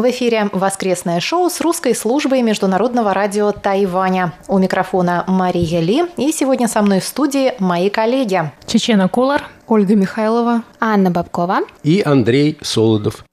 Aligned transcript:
В 0.00 0.08
эфире 0.08 0.48
воскресное 0.52 1.20
шоу 1.20 1.50
с 1.50 1.60
русской 1.60 1.94
службой 1.94 2.40
Международного 2.40 3.12
радио 3.12 3.52
Тайваня. 3.52 4.32
У 4.48 4.56
микрофона 4.56 5.24
Мария 5.26 5.80
Ли. 5.80 6.04
И 6.16 6.32
сегодня 6.32 6.68
со 6.68 6.80
мной 6.80 7.00
в 7.00 7.04
студии 7.04 7.52
мои 7.58 7.90
коллеги. 7.90 8.50
Чечена 8.66 9.10
Кулар. 9.10 9.46
Ольга 9.68 9.94
Михайлова. 9.94 10.62
Анна 10.80 11.10
Бабкова. 11.10 11.58
И 11.82 12.00
Андрей 12.02 12.56
Солодов. 12.62 13.26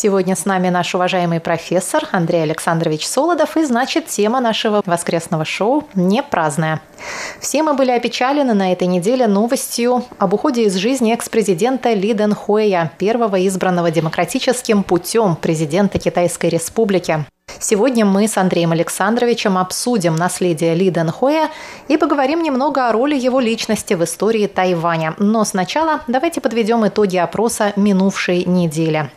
Сегодня 0.00 0.36
с 0.36 0.44
нами 0.44 0.68
наш 0.68 0.94
уважаемый 0.94 1.40
профессор 1.40 2.08
Андрей 2.12 2.44
Александрович 2.44 3.04
Солодов, 3.04 3.56
и 3.56 3.64
значит 3.64 4.06
тема 4.06 4.38
нашего 4.38 4.80
воскресного 4.86 5.44
шоу 5.44 5.88
не 5.96 6.22
праздная. 6.22 6.80
Все 7.40 7.64
мы 7.64 7.74
были 7.74 7.90
опечалены 7.90 8.54
на 8.54 8.70
этой 8.70 8.86
неделе 8.86 9.26
новостью 9.26 10.04
об 10.18 10.34
уходе 10.34 10.66
из 10.66 10.76
жизни 10.76 11.12
экс-президента 11.12 11.92
Ли 11.94 12.14
Дэн 12.14 12.32
Хуэя, 12.32 12.92
первого 12.96 13.44
избранного 13.48 13.90
демократическим 13.90 14.84
путем 14.84 15.34
президента 15.34 15.98
Китайской 15.98 16.50
Республики. 16.50 17.26
Сегодня 17.60 18.04
мы 18.04 18.28
с 18.28 18.36
Андреем 18.36 18.72
Александровичем 18.72 19.58
обсудим 19.58 20.14
наследие 20.14 20.74
Ли 20.74 20.90
Дэн 20.90 21.10
Хуэя 21.10 21.50
и 21.88 21.96
поговорим 21.96 22.42
немного 22.42 22.88
о 22.88 22.92
роли 22.92 23.16
его 23.16 23.40
личности 23.40 23.94
в 23.94 24.04
истории 24.04 24.46
Тайваня. 24.46 25.14
Но 25.18 25.44
сначала 25.44 26.02
давайте 26.06 26.40
подведем 26.40 26.86
итоги 26.86 27.16
опроса 27.16 27.72
минувшей 27.76 28.44
недели. 28.44 29.10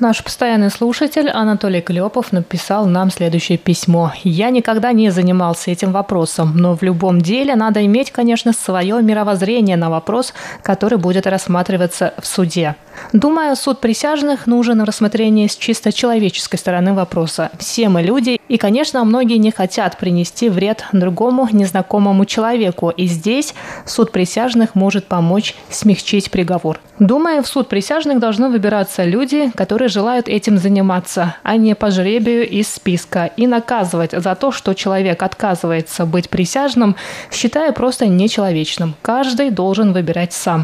Наш 0.00 0.24
постоянный 0.24 0.70
слушатель 0.70 1.30
Анатолий 1.30 1.80
Клепов 1.80 2.32
написал 2.32 2.86
нам 2.86 3.12
следующее 3.12 3.58
письмо. 3.58 4.12
«Я 4.24 4.50
никогда 4.50 4.90
не 4.90 5.10
занимался 5.10 5.70
этим 5.70 5.92
вопросом, 5.92 6.56
но 6.56 6.76
в 6.76 6.82
любом 6.82 7.20
деле 7.20 7.54
надо 7.54 7.84
иметь, 7.86 8.10
конечно, 8.10 8.52
свое 8.52 9.00
мировоззрение 9.00 9.76
на 9.76 9.90
вопрос, 9.90 10.34
который 10.62 10.98
будет 10.98 11.28
рассматриваться 11.28 12.12
в 12.20 12.26
суде. 12.26 12.74
Думаю, 13.12 13.54
суд 13.54 13.80
присяжных 13.80 14.48
нужен 14.48 14.82
в 14.82 14.84
рассмотрении 14.84 15.46
с 15.46 15.56
чисто 15.56 15.92
человеческой 15.92 16.56
стороны 16.56 16.92
вопроса. 16.92 17.50
Все 17.58 17.88
мы 17.88 18.02
люди, 18.02 18.40
и, 18.48 18.58
конечно, 18.58 19.04
многие 19.04 19.38
не 19.38 19.52
хотят 19.52 19.96
принести 19.96 20.48
вред 20.48 20.84
другому 20.92 21.48
незнакомому 21.52 22.24
человеку, 22.24 22.90
и 22.90 23.06
здесь 23.06 23.54
суд 23.86 24.10
присяжных 24.10 24.74
может 24.74 25.06
помочь 25.06 25.54
смягчить 25.70 26.32
приговор. 26.32 26.80
Думаю, 26.98 27.42
в 27.42 27.48
суд 27.48 27.68
присяжных 27.68 28.20
должны 28.20 28.48
выбираться 28.48 29.04
люди, 29.04 29.50
которые 29.56 29.88
желают 29.88 30.28
этим 30.28 30.58
заниматься, 30.58 31.34
а 31.42 31.56
не 31.56 31.74
по 31.74 31.90
жребию 31.90 32.48
из 32.48 32.68
списка, 32.68 33.30
и 33.36 33.48
наказывать 33.48 34.12
за 34.12 34.34
то, 34.36 34.52
что 34.52 34.74
человек 34.74 35.22
отказывается 35.22 36.06
быть 36.06 36.30
присяжным, 36.30 36.94
считаю 37.32 37.72
просто 37.72 38.06
нечеловечным. 38.06 38.94
Каждый 39.02 39.50
должен 39.50 39.92
выбирать 39.92 40.32
сам. 40.32 40.62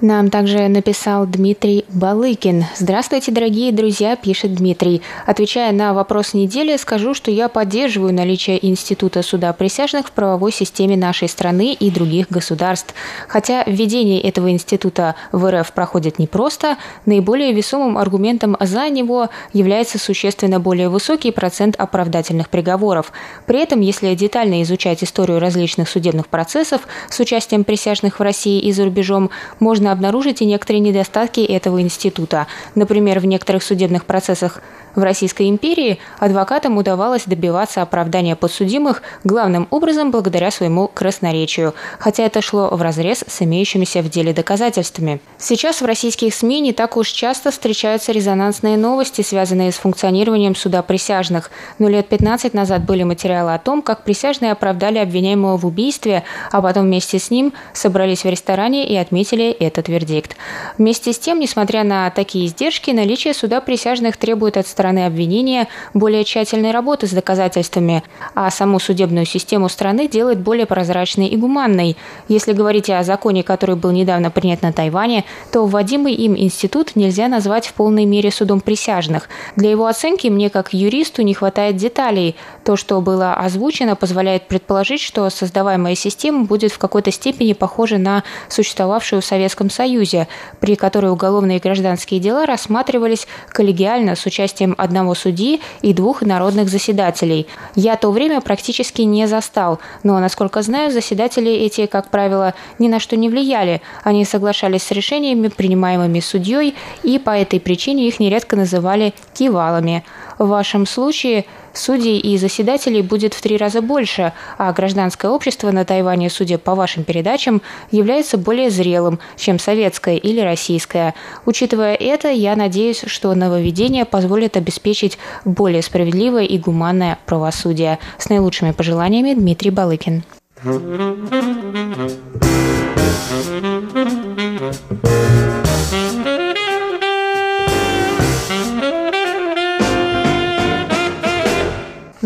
Нам 0.00 0.30
также 0.30 0.66
написал 0.68 1.26
Дмитрий 1.26 1.84
Балыкин. 1.90 2.64
Здравствуйте, 2.74 3.32
дорогие 3.32 3.70
друзья, 3.70 4.16
пишет 4.16 4.54
Дмитрий. 4.54 5.02
Отвечая 5.26 5.72
на 5.72 5.92
вопрос 5.92 6.32
недели, 6.32 6.78
скажу, 6.78 7.12
что 7.12 7.30
я 7.30 7.50
поддерживаю 7.50 8.14
наличие 8.14 8.66
Института 8.66 9.22
суда 9.22 9.52
присяжных 9.52 10.06
в 10.06 10.12
правовой 10.12 10.52
системе 10.52 10.96
нашей 10.96 11.28
страны 11.28 11.74
и 11.74 11.90
других 11.90 12.30
государств. 12.30 12.94
Хотя 13.28 13.62
введение 13.64 14.22
этого 14.22 14.50
института 14.50 15.16
в 15.32 15.50
РФ 15.50 15.70
проходит 15.72 16.18
непросто, 16.18 16.78
наиболее 17.04 17.52
весомым 17.52 17.98
аргументом 17.98 18.56
за 18.58 18.88
него 18.88 19.28
является 19.52 19.98
существенно 19.98 20.60
более 20.60 20.88
высокий 20.88 21.30
процент 21.30 21.76
оправдательных 21.76 22.48
приговоров. 22.48 23.12
При 23.44 23.60
этом, 23.60 23.80
если 23.80 24.14
детально 24.14 24.62
изучать 24.62 25.04
историю 25.04 25.40
различных 25.40 25.90
судебных 25.90 26.28
процессов 26.28 26.88
с 27.10 27.20
участием 27.20 27.64
присяжных 27.64 28.18
в 28.18 28.22
России 28.22 28.60
и 28.60 28.72
за 28.72 28.84
рубежом, 28.86 29.28
можно 29.58 29.89
обнаружить 29.92 30.42
и 30.42 30.46
некоторые 30.46 30.80
недостатки 30.80 31.40
этого 31.40 31.80
института. 31.80 32.46
Например, 32.74 33.20
в 33.20 33.26
некоторых 33.26 33.62
судебных 33.62 34.04
процессах 34.04 34.60
в 34.94 35.02
Российской 35.02 35.48
империи 35.48 35.98
адвокатам 36.18 36.76
удавалось 36.76 37.24
добиваться 37.26 37.82
оправдания 37.82 38.36
подсудимых 38.36 39.02
главным 39.24 39.68
образом 39.70 40.10
благодаря 40.10 40.50
своему 40.50 40.88
красноречию, 40.88 41.74
хотя 41.98 42.24
это 42.24 42.42
шло 42.42 42.68
вразрез 42.70 43.24
с 43.26 43.42
имеющимися 43.42 44.02
в 44.02 44.10
деле 44.10 44.32
доказательствами. 44.32 45.20
Сейчас 45.38 45.80
в 45.80 45.84
российских 45.84 46.34
СМИ 46.34 46.60
не 46.60 46.72
так 46.72 46.96
уж 46.96 47.08
часто 47.08 47.50
встречаются 47.50 48.12
резонансные 48.12 48.76
новости, 48.76 49.22
связанные 49.22 49.72
с 49.72 49.76
функционированием 49.76 50.56
суда 50.56 50.82
присяжных, 50.82 51.50
но 51.78 51.88
лет 51.88 52.08
15 52.08 52.54
назад 52.54 52.84
были 52.84 53.02
материалы 53.02 53.54
о 53.54 53.58
том, 53.58 53.82
как 53.82 54.04
присяжные 54.04 54.52
оправдали 54.52 54.98
обвиняемого 54.98 55.56
в 55.56 55.66
убийстве, 55.66 56.24
а 56.50 56.60
потом 56.60 56.84
вместе 56.84 57.18
с 57.18 57.30
ним 57.30 57.52
собрались 57.72 58.24
в 58.24 58.28
ресторане 58.28 58.88
и 58.88 58.96
отметили 58.96 59.50
этот 59.80 59.88
вердикт. 59.88 60.36
Вместе 60.78 61.12
с 61.12 61.18
тем, 61.18 61.40
несмотря 61.40 61.82
на 61.84 62.10
такие 62.10 62.46
издержки, 62.46 62.90
наличие 62.90 63.34
суда 63.34 63.60
присяжных 63.60 64.16
требует 64.16 64.56
от 64.56 64.66
стороны 64.66 65.06
обвинения 65.06 65.68
более 65.94 66.24
тщательной 66.24 66.70
работы 66.70 67.06
с 67.06 67.10
доказательствами, 67.10 68.04
а 68.34 68.50
саму 68.50 68.78
судебную 68.78 69.26
систему 69.26 69.68
страны 69.68 70.08
делает 70.08 70.38
более 70.38 70.66
прозрачной 70.66 71.26
и 71.26 71.36
гуманной. 71.36 71.96
Если 72.28 72.52
говорить 72.52 72.90
о 72.90 73.02
законе, 73.02 73.42
который 73.42 73.76
был 73.76 73.90
недавно 73.90 74.30
принят 74.30 74.62
на 74.62 74.72
Тайване, 74.72 75.24
то 75.50 75.66
вводимый 75.66 76.14
им 76.14 76.36
институт 76.36 76.94
нельзя 76.94 77.28
назвать 77.28 77.66
в 77.66 77.72
полной 77.72 78.04
мере 78.04 78.30
судом 78.30 78.60
присяжных. 78.60 79.28
Для 79.56 79.70
его 79.70 79.86
оценки 79.86 80.28
мне, 80.28 80.50
как 80.50 80.72
юристу, 80.72 81.22
не 81.22 81.34
хватает 81.34 81.76
деталей. 81.76 82.36
То, 82.64 82.76
что 82.76 83.00
было 83.00 83.34
озвучено, 83.34 83.96
позволяет 83.96 84.46
предположить, 84.46 85.00
что 85.00 85.28
создаваемая 85.30 85.94
система 85.94 86.44
будет 86.44 86.72
в 86.72 86.78
какой-то 86.78 87.10
степени 87.10 87.54
похожа 87.54 87.98
на 87.98 88.22
существовавшую 88.48 89.22
в 89.22 89.24
Советском 89.24 89.69
Союзе, 89.70 90.28
при 90.60 90.74
которой 90.74 91.10
уголовные 91.10 91.58
и 91.58 91.60
гражданские 91.60 92.20
дела 92.20 92.46
рассматривались 92.46 93.26
коллегиально 93.48 94.16
с 94.16 94.26
участием 94.26 94.74
одного 94.76 95.14
судьи 95.14 95.60
и 95.82 95.94
двух 95.94 96.22
народных 96.22 96.68
заседателей. 96.68 97.46
Я 97.74 97.96
то 97.96 98.10
время 98.10 98.40
практически 98.40 99.02
не 99.02 99.26
застал, 99.26 99.80
но, 100.02 100.18
насколько 100.18 100.62
знаю, 100.62 100.90
заседатели 100.90 101.50
эти, 101.50 101.86
как 101.86 102.10
правило, 102.10 102.54
ни 102.78 102.88
на 102.88 103.00
что 103.00 103.16
не 103.16 103.28
влияли. 103.28 103.80
Они 104.04 104.24
соглашались 104.24 104.82
с 104.82 104.90
решениями, 104.90 105.48
принимаемыми 105.48 106.20
судьей, 106.20 106.74
и 107.02 107.18
по 107.18 107.30
этой 107.30 107.60
причине 107.60 108.08
их 108.08 108.20
нередко 108.20 108.56
называли 108.56 109.14
кивалами. 109.34 110.04
В 110.40 110.46
вашем 110.46 110.86
случае 110.86 111.44
судей 111.74 112.18
и 112.18 112.38
заседателей 112.38 113.02
будет 113.02 113.34
в 113.34 113.42
три 113.42 113.58
раза 113.58 113.82
больше, 113.82 114.32
а 114.56 114.72
гражданское 114.72 115.30
общество 115.30 115.70
на 115.70 115.84
Тайване, 115.84 116.30
судя 116.30 116.56
по 116.56 116.74
вашим 116.74 117.04
передачам, 117.04 117.60
является 117.90 118.38
более 118.38 118.70
зрелым, 118.70 119.18
чем 119.36 119.58
советское 119.58 120.16
или 120.16 120.40
российское. 120.40 121.14
Учитывая 121.44 121.94
это, 121.94 122.30
я 122.30 122.56
надеюсь, 122.56 123.02
что 123.06 123.34
нововведение 123.34 124.06
позволит 124.06 124.56
обеспечить 124.56 125.18
более 125.44 125.82
справедливое 125.82 126.44
и 126.44 126.56
гуманное 126.56 127.18
правосудие. 127.26 127.98
С 128.16 128.30
наилучшими 128.30 128.70
пожеланиями 128.70 129.34
Дмитрий 129.34 129.70
Балыкин. 129.70 130.22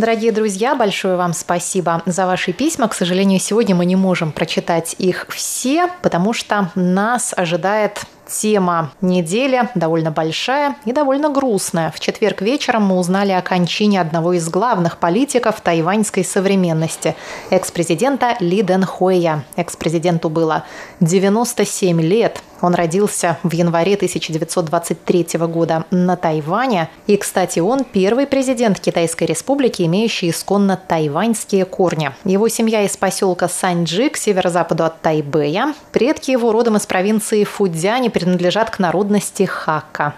Дорогие 0.05 0.33
друзья, 0.33 0.75
большое 0.75 1.17
вам 1.17 1.33
спасибо 1.33 2.03
за 2.05 2.27
ваши 2.27 2.53
письма. 2.53 2.89
К 2.89 2.95
сожалению, 2.95 3.41
сегодня 3.41 3.75
мы 3.75 3.87
не 3.87 3.97
можем 3.97 4.33
прочитать 4.33 4.95
их 4.99 5.25
все, 5.31 5.89
потому 6.03 6.35
что 6.35 6.71
нас 6.75 7.33
ожидает 7.35 8.05
Тема 8.27 8.91
недели 9.03 9.69
довольно 9.75 10.11
большая 10.11 10.77
и 10.87 10.93
довольно 10.93 11.29
грустная. 11.29 11.91
В 11.91 12.01
четверг 12.01 12.41
вечером 12.41 12.87
мы 12.87 12.99
узнали 12.99 13.33
о 13.33 13.43
кончине 13.43 14.01
одного 14.01 14.33
из 14.33 14.49
главных 14.49 14.99
политиков 14.99 15.61
тайваньской 15.61 16.25
современности– 16.25 17.17
экс-президента 17.51 18.37
Ли 18.41 18.63
Дэн 18.63 18.85
Хуэя. 18.85 19.45
Экс-президенту 19.57 20.31
было 20.31 20.65
97 21.01 22.01
лет. 22.01 22.43
Он 22.61 22.75
родился 22.75 23.39
в 23.43 23.53
январе 23.53 23.95
1923 23.95 25.27
года 25.41 25.85
на 25.91 26.17
Тайване. 26.17 26.89
И, 27.07 27.17
кстати, 27.17 27.59
он 27.59 27.85
первый 27.85 28.27
президент 28.27 28.81
Китайской 28.81 29.25
республики, 29.25 29.83
имеющий 29.83 30.31
исконно 30.31 30.77
тайваньские 30.77 31.65
корни. 31.65 32.11
Его 32.25 32.49
семья 32.49 32.83
из 32.83 32.97
поселка 32.97 33.49
Саньджи 33.49 34.09
к 34.09 34.17
северо-западу 34.17 34.85
от 34.85 35.01
Тайбэя. 35.01 35.75
Предки 35.93 36.31
его 36.31 36.53
родом 36.53 36.77
из 36.77 36.87
провинции 36.87 37.45
Фудзянь 37.45 38.11
принадлежат 38.11 38.71
к 38.71 38.79
народности 38.79 39.45
Хака. 39.45 40.15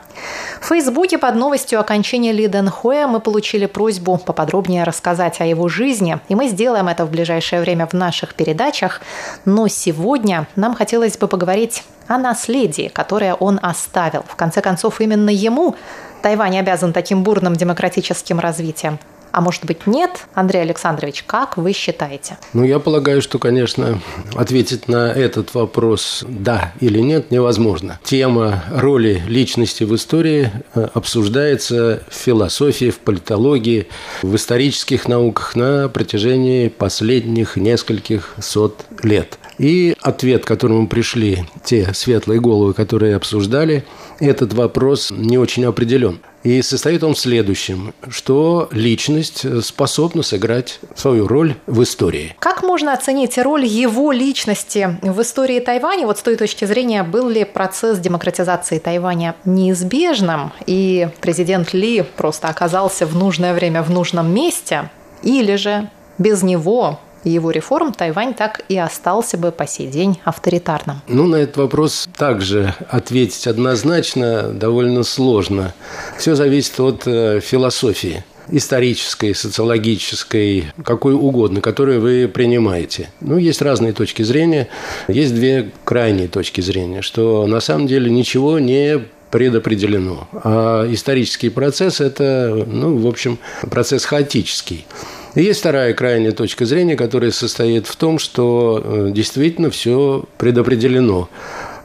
В 0.60 0.66
Фейсбуке 0.66 1.18
под 1.18 1.34
новостью 1.34 1.80
окончания 1.80 2.32
Ли 2.32 2.48
Дэн 2.48 2.70
Хуэ 2.70 3.06
мы 3.06 3.20
получили 3.20 3.66
просьбу 3.66 4.16
поподробнее 4.18 4.84
рассказать 4.84 5.40
о 5.40 5.44
его 5.44 5.68
жизни, 5.68 6.18
и 6.28 6.34
мы 6.34 6.48
сделаем 6.48 6.88
это 6.88 7.04
в 7.04 7.10
ближайшее 7.10 7.60
время 7.60 7.86
в 7.86 7.92
наших 7.92 8.34
передачах. 8.34 9.00
Но 9.44 9.68
сегодня 9.68 10.46
нам 10.56 10.74
хотелось 10.74 11.18
бы 11.18 11.28
поговорить 11.28 11.82
о 12.08 12.18
наследии, 12.18 12.88
которое 12.92 13.34
он 13.34 13.58
оставил. 13.62 14.24
В 14.28 14.36
конце 14.36 14.60
концов, 14.60 15.00
именно 15.00 15.30
ему 15.30 15.76
Тайвань 16.22 16.58
обязан 16.58 16.92
таким 16.92 17.22
бурным 17.22 17.54
демократическим 17.54 18.40
развитием. 18.40 18.98
А 19.36 19.42
может 19.42 19.66
быть 19.66 19.86
нет? 19.86 20.26
Андрей 20.32 20.62
Александрович, 20.62 21.22
как 21.26 21.58
вы 21.58 21.74
считаете? 21.74 22.38
Ну, 22.54 22.64
я 22.64 22.78
полагаю, 22.78 23.20
что, 23.20 23.38
конечно, 23.38 24.00
ответить 24.34 24.88
на 24.88 25.12
этот 25.12 25.52
вопрос 25.52 26.24
«да» 26.26 26.72
или 26.80 27.00
«нет» 27.00 27.30
невозможно. 27.30 28.00
Тема 28.02 28.64
роли 28.70 29.22
личности 29.26 29.84
в 29.84 29.94
истории 29.94 30.50
э, 30.74 30.88
обсуждается 30.94 32.02
в 32.08 32.14
философии, 32.14 32.88
в 32.88 32.98
политологии, 32.98 33.88
в 34.22 34.34
исторических 34.36 35.06
науках 35.06 35.54
на 35.54 35.90
протяжении 35.90 36.68
последних 36.68 37.56
нескольких 37.56 38.34
сот 38.40 38.86
лет. 39.02 39.38
И 39.58 39.96
ответ, 40.02 40.44
к 40.44 40.48
которому 40.48 40.86
пришли 40.86 41.44
те 41.64 41.92
светлые 41.94 42.40
головы, 42.40 42.74
которые 42.74 43.16
обсуждали 43.16 43.84
этот 44.20 44.52
вопрос, 44.52 45.10
не 45.10 45.38
очень 45.38 45.64
определен. 45.64 46.20
И 46.42 46.62
состоит 46.62 47.02
он 47.02 47.14
в 47.14 47.18
следующем, 47.18 47.92
что 48.08 48.68
личность 48.70 49.44
способна 49.64 50.22
сыграть 50.22 50.78
свою 50.94 51.26
роль 51.26 51.56
в 51.66 51.82
истории. 51.82 52.36
Как 52.38 52.62
можно 52.62 52.92
оценить 52.92 53.36
роль 53.36 53.64
его 53.64 54.12
личности 54.12 54.96
в 55.02 55.20
истории 55.22 55.58
Тайваня? 55.58 56.06
Вот 56.06 56.18
с 56.18 56.22
той 56.22 56.36
точки 56.36 56.64
зрения, 56.66 57.02
был 57.02 57.28
ли 57.28 57.44
процесс 57.44 57.98
демократизации 57.98 58.78
Тайваня 58.78 59.34
неизбежным, 59.44 60.52
и 60.66 61.08
президент 61.20 61.74
Ли 61.74 62.04
просто 62.16 62.48
оказался 62.48 63.06
в 63.06 63.16
нужное 63.16 63.52
время 63.52 63.82
в 63.82 63.90
нужном 63.90 64.32
месте, 64.32 64.90
или 65.22 65.56
же 65.56 65.90
без 66.18 66.42
него 66.44 67.00
его 67.30 67.50
реформ 67.50 67.92
Тайвань 67.92 68.34
так 68.34 68.64
и 68.68 68.76
остался 68.76 69.36
бы 69.36 69.52
по 69.52 69.66
сей 69.66 69.86
день 69.86 70.18
авторитарным? 70.24 71.02
Ну, 71.08 71.26
на 71.26 71.36
этот 71.36 71.56
вопрос 71.56 72.08
также 72.16 72.74
ответить 72.88 73.46
однозначно 73.46 74.50
довольно 74.52 75.02
сложно. 75.02 75.74
Все 76.18 76.34
зависит 76.34 76.78
от 76.80 77.06
э, 77.06 77.40
философии 77.40 78.24
исторической, 78.50 79.34
социологической, 79.34 80.72
какой 80.84 81.14
угодно, 81.14 81.60
которую 81.60 82.00
вы 82.00 82.30
принимаете. 82.32 83.10
Ну, 83.20 83.38
есть 83.38 83.60
разные 83.62 83.92
точки 83.92 84.22
зрения. 84.22 84.68
Есть 85.08 85.34
две 85.34 85.72
крайние 85.84 86.28
точки 86.28 86.60
зрения, 86.60 87.02
что 87.02 87.46
на 87.46 87.60
самом 87.60 87.86
деле 87.86 88.10
ничего 88.10 88.58
не 88.58 89.00
предопределено. 89.30 90.28
А 90.32 90.86
исторический 90.92 91.48
процесс– 91.48 92.00
это, 92.00 92.64
ну, 92.66 92.96
в 92.96 93.06
общем, 93.06 93.38
процесс 93.70 94.04
хаотический. 94.04 94.86
Есть 95.36 95.60
вторая 95.60 95.92
крайняя 95.92 96.32
точка 96.32 96.64
зрения, 96.64 96.96
которая 96.96 97.30
состоит 97.30 97.86
в 97.86 97.96
том, 97.96 98.18
что 98.18 98.82
э, 98.82 99.10
действительно 99.12 99.70
все 99.70 100.24
предопределено 100.38 101.28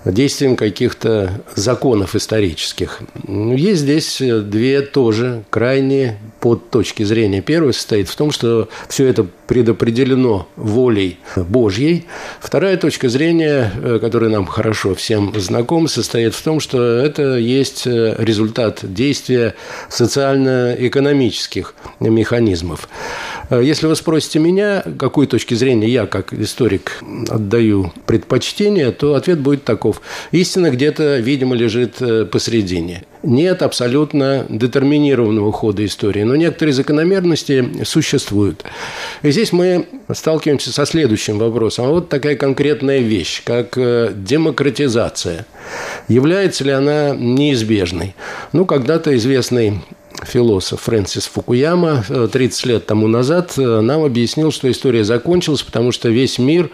действием 0.06 0.56
каких-то 0.56 1.44
законов 1.56 2.16
исторических. 2.16 3.02
Есть 3.28 3.82
здесь 3.82 4.18
две 4.20 4.82
тоже 4.82 5.44
крайние 5.50 6.18
под 6.40 6.70
точки 6.72 7.04
зрения. 7.04 7.42
Первая 7.42 7.74
состоит 7.74 8.10
в 8.10 8.16
том, 8.16 8.32
что 8.32 8.68
все 8.90 9.06
это 9.06 9.28
предопределено 9.48 10.48
волей 10.56 11.20
Божьей. 11.36 12.08
Вторая 12.40 12.78
точка 12.78 13.10
зрения, 13.10 13.72
э, 13.76 14.00
которая 14.00 14.30
нам 14.30 14.46
хорошо 14.46 14.96
всем 14.96 15.34
знакома, 15.40 15.88
состоит 15.88 16.34
в 16.34 16.42
том, 16.42 16.60
что 16.60 16.82
это 16.82 17.36
есть 17.38 17.86
э, 17.86 18.16
результат 18.18 18.80
действия 18.82 19.56
социально-экономических 19.90 21.76
механизмов. 22.00 22.88
Э, 23.52 23.62
если 23.64 23.86
вы 23.86 23.96
спросите 23.96 24.40
меня, 24.40 24.84
какой 24.98 25.28
точки 25.28 25.54
зрения 25.54 25.88
я, 25.88 26.08
как 26.08 26.34
историк, 26.34 27.04
отдаю 27.30 27.94
предпочтение, 28.08 28.92
то 28.92 29.14
ответ 29.14 29.40
будет 29.40 29.64
таков. 29.64 30.02
Истина 30.32 30.72
где-то, 30.72 31.18
видимо, 31.18 31.56
лежит 31.56 32.02
посередине. 32.32 33.04
Нет 33.24 33.62
абсолютно 33.62 34.48
детерминированного 34.50 35.52
хода 35.52 35.86
истории, 35.86 36.24
но 36.24 36.36
некоторые 36.36 36.74
закономерности 36.74 37.84
существуют. 37.84 38.64
И 39.22 39.30
здесь 39.30 39.52
мы 39.52 39.86
сталкиваемся 40.12 40.72
со 40.74 40.86
следующим 40.86 41.38
вопросом. 41.38 41.86
А 41.86 41.90
вот 41.90 42.10
такая 42.10 42.36
конкретная 42.36 43.00
вещь, 43.00 43.44
как 43.44 43.78
э, 43.78 44.12
демократизация. 44.16 45.46
Является 46.08 46.64
ли 46.64 46.72
она 46.72 47.16
неизбежной? 47.16 48.16
Ну, 48.54 48.66
когда-то 48.66 49.16
известный 49.16 49.82
философ 50.26 50.82
Фрэнсис 50.82 51.26
Фукуяма 51.28 52.04
30 52.32 52.66
э, 52.66 52.70
лет 52.70 52.86
тому 52.86 53.08
назад 53.08 53.54
э, 53.58 53.82
нам 53.82 54.04
объяснил, 54.04 54.52
что 54.52 54.70
история 54.70 55.04
закончилась, 55.04 55.64
потому 55.64 55.92
что 55.92 56.10
весь 56.10 56.40
мир 56.40 56.70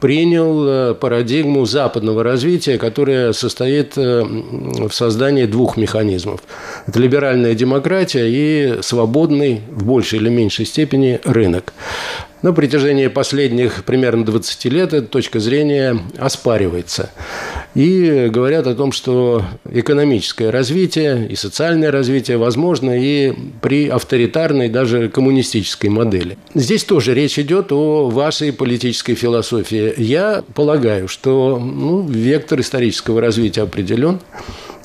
принял 0.00 0.66
э, 0.66 0.94
парадигму 0.94 1.64
западного 1.64 2.22
развития, 2.22 2.78
которая 2.78 3.32
состоит 3.32 3.96
в 3.96 4.90
создании 4.90 5.46
двух 5.46 5.76
механизмов. 5.76 6.40
Это 6.86 6.98
либеральная 6.98 7.54
демократия 7.54 8.26
и 8.28 8.82
свободный, 8.82 9.62
в 9.70 9.84
большей 9.84 10.18
или 10.18 10.28
меньшей 10.28 10.66
степени, 10.66 11.20
рынок. 11.24 11.72
На 12.42 12.52
протяжении 12.52 13.08
последних 13.08 13.84
примерно 13.84 14.24
20 14.24 14.64
лет 14.66 14.92
эта 14.92 15.08
точка 15.08 15.40
зрения 15.40 15.98
оспаривается. 16.18 17.10
И 17.74 18.28
говорят 18.30 18.66
о 18.66 18.74
том, 18.74 18.92
что 18.92 19.44
экономическое 19.70 20.50
развитие 20.50 21.28
и 21.28 21.36
социальное 21.36 21.90
развитие 21.90 22.36
возможно 22.36 22.98
и 22.98 23.32
при 23.60 23.88
авторитарной, 23.88 24.68
даже 24.68 25.08
коммунистической 25.08 25.90
модели. 25.90 26.38
Здесь 26.54 26.84
тоже 26.84 27.14
речь 27.14 27.38
идет 27.38 27.70
о 27.72 28.08
вашей 28.08 28.52
политической 28.52 29.14
философии. 29.14 29.94
Я 29.96 30.42
полагаю, 30.54 31.08
что 31.08 31.58
ну, 31.58 32.06
вектор 32.06 32.60
исторического 32.60 33.20
развития 33.20 33.62
определен 33.62 34.20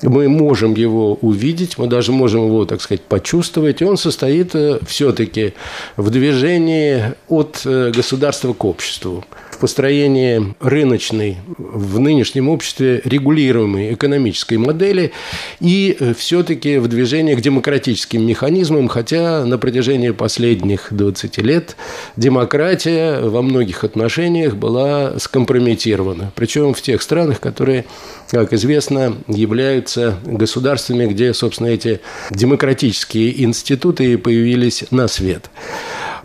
мы 0.04 0.28
можем 0.28 0.76
его 0.76 1.16
увидеть, 1.16 1.78
мы 1.78 1.88
даже 1.88 2.12
можем 2.12 2.46
его, 2.46 2.66
так 2.66 2.82
сказать, 2.82 3.02
почувствовать, 3.02 3.82
и 3.82 3.86
он 3.86 3.98
состоит 3.98 4.54
э, 4.56 4.80
все-таки 4.86 5.54
в 5.96 6.10
движении 6.10 7.14
от 7.28 7.62
э, 7.66 7.92
государства 7.92 8.54
к 8.54 8.66
обществу. 8.66 9.24
Построении 9.64 10.54
рыночной 10.60 11.38
в 11.58 11.98
нынешнем 11.98 12.50
обществе 12.50 13.02
регулируемой 13.06 13.94
экономической 13.94 14.58
модели 14.58 15.14
и 15.62 15.96
э, 15.98 16.14
все-таки 16.14 16.80
в 16.80 16.90
движении 16.90 17.34
к 17.34 17.40
демократическим 17.40 18.28
механизмам, 18.28 18.90
хотя 18.90 19.46
на 19.46 19.58
протяжении 19.58 20.10
последних 20.10 20.88
20 20.92 21.38
лет 21.38 21.78
демократия 22.18 23.22
во 23.22 23.42
многих 23.42 23.86
отношениях 23.86 24.56
была 24.56 25.18
скомпрометирована. 25.18 26.34
Причем 26.36 26.74
в 26.74 26.82
тех 26.82 27.02
странах, 27.02 27.40
которые, 27.40 27.86
как 28.32 28.52
известно, 28.52 29.16
являются 29.30 30.18
государствами, 30.26 31.06
где, 31.06 31.34
собственно, 31.34 31.68
эти 31.68 32.02
демократические 32.32 33.42
институты 33.42 34.18
появились 34.18 34.84
на 34.92 35.08
свет. 35.08 35.50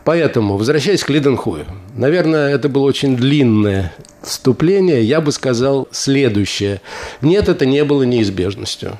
Поэтому, 0.08 0.56
возвращаясь 0.56 1.04
к 1.04 1.10
Лиденхою, 1.10 1.66
наверное, 1.94 2.54
это 2.54 2.70
было 2.70 2.84
очень 2.84 3.14
длинное 3.14 3.92
вступление, 4.22 5.04
я 5.04 5.20
бы 5.20 5.32
сказал 5.32 5.86
следующее. 5.90 6.80
Нет, 7.20 7.50
это 7.50 7.66
не 7.66 7.84
было 7.84 8.04
неизбежностью. 8.04 8.96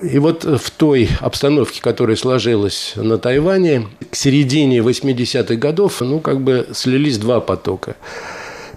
И 0.00 0.20
вот 0.20 0.44
в 0.44 0.70
той 0.70 1.08
обстановке, 1.18 1.82
которая 1.82 2.14
сложилась 2.14 2.92
на 2.94 3.18
Тайване, 3.18 3.88
к 4.08 4.14
середине 4.14 4.78
80-х 4.78 5.56
годов, 5.56 6.00
ну, 6.00 6.20
как 6.20 6.40
бы 6.40 6.68
слились 6.72 7.18
два 7.18 7.40
потока. 7.40 7.96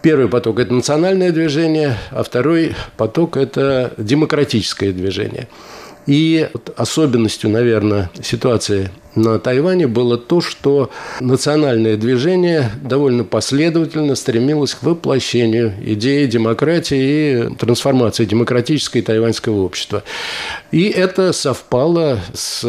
Первый 0.01 0.27
поток– 0.27 0.57
это 0.61 0.73
национальное 0.73 1.31
движение, 1.31 1.99
а 2.09 2.23
второй 2.23 2.73
поток– 2.97 3.37
это 3.37 3.93
демократическое 3.99 4.91
движение– 4.91 5.47
и 6.07 6.49
особенностью, 6.75 7.49
наверное, 7.49 8.09
ситуации 8.21 8.91
на 9.15 9.39
Тайване 9.39 9.87
было 9.87 10.17
то, 10.17 10.41
что 10.41 10.91
национальное 11.19 11.95
движение 11.97 12.69
довольно 12.81 13.23
последовательно 13.23 14.15
стремилось 14.15 14.73
к 14.73 14.83
воплощению 14.83 15.73
идеи 15.81 16.25
демократии 16.25 17.49
и 17.49 17.55
трансформации 17.55 18.25
демократического 18.25 19.03
тайваньского 19.03 19.61
общества. 19.61 20.03
И 20.71 20.89
это 20.89 21.31
совпало 21.31 22.19
с, 22.33 22.61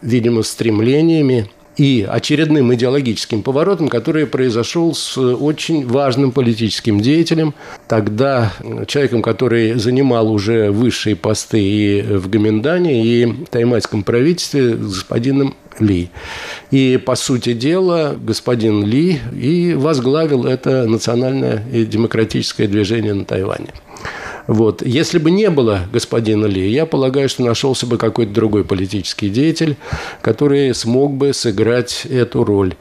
видимо, 0.00 0.42
стремлениями 0.42 1.50
и 1.78 2.06
очередным 2.06 2.74
идеологическим 2.74 3.42
поворотом, 3.42 3.88
который 3.88 4.26
произошел 4.26 4.94
с 4.94 5.16
очень 5.16 5.86
важным 5.86 6.32
политическим 6.32 7.00
деятелем, 7.00 7.54
тогда 7.86 8.52
человеком, 8.86 9.22
который 9.22 9.74
занимал 9.74 10.30
уже 10.30 10.70
высшие 10.70 11.14
посты 11.16 11.60
и 11.60 12.02
в 12.02 12.28
Гоминдане, 12.28 13.04
и 13.04 13.26
в 13.26 13.46
таймайском 13.46 14.02
правительстве, 14.02 14.74
господином 14.74 15.54
ли. 15.78 16.10
И, 16.72 17.00
по 17.04 17.14
сути 17.14 17.52
дела, 17.52 18.16
господин 18.20 18.84
Ли 18.84 19.20
и 19.40 19.74
возглавил 19.74 20.44
это 20.44 20.86
национальное 20.88 21.64
и 21.72 21.84
демократическое 21.84 22.66
движение 22.66 23.14
на 23.14 23.24
Тайване. 23.24 23.68
Вот. 24.48 24.80
Если 24.84 25.18
бы 25.18 25.30
не 25.30 25.50
было 25.50 25.82
господина 25.92 26.46
Ли, 26.46 26.70
я 26.70 26.86
полагаю, 26.86 27.28
что 27.28 27.44
нашелся 27.44 27.86
бы 27.86 27.98
какой-то 27.98 28.32
другой 28.32 28.64
политический 28.64 29.28
деятель, 29.28 29.76
который 30.22 30.74
смог 30.74 31.12
бы 31.12 31.34
сыграть 31.34 32.06
эту 32.06 32.44
роль. 32.44 32.74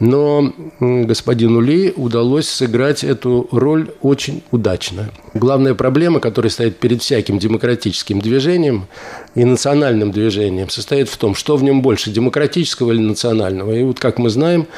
Но 0.00 0.52
господину 0.78 1.60
Ли 1.60 1.92
удалось 1.96 2.48
сыграть 2.48 3.02
эту 3.02 3.48
роль 3.50 3.90
очень 4.00 4.42
удачно. 4.52 5.10
Главная 5.34 5.74
проблема, 5.74 6.20
которая 6.20 6.50
стоит 6.50 6.76
перед 6.78 7.02
всяким 7.02 7.38
демократическим 7.38 8.20
движением 8.20 8.86
и 9.34 9.44
национальным 9.44 10.12
движением, 10.12 10.68
состоит 10.68 11.08
в 11.08 11.16
том, 11.16 11.34
что 11.34 11.56
в 11.56 11.64
нем 11.64 11.82
больше, 11.82 12.10
демократического 12.10 12.92
или 12.92 13.00
национального. 13.00 13.72
И 13.72 13.82
вот, 13.82 13.98
как 13.98 14.18
мы 14.18 14.30
знаем, 14.30 14.68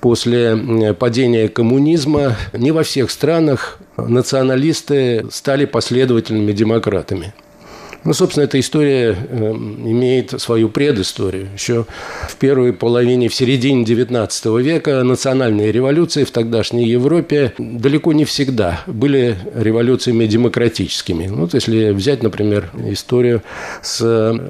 после 0.00 0.94
падения 0.98 1.48
коммунизма 1.48 2.36
не 2.52 2.70
во 2.70 2.82
всех 2.82 3.10
странах 3.10 3.78
националисты 3.96 5.26
стали 5.30 5.64
последовательными 5.64 6.52
демократами. 6.52 7.32
Ну, 8.06 8.12
собственно, 8.14 8.44
эта 8.44 8.60
история 8.60 9.16
э, 9.18 9.50
имеет 9.52 10.40
свою 10.40 10.68
предысторию. 10.68 11.48
Еще 11.54 11.86
в 12.28 12.36
первой 12.36 12.72
половине, 12.72 13.28
в 13.28 13.34
середине 13.34 13.82
XIX 13.82 14.62
века 14.62 15.02
национальные 15.02 15.72
революции 15.72 16.22
в 16.22 16.30
тогдашней 16.30 16.86
Европе 16.86 17.52
далеко 17.58 18.12
не 18.12 18.24
всегда 18.24 18.82
были 18.86 19.36
революциями 19.56 20.26
демократическими. 20.26 21.26
Ну, 21.26 21.38
вот 21.38 21.54
если 21.54 21.90
взять, 21.90 22.22
например, 22.22 22.70
историю 22.86 23.42
с 23.82 24.00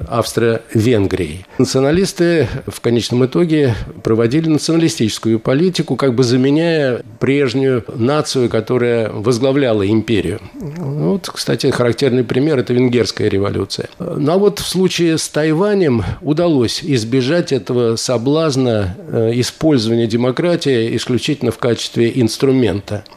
Австро-Венгрией. 0.07 1.47
Националисты 1.57 2.47
в 2.67 2.79
конечном 2.79 3.25
итоге 3.25 3.73
проводили 4.03 4.49
националистическую 4.49 5.39
политику, 5.39 5.95
как 5.95 6.13
бы 6.13 6.23
заменяя 6.23 7.01
прежнюю 7.19 7.83
нацию, 7.95 8.49
которая 8.49 9.09
возглавляла 9.09 9.87
империю. 9.89 10.41
Вот, 10.53 11.27
кстати, 11.27 11.71
характерный 11.71 12.23
пример– 12.23 12.59
это 12.59 12.73
венгерская 12.73 13.29
революция 13.29 13.46
революция. 13.49 13.89
Ну 13.99 14.31
а 14.31 14.37
вот 14.37 14.59
в 14.59 14.67
случае 14.67 15.17
с 15.17 15.27
Тайванем 15.29 16.03
удалось 16.21 16.83
избежать 16.83 17.51
этого 17.51 17.95
соблазна 17.95 18.95
э, 18.97 19.31
использования 19.35 20.07
демократии 20.07 20.95
исключительно 20.95 21.51
в 21.51 21.57
качестве 21.57 22.11
инструмента– 22.15 23.03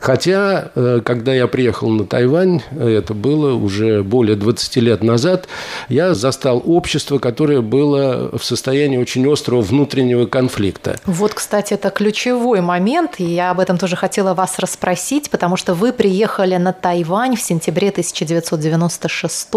Хотя, 0.00 0.70
э, 0.74 1.00
когда 1.04 1.34
я 1.34 1.46
приехал 1.46 1.88
на 1.88 2.04
Тайвань, 2.04 2.62
это 2.78 3.14
было 3.14 3.54
уже 3.54 4.02
более 4.02 4.36
20 4.36 4.76
лет 4.76 5.02
назад, 5.02 5.48
я 5.88 6.14
застал 6.14 6.62
общество, 6.64 7.18
которое 7.18 7.60
было 7.60 8.30
в 8.36 8.44
состоянии 8.44 8.96
очень 8.96 9.30
острого 9.30 9.60
внутреннего 9.60 10.26
конфликта. 10.26 10.96
Вот, 11.04 11.34
кстати, 11.34 11.74
это 11.74 11.90
ключевой 11.90 12.60
момент, 12.60 13.16
и 13.18 13.24
я 13.24 13.50
об 13.50 13.60
этом 13.60 13.78
тоже 13.78 13.96
хотела 13.96 14.34
вас 14.34 14.58
расспросить, 14.58 15.30
потому 15.30 15.56
что 15.56 15.74
вы 15.74 15.92
приехали 15.92 16.56
на 16.56 16.72
Тайвань 16.72 17.36
в 17.36 17.42
сентябре 17.42 17.88
1996 17.88 19.48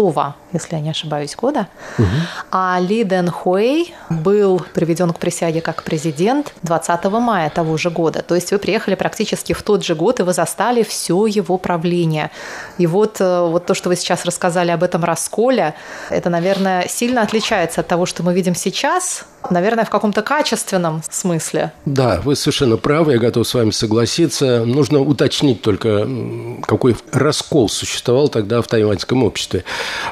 если 0.52 0.76
я 0.76 0.80
не 0.80 0.90
ошибаюсь, 0.90 1.34
года, 1.34 1.68
угу. 1.98 2.06
а 2.50 2.78
Ли 2.80 3.04
Дэн 3.04 3.30
Хуэй 3.30 3.94
был 4.10 4.60
приведен 4.74 5.12
к 5.12 5.18
присяге 5.18 5.60
как 5.60 5.82
президент 5.82 6.52
20 6.62 7.04
мая 7.04 7.50
того 7.50 7.76
же 7.76 7.90
года. 7.90 8.22
То 8.22 8.34
есть 8.34 8.52
вы 8.52 8.58
приехали 8.58 8.94
практически 8.94 9.52
в 9.52 9.62
тот 9.62 9.84
же 9.84 9.94
год, 9.94 10.20
и 10.20 10.22
вы 10.22 10.31
застали 10.32 10.82
все 10.82 11.26
его 11.26 11.58
правление. 11.58 12.30
И 12.78 12.86
вот, 12.86 13.20
э, 13.20 13.40
вот 13.40 13.66
то, 13.66 13.74
что 13.74 13.88
вы 13.88 13.96
сейчас 13.96 14.24
рассказали 14.24 14.70
об 14.70 14.82
этом 14.82 15.04
расколе, 15.04 15.74
это, 16.10 16.30
наверное, 16.30 16.86
сильно 16.88 17.22
отличается 17.22 17.80
от 17.80 17.88
того, 17.88 18.06
что 18.06 18.22
мы 18.22 18.34
видим 18.34 18.54
сейчас, 18.54 19.24
наверное, 19.50 19.84
в 19.84 19.90
каком-то 19.90 20.22
качественном 20.22 21.02
смысле. 21.08 21.72
Да, 21.84 22.20
вы 22.24 22.36
совершенно 22.36 22.76
правы, 22.76 23.12
я 23.12 23.18
готов 23.18 23.46
с 23.46 23.54
вами 23.54 23.70
согласиться. 23.70 24.64
Нужно 24.64 25.00
уточнить 25.00 25.62
только, 25.62 26.08
какой 26.66 26.96
раскол 27.12 27.68
существовал 27.68 28.28
тогда 28.28 28.62
в 28.62 28.66
тайваньском 28.66 29.22
обществе. 29.24 29.64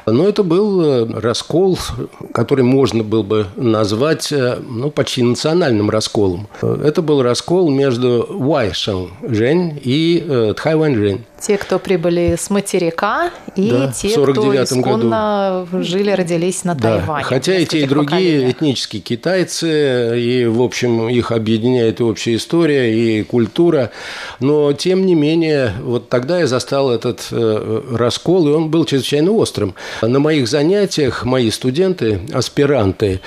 Но 0.07 0.29
это 0.29 0.43
был 0.43 0.83
э, 0.83 1.21
раскол, 1.21 1.79
который 2.33 2.65
можно 2.65 3.03
было 3.03 3.23
бы 3.23 3.47
назвать 3.57 4.33
э, 4.33 4.59
ну, 4.69 4.91
почти 4.91 5.23
национальным 5.23 5.91
расколом. 5.91 6.49
Это 6.63 7.03
был 7.03 7.23
раскол 7.23 7.71
между 7.71 8.27
Уайшан 8.29 9.11
Жень 9.23 9.81
и 9.83 10.25
э, 10.27 10.55
Тхайвань-Жень. 10.57 11.25
Те, 11.41 11.57
кто 11.57 11.79
прибыли 11.79 12.37
с 12.39 12.51
материка, 12.51 13.31
и 13.57 13.71
да, 13.71 13.93
те, 13.93 14.11
кто 14.11 14.55
исконно 14.63 15.67
году. 15.71 15.83
жили, 15.83 16.11
родились 16.11 16.65
на 16.65 16.75
да. 16.75 16.99
Тайване. 16.99 17.25
Хотя 17.25 17.57
и 17.57 17.65
те, 17.65 17.81
и 17.81 17.87
другие 17.87 18.51
этнические 18.51 19.01
китайцы, 19.01 20.21
и, 20.21 20.47
в 20.47 20.61
общем, 20.61 21.09
их 21.09 21.33
объединяет 21.33 22.01
и 22.01 22.03
общая 22.03 22.37
история, 22.37 22.95
и 22.95 23.23
культура. 23.23 23.91
Но, 24.39 24.73
тем 24.73 25.07
не 25.07 25.15
менее, 25.15 25.73
вот 25.83 26.09
тогда 26.09 26.41
я 26.41 26.47
застал 26.47 26.91
этот 26.91 27.29
э, 27.31 27.83
раскол, 27.93 28.49
и 28.49 28.53
он 28.53 28.71
был 28.71 28.85
чрезвычайно 28.85 29.33
острым. 29.33 29.75
На 30.03 30.19
моих 30.19 30.47
занятиях 30.47 31.25
мои 31.25 31.51
студенты, 31.51 32.21
аспиранты, 32.33 33.21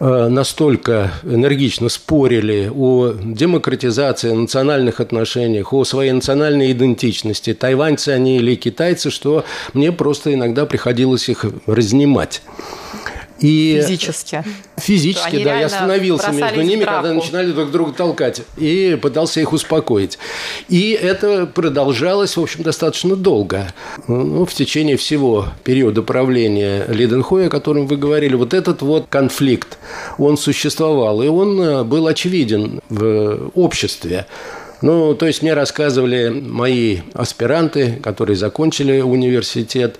настолько 0.00 1.12
энергично 1.24 1.88
спорили 1.90 2.70
о 2.74 3.12
демократизации, 3.12 4.32
национальных 4.32 5.00
отношениях, 5.00 5.72
о 5.74 5.84
своей 5.84 6.12
национальной 6.12 6.72
идентичности, 6.72 7.52
тайваньцы 7.52 8.08
они 8.08 8.38
или 8.38 8.54
китайцы, 8.54 9.10
что 9.10 9.44
мне 9.74 9.92
просто 9.92 10.32
иногда 10.32 10.64
приходилось 10.64 11.28
их 11.28 11.44
разнимать. 11.66 12.42
И 13.40 13.80
физически. 13.80 14.44
Физически, 14.76 15.42
да. 15.42 15.58
Я 15.60 15.66
остановился 15.66 16.30
между 16.30 16.62
ними, 16.62 16.84
когда 16.84 17.12
начинали 17.12 17.52
друг 17.52 17.70
друга 17.70 17.92
толкать. 17.92 18.42
И 18.56 18.98
пытался 19.00 19.40
их 19.40 19.52
успокоить. 19.52 20.18
И 20.68 20.98
это 21.00 21.46
продолжалось, 21.46 22.36
в 22.36 22.40
общем, 22.40 22.62
достаточно 22.62 23.16
долго. 23.16 23.72
Ну, 24.08 24.44
в 24.44 24.52
течение 24.52 24.96
всего 24.96 25.48
периода 25.64 26.02
правления 26.02 26.84
Лиденхоя, 26.88 27.46
о 27.46 27.50
котором 27.50 27.86
вы 27.86 27.96
говорили, 27.96 28.34
вот 28.34 28.54
этот 28.54 28.82
вот 28.82 29.06
конфликт, 29.08 29.78
он 30.18 30.36
существовал. 30.36 31.22
И 31.22 31.28
он 31.28 31.60
э, 31.60 31.84
был 31.84 32.06
очевиден 32.06 32.80
в 32.88 33.50
обществе. 33.54 34.26
Ну, 34.82 35.14
то 35.14 35.26
есть 35.26 35.42
мне 35.42 35.54
рассказывали 35.54 36.28
мои 36.28 37.00
аспиранты, 37.12 37.98
которые 38.02 38.36
закончили 38.36 39.00
университет, 39.00 39.96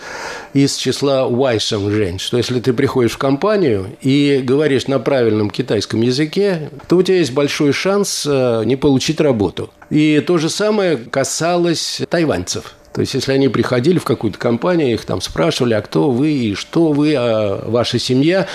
из 0.55 0.77
числа 0.77 1.27
Уайшем 1.27 1.91
Жень, 1.91 2.19
что 2.19 2.37
если 2.37 2.61
ты 2.61 2.73
приходишь 2.73 3.13
в 3.13 3.19
компанию 3.19 3.87
и 4.01 4.41
говоришь 4.43 4.87
на 4.87 4.99
правильном 4.99 5.51
китайском 5.51 6.01
языке, 6.01 6.71
то 6.89 6.97
у 6.97 7.03
тебя 7.03 7.19
есть 7.19 7.33
большой 7.33 7.73
шанс 7.73 8.25
э, 8.27 8.63
не 8.65 8.77
получить 8.77 9.21
работу. 9.21 9.71
И 9.91 10.23
то 10.27 10.39
же 10.39 10.49
самое 10.49 10.97
касалось 10.97 12.03
тайваньцев– 12.09 12.75
то 12.93 13.03
есть, 13.03 13.15
если 13.15 13.33
они 13.33 13.49
приходили 13.49 13.99
в 13.99 14.05
какую-то 14.05 14.39
компанию, 14.39 14.93
их 14.93 15.05
там 15.05 15.21
спрашивали, 15.21 15.75
а 15.75 15.81
кто 15.81 16.11
вы 16.11 16.33
и 16.33 16.55
что 16.55 16.93
вы, 16.93 17.15
а 17.17 17.63
ваша 17.65 18.01
семья. 18.01 18.49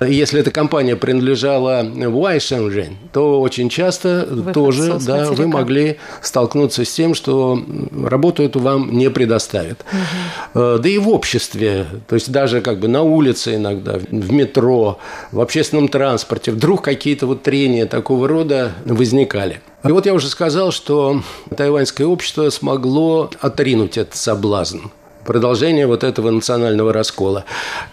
Если 0.00 0.40
эта 0.40 0.50
компания 0.50 0.94
принадлежала 0.94 1.82
Вайшенжень, 1.82 2.98
то 3.12 3.40
очень 3.40 3.70
часто 3.70 4.26
Выход 4.28 4.52
тоже 4.52 4.98
да, 5.06 5.30
вы 5.30 5.46
могли 5.46 5.96
столкнуться 6.20 6.84
с 6.84 6.92
тем, 6.92 7.14
что 7.14 7.62
работу 8.04 8.42
эту 8.42 8.60
вам 8.60 8.92
не 8.92 9.08
предоставят. 9.08 9.84
Угу. 10.54 10.78
Да 10.78 10.88
и 10.88 10.98
в 10.98 11.08
обществе, 11.08 11.86
то 12.06 12.14
есть 12.14 12.30
даже 12.30 12.60
как 12.60 12.80
бы 12.80 12.88
на 12.88 13.02
улице 13.02 13.54
иногда, 13.54 13.98
в 13.98 14.32
метро, 14.32 14.98
в 15.32 15.40
общественном 15.40 15.88
транспорте, 15.88 16.52
вдруг 16.52 16.82
какие-то 16.82 17.26
вот 17.26 17.42
трения 17.42 17.86
такого 17.86 18.28
рода 18.28 18.72
возникали. 18.84 19.62
И 19.84 19.88
вот 19.92 20.06
я 20.06 20.14
уже 20.14 20.28
сказал, 20.28 20.72
что 20.72 21.22
тайваньское 21.56 22.06
общество 22.06 22.50
смогло 22.50 23.30
отринуть 23.40 23.96
этот 23.96 24.16
соблазн 24.16 24.78
продолжение 25.28 25.86
вот 25.86 26.04
этого 26.04 26.30
национального 26.30 26.90
раскола. 26.90 27.44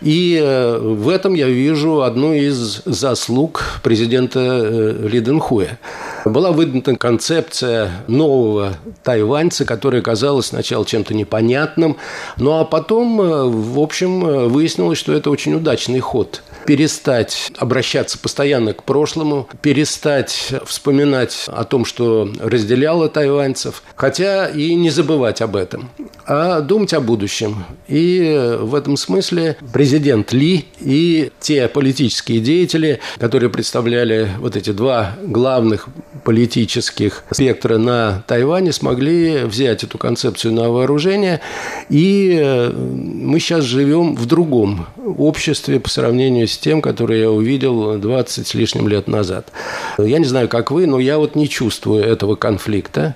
И 0.01 0.39
э, 0.41 0.77
в 0.77 1.09
этом 1.09 1.33
я 1.33 1.47
вижу 1.47 2.01
одну 2.01 2.33
из 2.33 2.81
заслуг 2.85 3.81
президента 3.83 4.39
э, 4.39 5.07
Ли 5.09 5.19
Дэнхуя. 5.19 5.77
Была 6.23 6.53
выдана 6.53 6.95
концепция 6.95 7.91
нового 8.07 8.77
тайваньца, 9.03 9.65
которая 9.65 10.01
казалась 10.01 10.45
сначала 10.45 10.85
чем-то 10.85 11.13
непонятным, 11.13 11.97
ну 12.37 12.57
а 12.57 12.63
потом, 12.63 13.19
э, 13.19 13.43
в 13.43 13.79
общем, 13.79 14.47
выяснилось, 14.47 14.97
что 14.97 15.11
это 15.11 15.29
очень 15.29 15.55
удачный 15.55 15.99
ход– 15.99 16.41
перестать 16.65 17.51
обращаться 17.57 18.17
постоянно 18.17 18.73
к 18.73 18.83
прошлому, 18.83 19.47
перестать 19.61 20.53
вспоминать 20.65 21.45
о 21.47 21.63
том, 21.63 21.85
что 21.85 22.29
разделяло 22.39 23.09
тайваньцев, 23.09 23.83
хотя 23.95 24.47
и 24.47 24.73
не 24.75 24.89
забывать 24.89 25.41
об 25.41 25.55
этом, 25.55 25.89
а 26.25 26.61
думать 26.61 26.93
о 26.93 27.01
будущем. 27.01 27.65
И 27.87 28.57
в 28.59 28.75
этом 28.75 28.97
смысле 28.97 29.57
президент 29.73 30.33
Ли 30.33 30.65
и 30.79 31.31
те 31.39 31.67
политические 31.67 32.39
деятели, 32.39 32.99
которые 33.19 33.49
представляли 33.49 34.29
вот 34.39 34.55
эти 34.55 34.71
два 34.71 35.15
главных 35.23 35.87
политических 36.23 37.23
спектра 37.31 37.77
на 37.77 38.23
Тайване, 38.27 38.71
смогли 38.71 39.43
взять 39.43 39.83
эту 39.83 39.97
концепцию 39.97 40.53
на 40.53 40.69
вооружение. 40.69 41.41
И 41.89 42.71
мы 42.73 43.39
сейчас 43.39 43.63
живем 43.63 44.15
в 44.15 44.25
другом 44.25 44.87
обществе 45.17 45.79
по 45.79 45.89
сравнению 45.89 46.47
с 46.47 46.54
с 46.55 46.57
тем, 46.57 46.81
который 46.81 47.19
я 47.19 47.29
увидел 47.29 47.97
20 47.97 48.47
с 48.47 48.53
лишним 48.53 48.87
лет 48.87 49.07
назад. 49.07 49.51
Я 49.97 50.17
не 50.17 50.25
знаю, 50.25 50.49
как 50.49 50.71
вы, 50.71 50.87
но 50.87 50.99
я 50.99 51.17
вот 51.17 51.35
не 51.35 51.47
чувствую 51.47 52.03
этого 52.03 52.35
конфликта. 52.35 53.15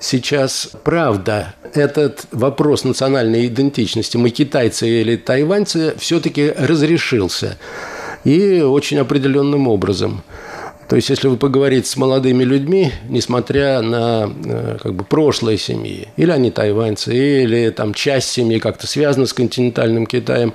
Сейчас, 0.00 0.70
правда, 0.82 1.54
этот 1.74 2.26
вопрос 2.32 2.82
национальной 2.82 3.46
идентичности, 3.46 4.16
мы 4.16 4.30
китайцы 4.30 4.88
или 4.88 5.16
тайваньцы, 5.16 5.94
все-таки 5.96 6.52
разрешился. 6.56 7.56
И 8.24 8.60
очень 8.60 8.98
определенным 8.98 9.68
образом. 9.68 10.22
То 10.88 10.96
есть, 10.96 11.08
если 11.08 11.28
вы 11.28 11.36
поговорите 11.36 11.88
с 11.88 11.96
молодыми 11.96 12.44
людьми, 12.44 12.92
несмотря 13.08 13.80
на 13.80 14.30
э, 14.44 14.76
как 14.82 14.94
бы, 14.94 15.04
прошлое 15.04 15.56
семьи, 15.56 16.08
или 16.16 16.30
они 16.30 16.50
тайваньцы, 16.50 17.14
или 17.14 17.70
там 17.70 17.94
часть 17.94 18.28
семьи 18.28 18.58
как-то 18.58 18.86
связана 18.86 19.26
с 19.26 19.32
континентальным 19.32 20.06
Китаем, 20.06 20.52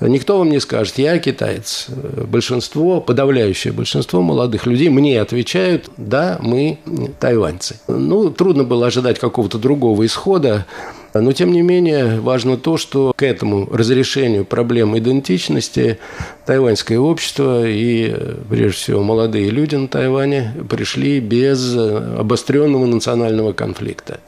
никто 0.00 0.38
вам 0.38 0.50
не 0.50 0.60
скажет, 0.60 0.98
я 0.98 1.18
китаец. 1.18 1.86
Большинство, 1.88 3.00
подавляющее 3.00 3.72
большинство 3.72 4.22
молодых 4.22 4.66
людей 4.66 4.88
мне 4.88 5.20
отвечают, 5.20 5.90
да, 5.96 6.38
мы 6.40 6.78
тайваньцы. 7.18 7.80
Ну, 7.88 8.30
трудно 8.30 8.64
было 8.64 8.86
ожидать 8.86 9.18
какого-то 9.18 9.58
другого 9.58 10.06
исхода. 10.06 10.66
Но, 11.14 11.32
тем 11.32 11.52
не 11.52 11.62
менее, 11.62 12.20
важно 12.20 12.56
то, 12.56 12.78
что 12.78 13.12
к 13.14 13.22
этому 13.22 13.68
разрешению 13.70 14.44
проблем 14.44 14.96
идентичности 14.96 15.98
тайваньское 16.46 16.98
общество 16.98 17.66
и, 17.66 18.14
прежде 18.48 18.76
всего, 18.76 19.02
молодые 19.02 19.50
люди 19.50 19.74
на 19.74 19.88
Тайване 19.88 20.54
пришли 20.70 21.20
без 21.20 21.76
обостренного 21.76 22.86
национального 22.86 23.52
конфликта 23.52 24.20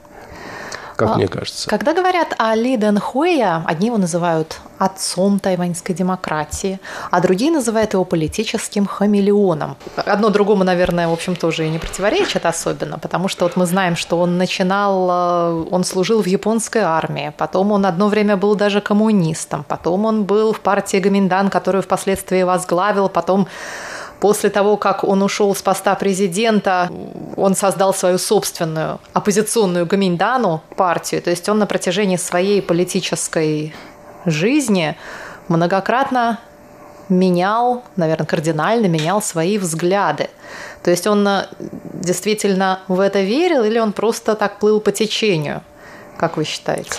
как 0.95 1.09
а, 1.09 1.15
мне 1.15 1.27
кажется. 1.27 1.69
Когда 1.69 1.93
говорят 1.93 2.33
о 2.37 2.55
Ли 2.55 2.77
Дэн 2.77 2.99
Хуэя, 2.99 3.63
одни 3.65 3.87
его 3.87 3.97
называют 3.97 4.59
отцом 4.77 5.39
тайваньской 5.39 5.95
демократии, 5.95 6.79
а 7.11 7.21
другие 7.21 7.51
называют 7.51 7.93
его 7.93 8.05
политическим 8.05 8.85
хамелеоном. 8.85 9.77
Одно 9.95 10.29
другому, 10.29 10.63
наверное, 10.63 11.07
в 11.07 11.13
общем, 11.13 11.35
тоже 11.35 11.65
и 11.65 11.69
не 11.69 11.79
противоречит 11.79 12.45
особенно, 12.45 12.99
потому 12.99 13.27
что 13.27 13.45
вот 13.45 13.55
мы 13.55 13.65
знаем, 13.65 13.95
что 13.95 14.19
он 14.19 14.37
начинал, 14.37 15.09
э, 15.09 15.65
он 15.71 15.83
служил 15.83 16.21
в 16.21 16.27
японской 16.27 16.81
армии, 16.81 17.33
потом 17.37 17.71
он 17.71 17.85
одно 17.85 18.07
время 18.07 18.37
был 18.37 18.55
даже 18.55 18.81
коммунистом, 18.81 19.63
потом 19.67 20.05
он 20.05 20.23
был 20.23 20.53
в 20.53 20.59
партии 20.59 20.97
Гаминдан, 20.97 21.49
которую 21.49 21.81
впоследствии 21.81 22.43
возглавил, 22.43 23.09
потом 23.09 23.47
После 24.19 24.49
того, 24.49 24.77
как 24.77 25.03
он 25.03 25.21
ушел 25.21 25.53
с 25.53 25.61
поста 25.61 25.93
президента, 25.95 26.89
он 27.35 27.55
создал 27.55 27.93
свою 27.93 28.17
собственную 28.17 28.99
оппозиционную 29.13 29.85
Гаминдану 29.85 30.61
партию. 30.77 31.21
То 31.21 31.29
есть 31.29 31.49
он 31.49 31.59
на 31.59 31.65
протяжении 31.65 32.17
своей 32.17 32.61
политической 32.61 33.73
жизни 34.25 34.97
многократно 35.47 36.39
менял, 37.09 37.83
наверное, 37.95 38.25
кардинально 38.25 38.87
менял 38.87 39.21
свои 39.21 39.57
взгляды. 39.57 40.29
То 40.83 40.91
есть 40.91 41.07
он 41.07 41.27
э, 41.27 41.47
действительно 41.93 42.79
в 42.87 42.99
это 42.99 43.21
верил 43.21 43.63
или 43.63 43.79
он 43.79 43.93
просто 43.93 44.35
так 44.35 44.59
плыл 44.59 44.79
по 44.79 44.91
течению? 44.91 45.61
Как 46.17 46.37
вы 46.37 46.45
считаете? 46.45 46.91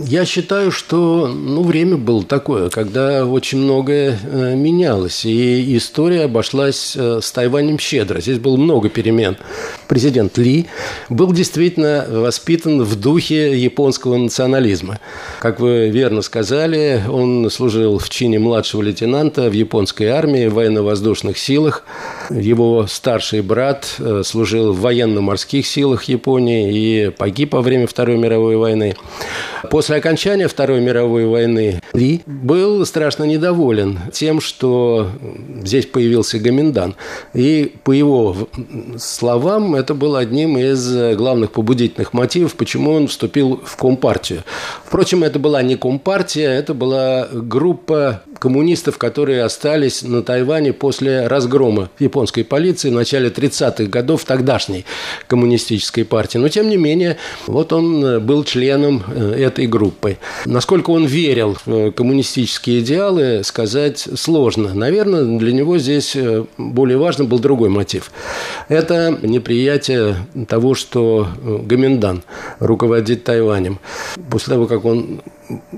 Я 0.00 0.24
считаю, 0.24 0.72
что 0.72 1.28
ну, 1.28 1.62
время 1.62 1.96
было 1.96 2.24
такое, 2.24 2.70
когда 2.70 3.24
очень 3.24 3.58
многое 3.58 4.18
э, 4.20 4.54
менялось. 4.56 5.24
И 5.24 5.76
история 5.76 6.22
обошлась 6.22 6.94
э, 6.96 7.20
с 7.22 7.30
Тайванем 7.30 7.78
щедро. 7.78 8.20
Здесь 8.20 8.38
было 8.38 8.56
много 8.56 8.88
перемен. 8.88 9.36
Президент 9.86 10.36
Ли 10.38 10.66
был 11.08 11.32
действительно 11.32 12.04
воспитан 12.08 12.82
в 12.82 12.96
духе 12.96 13.56
японского 13.56 14.16
национализма. 14.16 14.98
Как 15.40 15.60
вы 15.60 15.90
верно 15.90 16.22
сказали, 16.22 17.02
он 17.08 17.48
служил 17.50 17.98
в 17.98 18.10
чине 18.10 18.40
младшего 18.40 18.82
лейтенанта 18.82 19.50
в 19.50 19.52
японской 19.52 20.08
армии, 20.08 20.48
в 20.48 20.54
военно-воздушных 20.54 21.38
силах. 21.38 21.84
Его 22.28 22.86
старший 22.88 23.42
брат 23.42 23.94
э, 24.00 24.22
служил 24.24 24.72
в 24.72 24.80
военно-морских 24.80 25.64
силах 25.64 26.04
Японии 26.04 26.72
и 26.72 27.10
погиб 27.10 27.54
во 27.54 27.62
время 27.62 27.86
Второй 27.86 28.16
мировой 28.16 28.56
войны. 28.56 28.63
После 29.70 29.96
окончания 29.96 30.48
Второй 30.48 30.80
мировой 30.80 31.26
войны 31.26 31.80
Ли 31.92 32.22
был 32.26 32.84
страшно 32.84 33.24
недоволен 33.24 33.98
тем, 34.12 34.40
что 34.40 35.10
здесь 35.62 35.86
появился 35.86 36.38
Гоминдан. 36.38 36.94
И 37.32 37.72
по 37.84 37.92
его 37.92 38.36
словам, 38.98 39.74
это 39.74 39.94
было 39.94 40.18
одним 40.18 40.58
из 40.58 41.16
главных 41.16 41.52
побудительных 41.52 42.12
мотивов, 42.12 42.54
почему 42.54 42.92
он 42.92 43.08
вступил 43.08 43.60
в 43.64 43.76
Компартию. 43.76 44.44
Впрочем, 44.84 45.24
это 45.24 45.38
была 45.38 45.62
не 45.62 45.76
Компартия, 45.76 46.50
это 46.50 46.74
была 46.74 47.28
группа 47.32 48.22
коммунистов, 48.38 48.98
которые 48.98 49.42
остались 49.42 50.02
на 50.02 50.22
Тайване 50.22 50.72
после 50.72 51.26
разгрома 51.26 51.88
японской 51.98 52.42
полиции 52.42 52.90
в 52.90 52.94
начале 52.94 53.28
30-х 53.30 53.84
годов 53.84 54.24
тогдашней 54.24 54.84
коммунистической 55.26 56.04
партии. 56.04 56.38
Но, 56.38 56.48
тем 56.48 56.68
не 56.68 56.76
менее, 56.76 57.16
вот 57.46 57.72
он 57.72 58.24
был 58.24 58.44
членом 58.54 59.02
э, 59.08 59.34
этой 59.46 59.66
группы. 59.66 60.16
Насколько 60.46 60.90
он 60.90 61.06
верил 61.06 61.56
в 61.66 61.90
коммунистические 61.90 62.80
идеалы, 62.80 63.40
сказать 63.42 64.08
сложно. 64.14 64.74
Наверное, 64.74 65.38
для 65.38 65.52
него 65.52 65.78
здесь 65.78 66.14
э, 66.14 66.44
более 66.56 66.96
важным 66.96 67.26
был 67.26 67.40
другой 67.40 67.68
мотив. 67.68 68.12
Это 68.68 69.18
неприятие 69.22 70.16
того, 70.46 70.76
что 70.76 71.26
э, 71.26 71.58
Гоминдан 71.66 72.22
руководит 72.60 73.24
Тайванем. 73.24 73.80
После 74.30 74.54
того, 74.54 74.66
как 74.66 74.84
он 74.84 75.20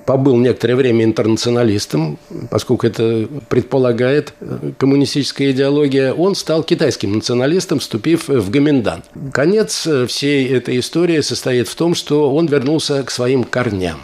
побыл 0.04 0.36
некоторое 0.36 0.76
время 0.76 1.04
интернационалистом, 1.04 2.18
поскольку 2.50 2.86
это 2.86 3.28
предполагает 3.48 4.34
коммунистическая 4.78 5.50
идеология, 5.50 6.12
он 6.12 6.34
стал 6.34 6.62
китайским 6.62 7.14
националистом, 7.14 7.78
вступив 7.78 8.28
в 8.28 8.50
Гоминдан. 8.50 9.02
Конец 9.32 9.88
всей 10.08 10.48
этой 10.48 10.78
истории 10.78 11.20
состоит 11.20 11.68
в 11.68 11.74
том, 11.74 11.94
что 11.94 12.34
он 12.34 12.46
вернулся 12.46 13.02
к 13.02 13.10
своим 13.10 13.44
корням. 13.44 13.98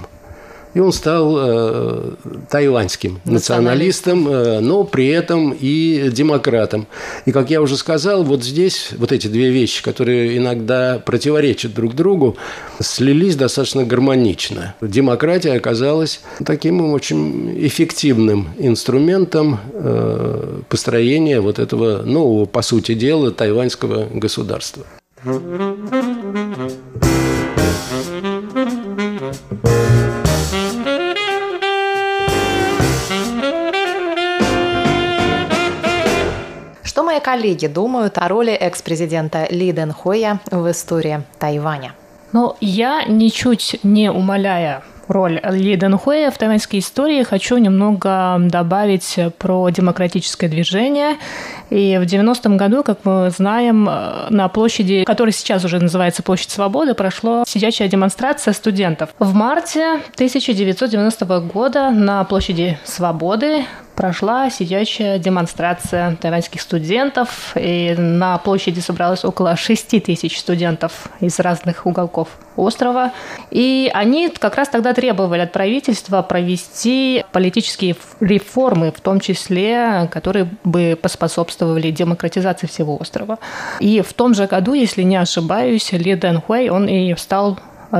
И 0.74 0.80
он 0.80 0.92
стал 0.92 1.36
э, 1.38 2.10
тайваньским 2.48 3.20
националистом, 3.24 4.26
э, 4.28 4.60
но 4.60 4.84
при 4.84 5.08
этом 5.08 5.54
и 5.58 6.08
демократом. 6.10 6.86
И, 7.26 7.32
как 7.32 7.50
я 7.50 7.60
уже 7.60 7.76
сказал, 7.76 8.24
вот 8.24 8.42
здесь 8.42 8.90
вот 8.96 9.12
эти 9.12 9.26
две 9.26 9.50
вещи, 9.50 9.82
которые 9.82 10.38
иногда 10.38 10.98
противоречат 11.04 11.74
друг 11.74 11.94
другу, 11.94 12.36
слились 12.80 13.36
достаточно 13.36 13.84
гармонично. 13.84 14.74
Демократия 14.80 15.52
оказалась 15.52 16.22
таким 16.44 16.80
очень 16.92 17.54
эффективным 17.66 18.48
инструментом 18.58 19.60
э, 19.74 20.60
построения 20.68 21.40
вот 21.40 21.58
этого 21.58 22.02
нового, 22.02 22.46
по 22.46 22.62
сути 22.62 22.94
дела, 22.94 23.30
тайваньского 23.30 24.06
государства. 24.12 24.84
Что 25.22 25.40
коллеги 37.32 37.66
думают 37.66 38.18
о 38.18 38.28
роли 38.28 38.52
экс-президента 38.52 39.46
Ли 39.48 39.72
Дэн 39.72 39.92
Хоя 39.92 40.38
в 40.50 40.70
истории 40.70 41.22
Тайваня? 41.38 41.94
Но 42.32 42.58
я, 42.60 43.04
ничуть 43.04 43.80
не 43.82 44.10
умаляя 44.10 44.82
роль 45.08 45.40
Ли 45.42 45.76
Дэнхуэя 45.76 46.30
в 46.30 46.36
тайваньской 46.36 46.80
истории, 46.80 47.22
хочу 47.22 47.56
немного 47.56 48.36
добавить 48.38 49.18
про 49.38 49.70
демократическое 49.70 50.48
движение. 50.48 51.16
И 51.70 51.98
в 51.98 52.04
90-м 52.04 52.56
году, 52.56 52.82
как 52.82 52.98
мы 53.04 53.30
знаем, 53.30 53.84
на 53.84 54.48
площади, 54.48 55.04
которая 55.04 55.32
сейчас 55.32 55.64
уже 55.64 55.80
называется 55.80 56.22
Площадь 56.22 56.50
Свободы, 56.50 56.94
прошла 56.94 57.44
сидячая 57.46 57.88
демонстрация 57.88 58.52
студентов. 58.52 59.10
В 59.18 59.34
марте 59.34 59.94
1990 60.14 61.40
года 61.40 61.90
на 61.90 62.24
площади 62.24 62.78
Свободы 62.84 63.64
прошла 63.94 64.50
сидячая 64.50 65.18
демонстрация 65.18 66.16
тайваньских 66.16 66.60
студентов, 66.60 67.52
и 67.54 67.94
на 67.96 68.38
площади 68.38 68.80
собралось 68.80 69.24
около 69.24 69.56
6 69.56 70.02
тысяч 70.02 70.38
студентов 70.38 71.08
из 71.20 71.38
разных 71.38 71.86
уголков 71.86 72.28
острова. 72.56 73.12
И 73.50 73.90
они 73.94 74.28
как 74.28 74.56
раз 74.56 74.68
тогда 74.68 74.92
требовали 74.92 75.40
от 75.40 75.52
правительства 75.52 76.22
провести 76.22 77.24
политические 77.32 77.96
реформы, 78.20 78.92
в 78.92 79.00
том 79.00 79.20
числе, 79.20 80.08
которые 80.10 80.48
бы 80.64 80.98
поспособствовали 81.00 81.90
демократизации 81.90 82.66
всего 82.66 82.96
острова. 83.00 83.38
И 83.80 84.00
в 84.00 84.12
том 84.12 84.34
же 84.34 84.46
году, 84.46 84.74
если 84.74 85.02
не 85.02 85.16
ошибаюсь, 85.16 85.92
Ли 85.92 86.14
Дэн 86.14 86.40
Хуэй, 86.40 86.70
он 86.70 86.88
и 86.88 87.14
стал 87.16 87.58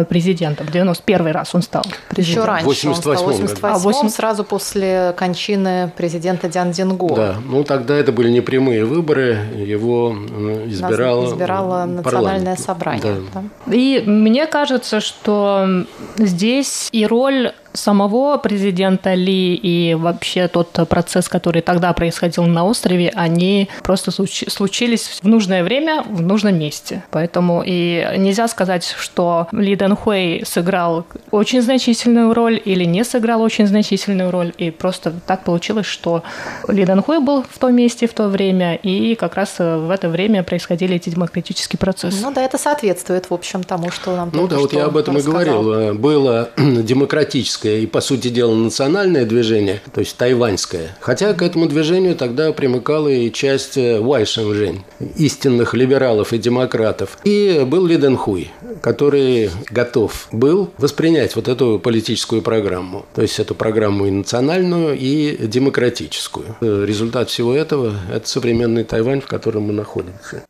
президентом. 0.09 0.67
В 0.67 0.71
91 0.71 1.27
раз 1.29 1.55
он 1.55 1.63
стал 1.63 1.85
президентом. 2.09 2.43
Еще 2.43 2.45
раньше 2.45 2.67
88 2.67 2.89
он 2.89 2.97
стал. 2.97 3.25
88 3.25 3.63
а, 3.63 3.79
8... 3.79 4.09
сразу 4.09 4.45
после 4.45 5.15
кончины 5.17 5.93
президента 5.97 6.49
Дян 6.49 6.73
Динго. 6.73 7.15
Да, 7.15 7.37
ну 7.45 7.65
тогда 7.65 7.95
это 7.97 8.13
были 8.13 8.31
непрямые 8.31 8.85
выборы, 8.85 9.39
его 9.55 10.17
э, 10.17 10.69
избирало, 10.69 11.27
избирало 11.27 11.85
национальное 11.85 12.57
собрание. 12.57 13.03
Да. 13.35 13.43
Да. 13.67 13.75
И 13.75 14.03
мне 14.07 14.47
кажется, 14.47 15.01
что 15.01 15.85
здесь 16.17 16.89
и 16.93 17.07
роль 17.07 17.53
самого 17.73 18.37
президента 18.39 19.15
Ли 19.15 19.55
и 19.55 19.95
вообще 19.95 20.49
тот 20.49 20.71
процесс, 20.89 21.29
который 21.29 21.63
тогда 21.63 21.93
происходил 21.93 22.45
на 22.45 22.65
острове, 22.65 23.11
они 23.15 23.69
просто 23.83 24.11
случились 24.11 25.21
в 25.23 25.29
нужное 25.29 25.65
время, 25.65 26.03
в 26.03 26.23
нужном 26.23 26.59
месте. 26.59 27.05
Поэтому 27.11 27.63
и 27.65 28.07
нельзя 28.19 28.49
сказать, 28.49 28.95
что 28.99 29.49
Ли 29.53 29.77
Дэн 29.77 29.97
Хуэй 29.97 30.45
сыграл 30.47 31.07
очень 31.31 31.63
значительную 31.63 32.35
роль 32.35 32.61
или 32.63 32.85
не 32.85 33.05
сыграл 33.05 33.43
очень 33.43 33.67
значительную 33.67 34.31
роль. 34.31 34.53
И 34.59 34.71
просто 34.71 35.13
так 35.27 35.45
получилось, 35.45 35.87
что 35.87 36.23
Ли 36.69 36.85
Дэн 36.85 37.03
Хуэй 37.03 37.21
был 37.21 37.45
в 37.49 37.59
том 37.59 37.75
месте 37.75 38.07
в 38.07 38.13
то 38.13 38.29
время, 38.29 38.75
и 38.77 39.15
как 39.15 39.35
раз 39.35 39.59
в 39.59 39.91
это 39.91 40.09
время 40.09 40.43
происходили 40.43 40.97
эти 40.97 41.11
демократические 41.11 41.79
процессы. 41.79 42.23
Ну 42.23 42.33
да, 42.33 42.43
это 42.43 42.59
соответствует, 42.59 43.31
в 43.31 43.35
общем, 43.35 43.63
тому, 43.63 43.91
что 43.91 44.17
нам 44.17 44.31
Ну 44.33 44.47
да, 44.49 44.59
вот 44.59 44.73
я 44.73 44.87
об 44.87 44.97
этом 44.97 45.17
рассказал. 45.17 45.41
и 45.41 45.45
говорил. 45.45 45.95
Было 45.95 46.51
демократическое 46.57 47.62
тайваньское 47.63 47.79
и, 47.79 47.87
по 47.87 48.01
сути 48.01 48.29
дела, 48.29 48.55
национальное 48.55 49.25
движение, 49.25 49.81
то 49.93 50.01
есть 50.01 50.17
тайваньское. 50.17 50.97
Хотя 51.01 51.33
к 51.35 51.43
этому 51.43 51.67
движению 51.67 52.17
тогда 52.17 52.53
примыкала 52.53 53.09
и 53.09 53.31
часть 53.31 53.77
э, 53.77 54.01
Вайшенжень, 54.01 54.83
истинных 55.17 55.75
либералов 55.75 56.33
и 56.33 56.39
демократов. 56.39 57.19
И 57.25 57.65
был 57.67 57.87
Ли 57.87 57.97
Дэн 57.97 58.17
Хуй, 58.17 58.51
который 58.81 59.51
готов 59.71 60.29
был 60.33 60.71
воспринять 60.79 61.37
вот 61.37 61.49
эту 61.49 61.79
политическую 61.79 62.43
программу. 62.43 63.07
То 63.15 63.23
есть 63.23 63.39
эту 63.39 63.55
программу 63.55 64.07
и 64.07 64.11
национальную, 64.11 64.97
и 64.99 65.47
демократическую. 65.47 66.57
Результат 66.61 67.31
всего 67.31 67.55
этого– 67.55 67.95
это 68.13 68.29
современный 68.29 68.85
Тайвань, 68.85 69.21
в 69.21 69.27
котором 69.27 69.65
мы 69.65 69.73
находимся. 69.73 70.45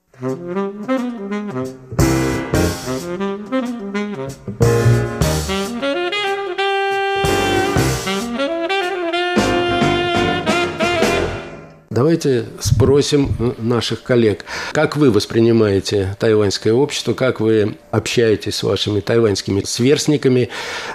Давайте 12.02 12.46
спросим 12.58 13.54
наших 13.58 14.02
коллег, 14.02 14.44
как 14.72 14.96
вы 14.96 15.12
воспринимаете 15.12 16.16
тайваньское 16.18 16.72
общество, 16.72 17.14
как 17.14 17.38
вы 17.38 17.76
общаетесь 17.92 18.56
с 18.56 18.64
вашими 18.64 18.98
тайваньскими 18.98 19.62
сверстниками, 19.64 20.48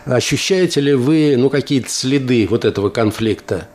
ощущаете 0.04 0.82
ли 0.82 0.94
вы 0.94 1.36
ну, 1.38 1.50
какие-то 1.50 1.90
следы 1.90 2.46
вот 2.50 2.66
этого 2.66 2.90
конфликта? 2.90 3.70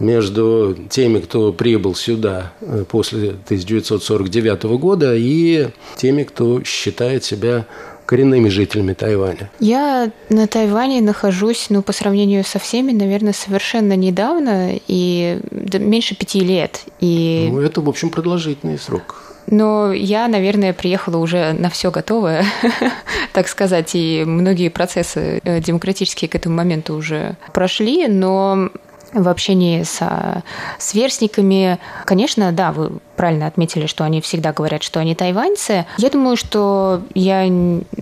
между 0.00 0.76
теми, 0.90 1.20
кто 1.20 1.52
прибыл 1.52 1.94
сюда 1.94 2.52
э, 2.60 2.84
после 2.88 3.28
1949 3.28 4.64
года, 4.64 5.14
и 5.14 5.68
теми, 5.96 6.24
кто 6.24 6.64
считает 6.64 7.22
себя 7.22 7.66
коренными 8.06 8.48
жителями 8.48 8.92
Тайваня? 8.92 9.50
Я 9.60 10.10
на 10.28 10.46
Тайване 10.46 11.00
нахожусь, 11.00 11.66
ну, 11.70 11.82
по 11.82 11.92
сравнению 11.92 12.44
со 12.44 12.58
всеми, 12.58 12.92
наверное, 12.92 13.32
совершенно 13.32 13.94
недавно 13.96 14.78
и 14.86 15.40
меньше 15.50 16.14
пяти 16.14 16.40
лет. 16.40 16.82
И... 17.00 17.48
Ну, 17.50 17.60
это, 17.60 17.80
в 17.80 17.88
общем, 17.88 18.10
продолжительный 18.10 18.78
срок. 18.78 19.22
Но 19.46 19.92
я, 19.92 20.26
наверное, 20.28 20.72
приехала 20.72 21.18
уже 21.18 21.52
на 21.52 21.68
все 21.68 21.90
готовое, 21.90 22.44
так 23.32 23.48
сказать, 23.48 23.90
и 23.94 24.24
многие 24.24 24.70
процессы 24.70 25.40
э, 25.44 25.60
демократические 25.60 26.28
к 26.28 26.34
этому 26.34 26.56
моменту 26.56 26.94
уже 26.94 27.36
прошли, 27.52 28.08
но 28.08 28.70
в 29.12 29.28
общении 29.28 29.82
с 29.82 30.42
сверстниками. 30.78 31.78
Конечно, 32.04 32.52
да, 32.52 32.72
вы 32.72 32.98
правильно 33.16 33.46
отметили, 33.46 33.86
что 33.86 34.04
они 34.04 34.20
всегда 34.20 34.52
говорят, 34.52 34.82
что 34.82 35.00
они 35.00 35.14
тайваньцы. 35.14 35.86
Я 35.98 36.10
думаю, 36.10 36.36
что 36.36 37.02
я 37.14 37.48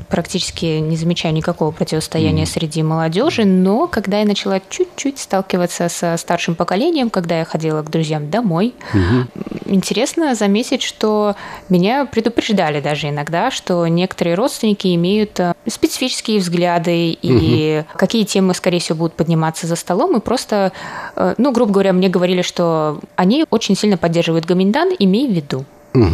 практически 0.08 0.78
не 0.78 0.96
замечаю 0.96 1.34
никакого 1.34 1.70
противостояния 1.70 2.44
mm. 2.44 2.46
среди 2.46 2.82
молодежи, 2.82 3.44
но 3.44 3.86
когда 3.86 4.20
я 4.20 4.24
начала 4.24 4.60
чуть-чуть 4.68 5.18
сталкиваться 5.18 5.88
со 5.88 6.16
старшим 6.16 6.54
поколением, 6.54 7.10
когда 7.10 7.38
я 7.38 7.44
ходила 7.44 7.82
к 7.82 7.90
друзьям 7.90 8.30
домой, 8.30 8.74
mm-hmm. 8.92 9.62
интересно 9.66 10.34
заметить, 10.34 10.82
что 10.82 11.36
меня 11.68 12.04
предупреждали 12.06 12.80
даже 12.80 13.08
иногда, 13.08 13.50
что 13.50 13.86
некоторые 13.86 14.34
родственники 14.34 14.94
имеют 14.94 15.38
э, 15.40 15.54
специфические 15.66 16.38
взгляды 16.38 17.10
и 17.10 17.28
mm-hmm. 17.28 17.86
какие 17.96 18.24
темы, 18.24 18.54
скорее 18.54 18.80
всего, 18.80 18.98
будут 18.98 19.14
подниматься 19.14 19.66
за 19.66 19.76
столом, 19.76 20.16
и 20.16 20.20
просто, 20.20 20.72
э, 21.16 21.34
ну, 21.38 21.52
грубо 21.52 21.72
говоря, 21.72 21.92
мне 21.92 22.08
говорили, 22.08 22.42
что 22.42 23.00
они 23.16 23.44
очень 23.50 23.76
сильно 23.76 23.96
поддерживают 23.96 24.44
Гоминдан, 24.44 24.90
имей 25.04 25.28
в 25.28 25.32
виду. 25.32 25.64
Угу, 25.94 26.04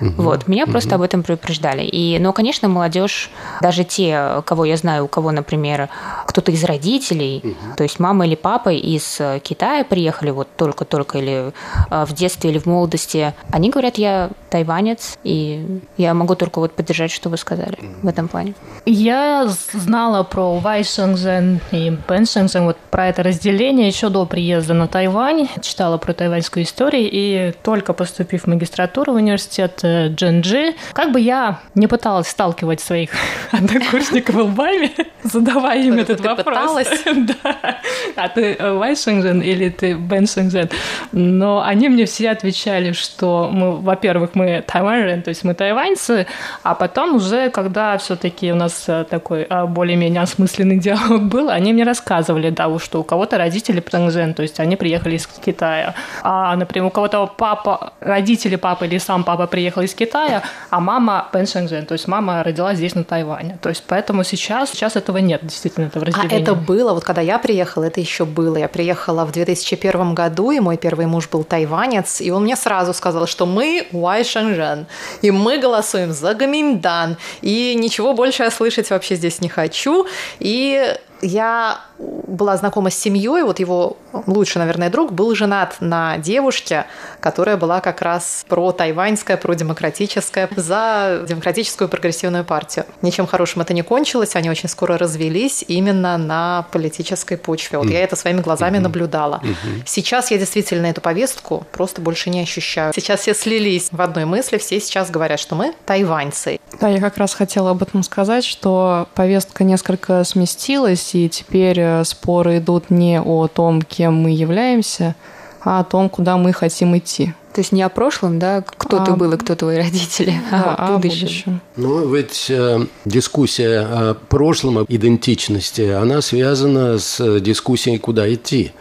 угу, 0.00 0.22
вот, 0.22 0.48
меня 0.48 0.64
угу. 0.64 0.72
просто 0.72 0.94
об 0.94 1.02
этом 1.02 1.22
предупреждали. 1.22 1.82
И, 1.84 2.18
но, 2.18 2.32
конечно, 2.32 2.68
молодежь, 2.68 3.30
даже 3.60 3.84
те, 3.84 4.42
кого 4.44 4.64
я 4.64 4.76
знаю, 4.76 5.04
у 5.04 5.08
кого, 5.08 5.32
например, 5.32 5.88
кто-то 6.26 6.52
из 6.52 6.62
родителей, 6.64 7.40
угу. 7.42 7.76
то 7.76 7.82
есть 7.82 7.98
мама 7.98 8.26
или 8.26 8.36
папа 8.36 8.72
из 8.72 9.20
Китая 9.42 9.84
приехали 9.84 10.30
вот 10.30 10.48
только-только 10.56 11.18
или 11.18 11.52
э, 11.90 12.04
в 12.04 12.12
детстве 12.12 12.50
или 12.50 12.58
в 12.58 12.66
молодости, 12.66 13.34
они 13.50 13.70
говорят, 13.70 13.98
я 13.98 14.30
тайванец, 14.50 15.18
и 15.24 15.80
я 15.96 16.14
могу 16.14 16.36
только 16.36 16.60
вот 16.60 16.72
поддержать, 16.72 17.10
что 17.10 17.28
вы 17.28 17.36
сказали 17.36 17.76
в 18.02 18.06
этом 18.06 18.28
плане. 18.28 18.54
Я 18.86 19.48
знала 19.72 20.22
про 20.22 20.58
Вайшензен 20.58 21.60
и 21.72 21.96
Беншензен, 22.08 22.64
вот 22.64 22.76
про 22.90 23.08
это 23.08 23.22
разделение 23.22 23.88
еще 23.88 24.10
до 24.10 24.26
приезда 24.26 24.74
на 24.74 24.86
Тайвань, 24.86 25.48
читала 25.60 25.98
про 25.98 26.12
тайваньскую 26.12 26.64
историю, 26.64 27.08
и 27.10 27.52
только 27.62 27.92
поступив 27.92 28.44
в 28.44 28.46
магистратуру 28.46 29.14
в 29.14 29.23
университет, 29.24 29.80
Джинджи. 29.84 30.74
Как 30.92 31.12
бы 31.12 31.20
я 31.20 31.60
не 31.74 31.86
пыталась 31.86 32.28
сталкивать 32.28 32.80
своих 32.80 33.10
однокурсников 33.52 34.36
лбами, 34.36 34.92
задавая 35.22 35.82
им 35.82 35.98
этот 35.98 36.20
вопрос. 36.20 36.86
Да. 37.14 37.78
А 38.16 38.28
ты 38.28 38.56
Вай 38.60 38.96
Шэньчжэн 38.96 39.40
или 39.40 39.68
ты 39.68 39.94
Бен 39.94 40.26
Шэньчжэн? 40.26 40.68
Но 41.12 41.62
они 41.62 41.88
мне 41.88 42.04
все 42.06 42.30
отвечали, 42.30 42.92
что 42.92 43.48
мы, 43.52 43.76
во-первых, 43.80 44.30
мы 44.34 44.62
тайваньцы, 44.66 45.22
то 45.22 45.28
есть 45.30 45.44
мы 45.44 45.54
тайваньцы, 45.54 46.26
а 46.62 46.74
потом 46.74 47.16
уже, 47.16 47.50
когда 47.50 47.96
все-таки 47.98 48.52
у 48.52 48.56
нас 48.56 48.84
э, 48.88 49.04
такой 49.08 49.46
э, 49.48 49.66
более-менее 49.66 50.22
осмысленный 50.22 50.78
диалог 50.78 51.22
был, 51.22 51.50
они 51.50 51.72
мне 51.72 51.84
рассказывали, 51.84 52.50
да, 52.50 52.78
что 52.78 53.00
у 53.00 53.04
кого-то 53.04 53.38
родители 53.38 53.80
Пангжен, 53.80 54.34
то 54.34 54.42
есть 54.42 54.60
они 54.60 54.76
приехали 54.76 55.16
из 55.16 55.26
Китая. 55.26 55.94
А, 56.22 56.56
например, 56.56 56.86
у 56.86 56.90
кого-то 56.90 57.26
папа, 57.26 57.92
родители 58.00 58.56
папы 58.56 58.86
или 58.86 58.98
сам 58.98 59.13
папа 59.22 59.46
приехал 59.46 59.82
из 59.82 59.94
Китая, 59.94 60.42
а 60.70 60.80
мама 60.80 61.28
Шэньчжэн, 61.32 61.86
то 61.86 61.92
есть 61.92 62.08
мама 62.08 62.42
родилась 62.42 62.78
здесь, 62.78 62.94
на 62.94 63.04
Тайване. 63.04 63.58
То 63.62 63.68
есть 63.68 63.84
поэтому 63.86 64.24
сейчас, 64.24 64.70
сейчас 64.70 64.96
этого 64.96 65.18
нет, 65.18 65.40
действительно, 65.42 65.86
этого 65.86 66.06
разделения. 66.06 66.36
А 66.36 66.40
это 66.40 66.54
было, 66.54 66.94
вот 66.94 67.04
когда 67.04 67.20
я 67.20 67.38
приехала, 67.38 67.84
это 67.84 68.00
еще 68.00 68.24
было. 68.24 68.56
Я 68.56 68.68
приехала 68.68 69.24
в 69.24 69.32
2001 69.32 70.14
году, 70.14 70.50
и 70.50 70.60
мой 70.60 70.76
первый 70.76 71.06
муж 71.06 71.28
был 71.28 71.44
тайванец, 71.44 72.20
и 72.20 72.30
он 72.30 72.44
мне 72.44 72.56
сразу 72.56 72.92
сказал, 72.94 73.26
что 73.26 73.46
мы 73.46 73.86
Уай 73.92 74.24
Шэньчжэн, 74.24 74.86
и 75.22 75.30
мы 75.30 75.58
голосуем 75.58 76.12
за 76.12 76.34
Гаминдан, 76.34 77.16
и 77.42 77.74
ничего 77.76 78.14
больше 78.14 78.42
я 78.42 78.50
слышать 78.50 78.90
вообще 78.90 79.14
здесь 79.14 79.40
не 79.40 79.48
хочу. 79.48 80.06
И 80.40 80.96
я 81.24 81.80
была 81.98 82.56
знакома 82.56 82.90
с 82.90 82.98
семьей, 82.98 83.42
вот 83.42 83.58
его 83.58 83.96
лучший, 84.26 84.58
наверное, 84.58 84.90
друг 84.90 85.12
был 85.12 85.34
женат 85.34 85.76
на 85.80 86.18
девушке, 86.18 86.86
которая 87.20 87.56
была 87.56 87.80
как 87.80 88.02
раз 88.02 88.44
про-тайваньская, 88.48 89.36
про-демократическая, 89.36 90.48
за 90.56 91.24
демократическую 91.26 91.88
прогрессивную 91.88 92.44
партию. 92.44 92.84
Ничем 93.02 93.26
хорошим 93.26 93.62
это 93.62 93.72
не 93.72 93.82
кончилось, 93.82 94.36
они 94.36 94.50
очень 94.50 94.68
скоро 94.68 94.98
развелись 94.98 95.64
именно 95.66 96.18
на 96.18 96.66
политической 96.72 97.36
почве. 97.36 97.78
Вот 97.78 97.88
я 97.88 98.00
это 98.00 98.16
своими 98.16 98.40
глазами 98.40 98.78
наблюдала. 98.78 99.42
Сейчас 99.86 100.30
я 100.30 100.38
действительно 100.38 100.86
эту 100.86 101.00
повестку 101.00 101.66
просто 101.72 102.00
больше 102.00 102.30
не 102.30 102.40
ощущаю. 102.40 102.92
Сейчас 102.94 103.20
все 103.20 103.34
слились 103.34 103.88
в 103.90 104.00
одной 104.00 104.26
мысли, 104.26 104.58
все 104.58 104.80
сейчас 104.80 105.10
говорят, 105.10 105.40
что 105.40 105.54
мы 105.54 105.74
тайваньцы. 105.86 106.60
Да, 106.80 106.88
я 106.88 107.00
как 107.00 107.16
раз 107.16 107.34
хотела 107.34 107.70
об 107.70 107.82
этом 107.82 108.02
сказать, 108.02 108.44
что 108.44 109.08
повестка 109.14 109.64
несколько 109.64 110.24
сместилась, 110.24 111.13
и 111.14 111.28
теперь 111.28 111.80
э, 111.80 112.04
споры 112.04 112.58
идут 112.58 112.90
не 112.90 113.20
о 113.20 113.48
том, 113.48 113.82
кем 113.82 114.14
мы 114.14 114.30
являемся, 114.30 115.14
а 115.62 115.80
о 115.80 115.84
том, 115.84 116.08
куда 116.08 116.36
мы 116.36 116.52
хотим 116.52 116.96
идти. 116.96 117.34
То 117.54 117.60
есть 117.60 117.70
не 117.70 117.82
о 117.82 117.88
прошлом, 117.88 118.40
да, 118.40 118.64
кто 118.66 119.00
а, 119.00 119.04
ты 119.06 119.12
был 119.12 119.32
и 119.32 119.36
кто 119.36 119.54
твои 119.54 119.76
родители, 119.76 120.34
да, 120.50 120.74
а 120.76 120.88
о 120.88 120.98
будущем. 120.98 121.20
будущем. 121.20 121.60
Ну, 121.76 122.12
ведь 122.12 122.46
э, 122.50 122.80
дискуссия 123.04 123.80
о 123.80 124.14
прошлом, 124.14 124.78
о 124.78 124.84
идентичности, 124.88 125.82
она 125.82 126.20
связана 126.20 126.98
с 126.98 127.40
дискуссией, 127.40 127.98
куда 127.98 128.32
идти. 128.32 128.72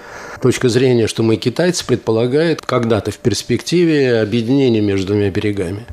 Точка 0.41 0.69
зрения, 0.69 1.07
что 1.07 1.21
мы 1.21 1.35
китайцы, 1.35 1.85
предполагает 1.85 2.61
когда-то 2.61 3.11
в 3.11 3.17
перспективе 3.19 4.19
объединение 4.19 4.81
между 4.81 5.07
двумя 5.07 5.29
берегами. 5.29 5.85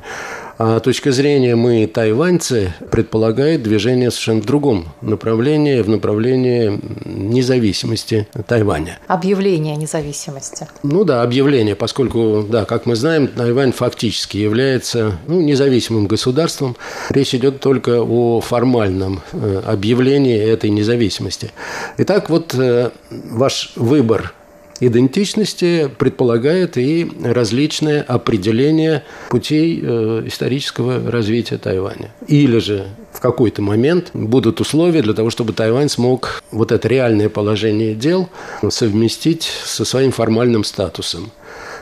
А 0.63 0.79
точка 0.79 1.11
зрения 1.11 1.55
«мы 1.55 1.87
тайваньцы» 1.87 2.71
предполагает 2.91 3.63
движение 3.63 4.11
совершенно 4.11 4.41
в 4.41 4.45
другом 4.45 4.89
направлении, 5.01 5.81
в 5.81 5.89
направлении 5.89 6.79
независимости 7.03 8.27
Тайваня. 8.45 8.99
Объявление 9.07 9.75
независимости. 9.75 10.67
Ну 10.83 11.03
да, 11.03 11.23
объявление, 11.23 11.75
поскольку, 11.75 12.45
да, 12.47 12.65
как 12.65 12.85
мы 12.85 12.95
знаем, 12.95 13.27
Тайвань 13.27 13.71
фактически 13.71 14.37
является 14.37 15.17
ну, 15.25 15.41
независимым 15.41 16.05
государством. 16.05 16.77
Речь 17.09 17.33
идет 17.33 17.59
только 17.59 17.99
о 17.99 18.39
формальном 18.39 19.23
э, 19.33 19.63
объявлении 19.65 20.37
этой 20.37 20.69
независимости. 20.69 21.51
Итак, 21.97 22.29
вот 22.29 22.53
э, 22.53 22.91
ваш 23.09 23.71
выбор 23.75 24.35
идентичности 24.81 25.89
предполагает 25.97 26.77
и 26.77 27.09
различные 27.23 28.01
определения 28.01 29.03
путей 29.29 29.79
э, 29.81 30.23
исторического 30.25 31.09
развития 31.09 31.57
Тайваня. 31.57 32.11
Или 32.27 32.57
же 32.57 32.87
в 33.13 33.19
какой-то 33.19 33.61
момент 33.61 34.09
будут 34.13 34.59
условия 34.59 35.01
для 35.01 35.13
того, 35.13 35.29
чтобы 35.29 35.53
Тайвань 35.53 35.87
смог 35.87 36.43
вот 36.51 36.71
это 36.71 36.87
реальное 36.87 37.29
положение 37.29 37.93
дел 37.93 38.29
совместить 38.69 39.43
со 39.43 39.85
своим 39.85 40.11
формальным 40.11 40.63
статусом. 40.63 41.31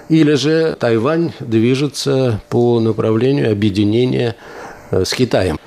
Или 0.10 0.34
же 0.34 0.76
Тайвань 0.80 1.32
движется 1.40 2.42
по 2.50 2.80
направлению 2.80 3.52
объединения 3.52 4.36
э, 4.92 5.06
с 5.06 5.14
Китаем. 5.14 5.58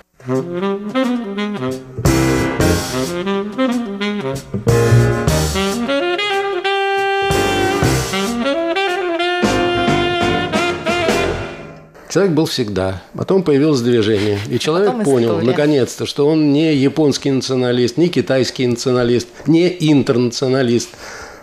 Человек 12.12 12.34
был 12.34 12.44
всегда. 12.44 13.02
Потом 13.14 13.42
появилось 13.42 13.80
движение. 13.80 14.38
И 14.50 14.58
человек 14.58 14.90
Потом 14.90 15.04
понял, 15.04 15.40
наконец-то, 15.40 16.04
что 16.04 16.28
он 16.28 16.52
не 16.52 16.74
японский 16.74 17.30
националист, 17.30 17.96
не 17.96 18.08
китайский 18.08 18.66
националист, 18.66 19.28
не 19.46 19.74
интернационалист, 19.80 20.90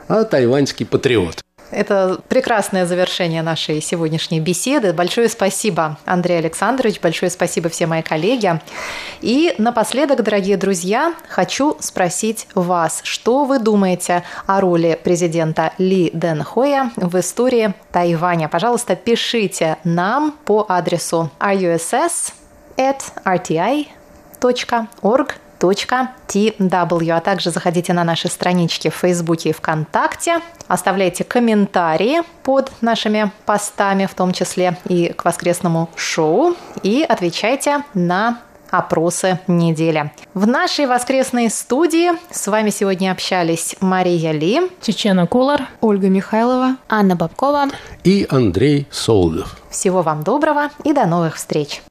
а 0.07 0.25
тайваньский 0.25 0.85
патриот. 0.85 1.43
Это 1.79 2.19
прекрасное 2.27 2.85
завершение 2.85 3.41
нашей 3.41 3.79
сегодняшней 3.81 4.41
беседы. 4.41 4.91
Большое 4.91 5.29
спасибо, 5.29 5.97
Андрей 6.03 6.39
Александрович, 6.39 6.99
большое 6.99 7.31
спасибо 7.31 7.69
всем 7.69 7.91
мои 7.91 8.01
коллеги. 8.01 8.59
И 9.21 9.55
напоследок, 9.57 10.21
дорогие 10.21 10.57
друзья, 10.57 11.13
хочу 11.29 11.77
спросить 11.79 12.49
вас, 12.53 12.99
что 13.05 13.45
вы 13.45 13.59
думаете 13.59 14.23
о 14.45 14.59
роли 14.59 14.99
президента 15.01 15.71
Ли 15.77 16.11
Дэн 16.13 16.43
Хоя 16.43 16.91
в 16.97 17.17
истории 17.17 17.73
Тайваня? 17.93 18.49
Пожалуйста, 18.49 18.97
пишите 18.97 19.77
нам 19.85 20.35
по 20.43 20.65
адресу 20.67 21.31
russ@rti.org 21.39 22.29
tw, 25.59 27.11
а 27.11 27.19
также 27.19 27.51
заходите 27.51 27.93
на 27.93 28.03
наши 28.03 28.27
странички 28.27 28.89
в 28.89 28.95
Фейсбуке 28.95 29.49
и 29.49 29.53
ВКонтакте, 29.53 30.39
оставляйте 30.67 31.23
комментарии 31.23 32.21
под 32.43 32.71
нашими 32.81 33.31
постами, 33.45 34.05
в 34.05 34.13
том 34.13 34.33
числе 34.33 34.77
и 34.87 35.13
к 35.13 35.25
воскресному 35.25 35.89
шоу, 35.95 36.55
и 36.83 37.05
отвечайте 37.07 37.83
на 37.93 38.39
опросы 38.71 39.39
недели. 39.47 40.11
В 40.33 40.47
нашей 40.47 40.85
воскресной 40.85 41.49
студии 41.49 42.11
с 42.31 42.47
вами 42.47 42.69
сегодня 42.69 43.11
общались 43.11 43.75
Мария 43.81 44.31
Ли, 44.31 44.61
Чечена 44.81 45.27
Кулар, 45.27 45.67
Ольга 45.81 46.07
Михайлова, 46.09 46.77
Анна 46.87 47.15
Бабкова 47.15 47.65
и 48.03 48.27
Андрей 48.29 48.87
Солдов. 48.91 49.57
Всего 49.69 50.01
вам 50.01 50.23
доброго 50.23 50.69
и 50.83 50.93
до 50.93 51.05
новых 51.05 51.35
встреч! 51.35 51.81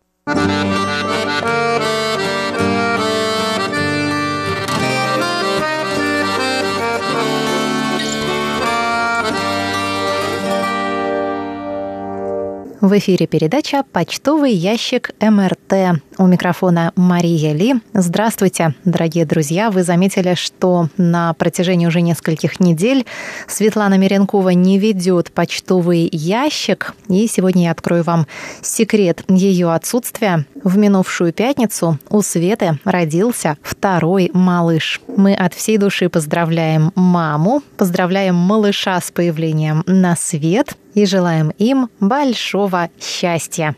В 12.80 12.96
эфире 12.98 13.26
передача 13.26 13.82
«Почтовый 13.90 14.52
ящик 14.52 15.10
МРТ». 15.20 16.00
У 16.16 16.26
микрофона 16.28 16.92
Мария 16.94 17.52
Ли. 17.52 17.74
Здравствуйте, 17.92 18.72
дорогие 18.84 19.26
друзья. 19.26 19.72
Вы 19.72 19.82
заметили, 19.82 20.34
что 20.34 20.88
на 20.96 21.34
протяжении 21.34 21.88
уже 21.88 22.02
нескольких 22.02 22.60
недель 22.60 23.04
Светлана 23.48 23.98
Миренкова 23.98 24.50
не 24.50 24.78
ведет 24.78 25.32
почтовый 25.32 26.08
ящик. 26.12 26.94
И 27.08 27.26
сегодня 27.26 27.64
я 27.64 27.70
открою 27.72 28.04
вам 28.04 28.28
секрет 28.62 29.24
ее 29.28 29.72
отсутствия. 29.72 30.46
В 30.62 30.76
минувшую 30.76 31.32
пятницу 31.32 31.98
у 32.10 32.22
Светы 32.22 32.78
родился 32.84 33.56
второй 33.60 34.30
малыш. 34.32 35.00
Мы 35.08 35.34
от 35.34 35.52
всей 35.52 35.78
души 35.78 36.08
поздравляем 36.08 36.92
маму, 36.94 37.60
поздравляем 37.76 38.36
малыша 38.36 39.00
с 39.00 39.10
появлением 39.10 39.82
на 39.86 40.14
свет– 40.14 40.76
и 40.98 41.06
желаем 41.06 41.50
им 41.58 41.90
большого 42.00 42.90
счастья. 43.00 43.76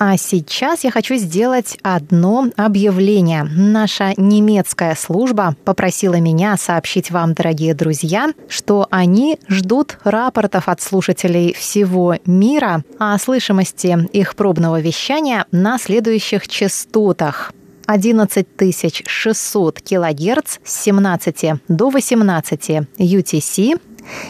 А 0.00 0.16
сейчас 0.16 0.84
я 0.84 0.92
хочу 0.92 1.16
сделать 1.16 1.76
одно 1.82 2.46
объявление. 2.56 3.42
Наша 3.42 4.12
немецкая 4.16 4.94
служба 4.94 5.56
попросила 5.64 6.20
меня 6.20 6.56
сообщить 6.56 7.10
вам, 7.10 7.34
дорогие 7.34 7.74
друзья, 7.74 8.30
что 8.48 8.86
они 8.90 9.40
ждут 9.48 9.98
рапортов 10.04 10.68
от 10.68 10.80
слушателей 10.80 11.52
всего 11.52 12.16
мира 12.26 12.84
о 13.00 13.18
слышимости 13.18 14.08
их 14.12 14.36
пробного 14.36 14.80
вещания 14.80 15.46
на 15.50 15.78
следующих 15.78 16.46
частотах. 16.46 17.52
11600 17.88 19.80
кГц 19.80 20.58
с 20.62 20.82
17 20.82 21.54
до 21.66 21.90
18 21.90 22.70
UTC 22.98 23.80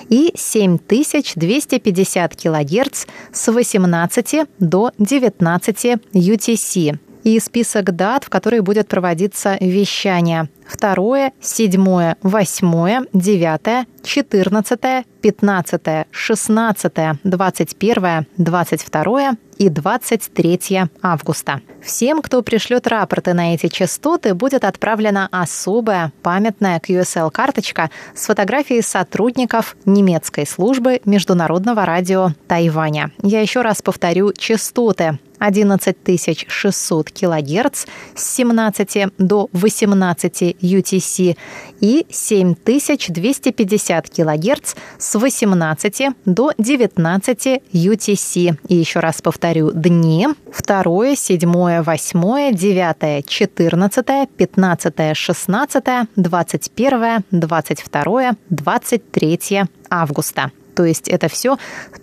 и 0.08 0.32
7250 0.36 2.36
кГц 2.36 3.06
с 3.32 3.52
18 3.52 4.46
до 4.58 4.92
19 4.98 5.84
UTC 6.12 6.98
и 7.24 7.40
список 7.40 7.96
дат, 7.96 8.24
в 8.24 8.30
которые 8.30 8.62
будет 8.62 8.88
проводиться 8.88 9.56
вещание. 9.60 10.48
Второе, 10.68 11.32
седьмое, 11.40 12.16
восьмое, 12.22 13.06
девятое, 13.14 13.86
четырнадцатое, 14.02 15.06
пятнадцатое, 15.22 16.06
шестнадцатое, 16.10 17.18
двадцать 17.24 17.74
первое, 17.76 18.26
двадцать 18.36 18.82
второе 18.82 19.36
и 19.58 19.68
23 19.68 20.82
августа. 21.02 21.60
Всем, 21.82 22.22
кто 22.22 22.42
пришлет 22.42 22.86
рапорты 22.86 23.34
на 23.34 23.54
эти 23.54 23.68
частоты, 23.68 24.34
будет 24.34 24.64
отправлена 24.64 25.28
особая 25.30 26.12
памятная 26.22 26.80
QSL-карточка 26.80 27.90
с 28.14 28.26
фотографией 28.26 28.82
сотрудников 28.82 29.76
немецкой 29.84 30.46
службы 30.46 31.00
Международного 31.04 31.84
радио 31.84 32.30
Тайваня. 32.46 33.10
Я 33.22 33.40
еще 33.40 33.62
раз 33.62 33.82
повторю 33.82 34.32
частоты 34.32 35.18
11600 35.38 37.10
кГц 37.10 37.86
с 38.14 38.34
17 38.34 39.12
до 39.18 39.48
18 39.52 40.56
UTC 40.60 41.36
и 41.80 42.06
7250 42.10 44.10
кГц 44.10 44.74
с 44.98 45.14
18 45.14 46.02
до 46.24 46.52
19 46.58 47.62
UTC. 47.72 48.58
И 48.68 48.74
еще 48.74 49.00
раз 49.00 49.22
повторю, 49.22 49.72
дни 49.72 50.28
2, 50.66 51.16
7, 51.16 51.82
8, 51.82 52.54
9, 52.54 53.26
14, 53.26 54.28
15, 54.36 55.16
16, 55.16 55.84
21, 56.16 57.24
22, 57.30 58.32
23 58.50 59.62
августа. 59.90 60.52
То 60.74 60.84
есть 60.84 61.08
это 61.08 61.28
все 61.28 61.56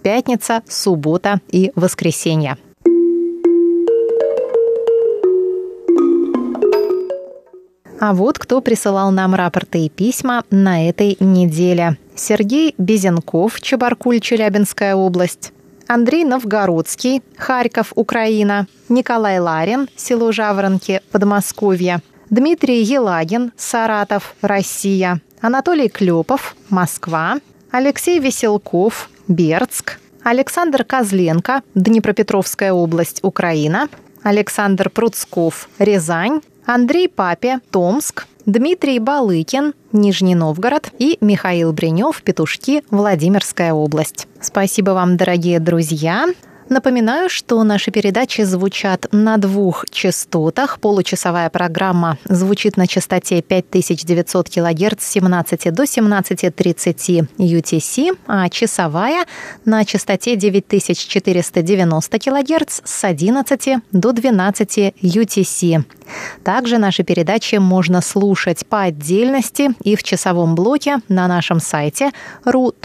пятница, 0.04 0.62
суббота 0.68 1.40
и 1.50 1.72
воскресенье. 1.76 2.58
А 8.08 8.14
вот 8.14 8.38
кто 8.38 8.62
присылал 8.62 9.10
нам 9.10 9.34
рапорты 9.34 9.80
и 9.80 9.90
письма 9.90 10.44
на 10.52 10.88
этой 10.88 11.18
неделе. 11.20 11.98
Сергей 12.16 12.76
Безенков, 12.78 13.60
Чебаркуль, 13.60 14.20
Челябинская 14.20 14.94
область. 14.94 15.52
Андрей 15.88 16.24
Новгородский, 16.24 17.24
Харьков, 17.36 17.94
Украина. 17.96 18.68
Николай 18.90 19.40
Ларин, 19.40 19.90
село 19.96 20.32
Жаворонки, 20.32 21.02
Подмосковье. 21.12 22.04
Дмитрий 22.30 22.84
Елагин, 22.84 23.54
Саратов, 23.58 24.36
Россия. 24.42 25.20
Анатолий 25.42 25.90
Клепов, 25.90 26.56
Москва. 26.70 27.40
Алексей 27.72 28.20
Веселков, 28.20 29.10
Бердск. 29.28 29.98
Александр 30.24 30.84
Козленко, 30.84 31.64
Днепропетровская 31.74 32.72
область, 32.72 33.22
Украина. 33.24 33.90
Александр 34.22 34.92
Пруцков, 34.92 35.70
Рязань. 35.80 36.42
Андрей 36.66 37.08
Папе, 37.08 37.60
Томск, 37.72 38.26
Дмитрий 38.46 39.00
Балыкин, 39.00 39.74
Нижний 39.92 40.36
Новгород 40.36 40.92
и 40.98 41.18
Михаил 41.22 41.74
Бренев, 41.74 42.22
Петушки, 42.24 42.84
Владимирская 42.90 43.74
область. 43.74 44.28
Спасибо 44.42 44.92
вам, 44.92 45.16
дорогие 45.18 45.60
друзья. 45.60 46.28
Напоминаю, 46.68 47.30
что 47.30 47.64
наши 47.64 47.92
передачи 47.92 48.42
звучат 48.42 49.06
на 49.12 49.38
двух 49.38 49.86
частотах. 49.92 50.80
Получасовая 50.80 51.52
программа 51.52 52.18
звучит 52.26 52.76
на 52.76 52.88
частоте 52.88 53.44
5900 53.44 54.50
кГц 54.50 55.04
с 55.04 55.12
17 55.12 55.72
до 55.72 55.84
17.30 55.84 57.28
UTC, 57.38 58.18
а 58.26 58.50
часовая 58.50 59.26
на 59.64 59.86
частоте 59.86 60.36
9490 60.36 62.20
кГц 62.20 62.82
с 62.84 63.04
11 63.04 63.78
до 63.92 64.12
12 64.12 64.78
UTC. 65.04 65.84
Также 66.44 66.80
наши 66.80 67.04
передачи 67.04 67.58
можно 67.58 68.02
слушать 68.02 68.66
по 68.66 68.82
отдельности 68.82 69.70
и 69.84 69.96
в 69.96 70.02
часовом 70.02 70.56
блоке 70.56 70.98
на 71.10 71.28
нашем 71.28 71.60
сайте 71.60 72.12
ru.rti.org 72.44 72.80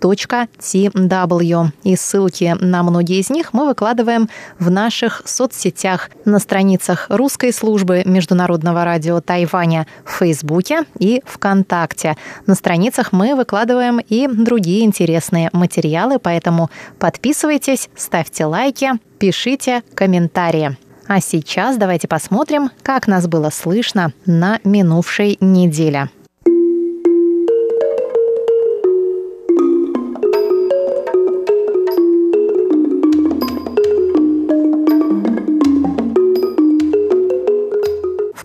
tw. 0.00 1.68
И 1.84 1.96
ссылки 1.96 2.56
на 2.60 2.82
многие 2.82 3.20
из 3.20 3.30
них 3.30 3.52
мы 3.52 3.66
выкладываем 3.66 4.28
в 4.58 4.70
наших 4.70 5.22
соцсетях 5.24 6.10
на 6.24 6.38
страницах 6.38 7.06
русской 7.08 7.52
службы 7.52 8.02
Международного 8.04 8.84
радио 8.84 9.20
Тайваня 9.20 9.86
в 10.04 10.18
Фейсбуке 10.18 10.84
и 10.98 11.22
ВКонтакте. 11.24 12.16
На 12.46 12.54
страницах 12.54 13.12
мы 13.12 13.34
выкладываем 13.34 14.00
и 14.00 14.26
другие 14.28 14.84
интересные 14.84 15.50
материалы, 15.52 16.18
поэтому 16.18 16.70
подписывайтесь, 16.98 17.88
ставьте 17.96 18.44
лайки, 18.44 18.92
пишите 19.18 19.82
комментарии. 19.94 20.76
А 21.08 21.20
сейчас 21.20 21.78
давайте 21.78 22.06
посмотрим, 22.06 22.70
как 22.82 23.06
нас 23.06 23.26
было 23.26 23.48
слышно 23.48 24.12
на 24.26 24.60
минувшей 24.62 25.38
неделе. 25.40 26.10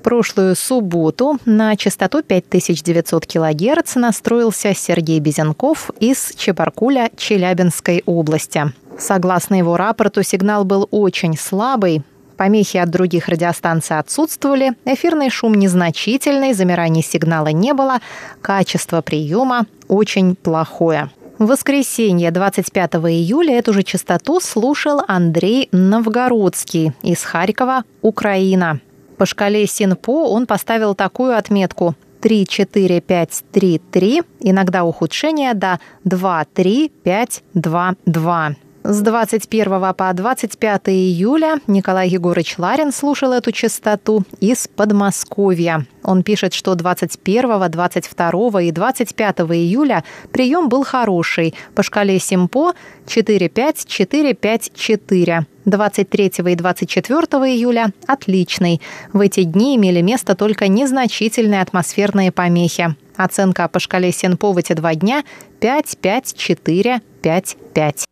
Прошлую 0.04 0.56
субботу 0.56 1.40
на 1.46 1.76
частоту 1.76 2.22
5900 2.22 3.26
кГц 3.26 3.96
настроился 3.96 4.76
Сергей 4.76 5.20
Безенков 5.20 5.90
из 6.00 6.34
Чебаркуля 6.36 7.10
Челябинской 7.18 8.04
области. 8.06 8.72
Согласно 9.00 9.56
его 9.56 9.78
рапорту, 9.78 10.22
сигнал 10.22 10.66
был 10.66 10.88
очень 10.92 11.36
слабый, 11.38 12.04
Помехи 12.38 12.78
от 12.78 12.90
других 12.90 13.28
радиостанций 13.28 14.00
отсутствовали, 14.00 14.74
эфирный 14.86 15.30
шум 15.30 15.54
незначительный, 15.54 16.54
замираний 16.54 17.04
сигнала 17.04 17.50
не 17.50 17.74
было, 17.74 18.00
качество 18.42 19.02
приема 19.02 19.68
очень 19.88 20.36
плохое. 20.36 21.12
В 21.38 21.46
воскресенье 21.46 22.32
25 22.32 22.96
июля 22.96 23.60
эту 23.60 23.72
же 23.74 23.84
частоту 23.84 24.40
слушал 24.40 25.02
Андрей 25.08 25.70
Новгородский 25.72 26.94
из 27.04 27.24
Харькова, 27.24 27.84
Украина. 28.02 28.80
По 29.24 29.28
шкале 29.28 29.66
СИНПО 29.66 30.34
он 30.34 30.46
поставил 30.46 30.96
такую 30.96 31.38
отметку. 31.38 31.96
3, 32.20 32.46
4, 32.46 33.00
5, 33.00 33.44
3, 33.54 33.82
3, 33.90 34.22
иногда 34.42 34.84
ухудшение 34.84 35.54
до 35.54 35.80
2, 36.04 36.46
3, 36.54 36.90
5, 36.90 37.44
2, 37.54 37.96
2. 38.06 38.56
С 38.86 39.02
21 39.02 39.94
по 39.94 40.12
25 40.14 40.82
июля 40.90 41.62
Николай 41.68 42.10
Егорович 42.10 42.58
Ларин 42.58 42.92
слушал 42.92 43.32
эту 43.32 43.54
частоту 43.54 44.26
из 44.42 44.68
Подмосковья. 44.68 45.86
Он 46.04 46.22
пишет, 46.22 46.54
что 46.54 46.76
21, 46.76 47.72
22 47.72 48.62
и 48.62 48.72
25 48.72 49.40
июля 49.40 50.04
прием 50.34 50.68
был 50.68 50.84
хороший. 50.84 51.56
По 51.76 51.82
шкале 51.82 52.20
Симпо 52.20 52.74
4-5, 53.06 53.88
4-5, 53.88 54.72
4. 54.76 55.46
23 55.64 56.26
и 56.26 56.56
24 56.56 57.22
июля– 57.22 57.94
отличный. 58.06 58.82
В 59.14 59.22
эти 59.22 59.44
дни 59.44 59.78
имели 59.78 60.02
место 60.02 60.36
только 60.36 60.68
незначительные 60.68 61.62
атмосферные 61.62 62.34
помехи. 62.34 62.98
Оценка 63.16 63.70
по 63.70 63.80
шкале 63.80 64.12
Синпо 64.12 64.52
в 64.52 64.58
эти 64.58 64.74
два 64.74 64.94
дня– 64.94 65.24
5, 65.62 65.98
5, 66.02 66.34
4, 66.36 67.02
5, 67.22 67.58
5. 67.74 68.06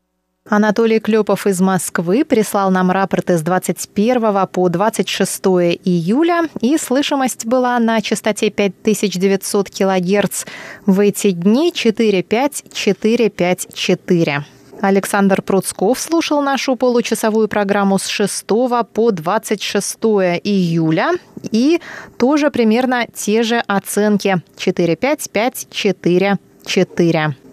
Анатолий 0.52 1.00
Клепов 1.00 1.48
из 1.48 1.60
Москвы 1.62 2.26
прислал 2.26 2.70
нам 2.72 2.92
рапорты 2.92 3.38
с 3.38 3.42
21 3.42 4.48
по 4.48 4.68
26 4.68 5.46
июля, 5.86 6.50
и 6.60 6.78
слышимость 6.78 7.46
была 7.46 7.80
на 7.80 8.02
частоте 8.02 8.50
5900 8.50 9.70
кГц. 9.70 10.44
В 10.86 11.00
эти 11.00 11.32
дни 11.32 11.72
45454. 11.74 14.46
Александр 14.82 15.42
Пруцков 15.42 15.98
слушал 15.98 16.42
нашу 16.42 16.76
получасовую 16.76 17.48
программу 17.48 17.98
с 17.98 18.08
6 18.08 18.46
по 18.46 19.12
26 19.12 20.00
июля. 20.44 21.12
И 21.54 21.80
тоже 22.18 22.52
примерно 22.52 23.08
те 23.16 23.44
же 23.44 23.64
оценки 23.68 24.42
45544. 24.58 26.40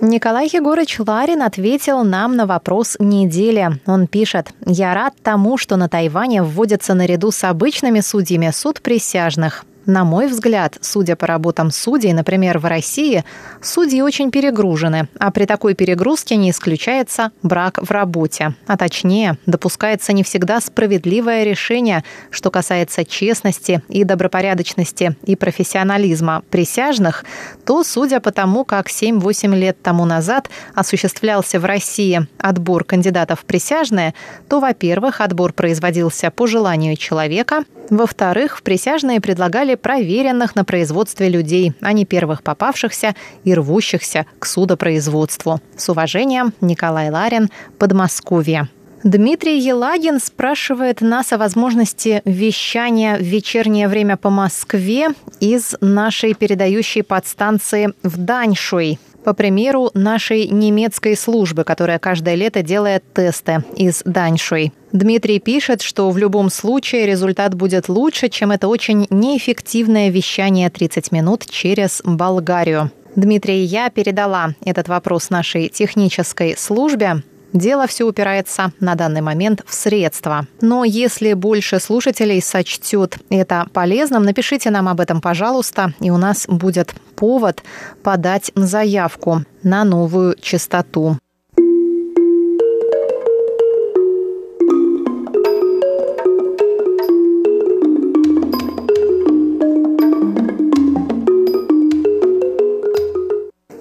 Николай 0.00 0.48
Егорович 0.52 1.00
Ларин 1.00 1.42
ответил 1.42 2.04
нам 2.04 2.36
на 2.36 2.46
вопрос 2.46 2.96
недели. 3.00 3.80
Он 3.84 4.06
пишет, 4.06 4.52
«Я 4.64 4.94
рад 4.94 5.14
тому, 5.24 5.58
что 5.58 5.76
на 5.76 5.88
Тайване 5.88 6.42
вводятся 6.42 6.94
наряду 6.94 7.32
с 7.32 7.42
обычными 7.42 7.98
судьями 7.98 8.50
суд 8.52 8.80
присяжных. 8.80 9.64
На 9.88 10.04
мой 10.04 10.26
взгляд, 10.26 10.76
судя 10.82 11.16
по 11.16 11.26
работам 11.26 11.70
судей, 11.70 12.12
например, 12.12 12.58
в 12.58 12.66
России, 12.66 13.24
судьи 13.62 14.02
очень 14.02 14.30
перегружены, 14.30 15.08
а 15.18 15.30
при 15.30 15.46
такой 15.46 15.72
перегрузке 15.72 16.36
не 16.36 16.50
исключается 16.50 17.32
брак 17.42 17.78
в 17.80 17.90
работе. 17.90 18.54
А 18.66 18.76
точнее, 18.76 19.38
допускается 19.46 20.12
не 20.12 20.22
всегда 20.24 20.60
справедливое 20.60 21.42
решение, 21.44 22.04
что 22.30 22.50
касается 22.50 23.06
честности 23.06 23.82
и 23.88 24.04
добропорядочности 24.04 25.16
и 25.24 25.36
профессионализма 25.36 26.42
присяжных, 26.50 27.24
то, 27.64 27.82
судя 27.82 28.20
по 28.20 28.30
тому, 28.30 28.66
как 28.66 28.88
7-8 28.88 29.56
лет 29.56 29.80
тому 29.80 30.04
назад 30.04 30.50
осуществлялся 30.74 31.58
в 31.58 31.64
России 31.64 32.28
отбор 32.36 32.84
кандидатов 32.84 33.40
в 33.40 33.44
присяжные, 33.46 34.12
то, 34.50 34.60
во-первых, 34.60 35.22
отбор 35.22 35.54
производился 35.54 36.30
по 36.30 36.46
желанию 36.46 36.94
человека, 36.94 37.64
во-вторых, 37.90 38.58
в 38.58 38.62
присяжные 38.62 39.20
предлагали 39.20 39.77
проверенных 39.80 40.54
на 40.54 40.64
производстве 40.64 41.28
людей, 41.28 41.72
а 41.80 41.92
не 41.92 42.04
первых 42.04 42.42
попавшихся 42.42 43.14
и 43.44 43.54
рвущихся 43.54 44.26
к 44.38 44.46
судопроизводству. 44.46 45.60
С 45.76 45.88
уважением, 45.88 46.52
Николай 46.60 47.10
Ларин, 47.10 47.50
Подмосковье. 47.78 48.68
Дмитрий 49.04 49.60
Елагин 49.60 50.18
спрашивает 50.18 51.00
нас 51.00 51.32
о 51.32 51.38
возможности 51.38 52.20
вещания 52.24 53.16
в 53.16 53.22
вечернее 53.22 53.86
время 53.86 54.16
по 54.16 54.28
Москве 54.28 55.10
из 55.38 55.76
нашей 55.80 56.34
передающей 56.34 57.04
подстанции 57.04 57.92
в 58.02 58.16
Даньшуй 58.18 58.98
по 59.28 59.34
примеру 59.34 59.90
нашей 59.92 60.48
немецкой 60.48 61.14
службы, 61.14 61.62
которая 61.62 61.98
каждое 61.98 62.34
лето 62.34 62.62
делает 62.62 63.04
тесты 63.12 63.62
из 63.76 64.00
Даньшуй. 64.06 64.72
Дмитрий 64.92 65.38
пишет, 65.38 65.82
что 65.82 66.08
в 66.08 66.16
любом 66.16 66.48
случае 66.48 67.04
результат 67.04 67.54
будет 67.54 67.90
лучше, 67.90 68.30
чем 68.30 68.52
это 68.52 68.68
очень 68.68 69.06
неэффективное 69.10 70.08
вещание 70.08 70.70
30 70.70 71.12
минут 71.12 71.44
через 71.44 72.00
Болгарию. 72.06 72.90
Дмитрий, 73.16 73.64
я 73.64 73.90
передала 73.90 74.54
этот 74.64 74.88
вопрос 74.88 75.28
нашей 75.28 75.68
технической 75.68 76.56
службе. 76.56 77.22
Дело 77.52 77.86
все 77.86 78.04
упирается 78.04 78.72
на 78.80 78.94
данный 78.94 79.20
момент 79.20 79.62
в 79.66 79.74
средства. 79.74 80.46
Но 80.60 80.84
если 80.84 81.32
больше 81.32 81.80
слушателей 81.80 82.42
сочтет 82.42 83.18
это 83.30 83.66
полезным, 83.72 84.22
напишите 84.22 84.70
нам 84.70 84.88
об 84.88 85.00
этом, 85.00 85.20
пожалуйста, 85.20 85.94
и 86.00 86.10
у 86.10 86.18
нас 86.18 86.46
будет 86.46 86.94
повод 87.16 87.62
подать 88.02 88.50
заявку 88.54 89.44
на 89.62 89.84
новую 89.84 90.36
частоту. 90.40 91.18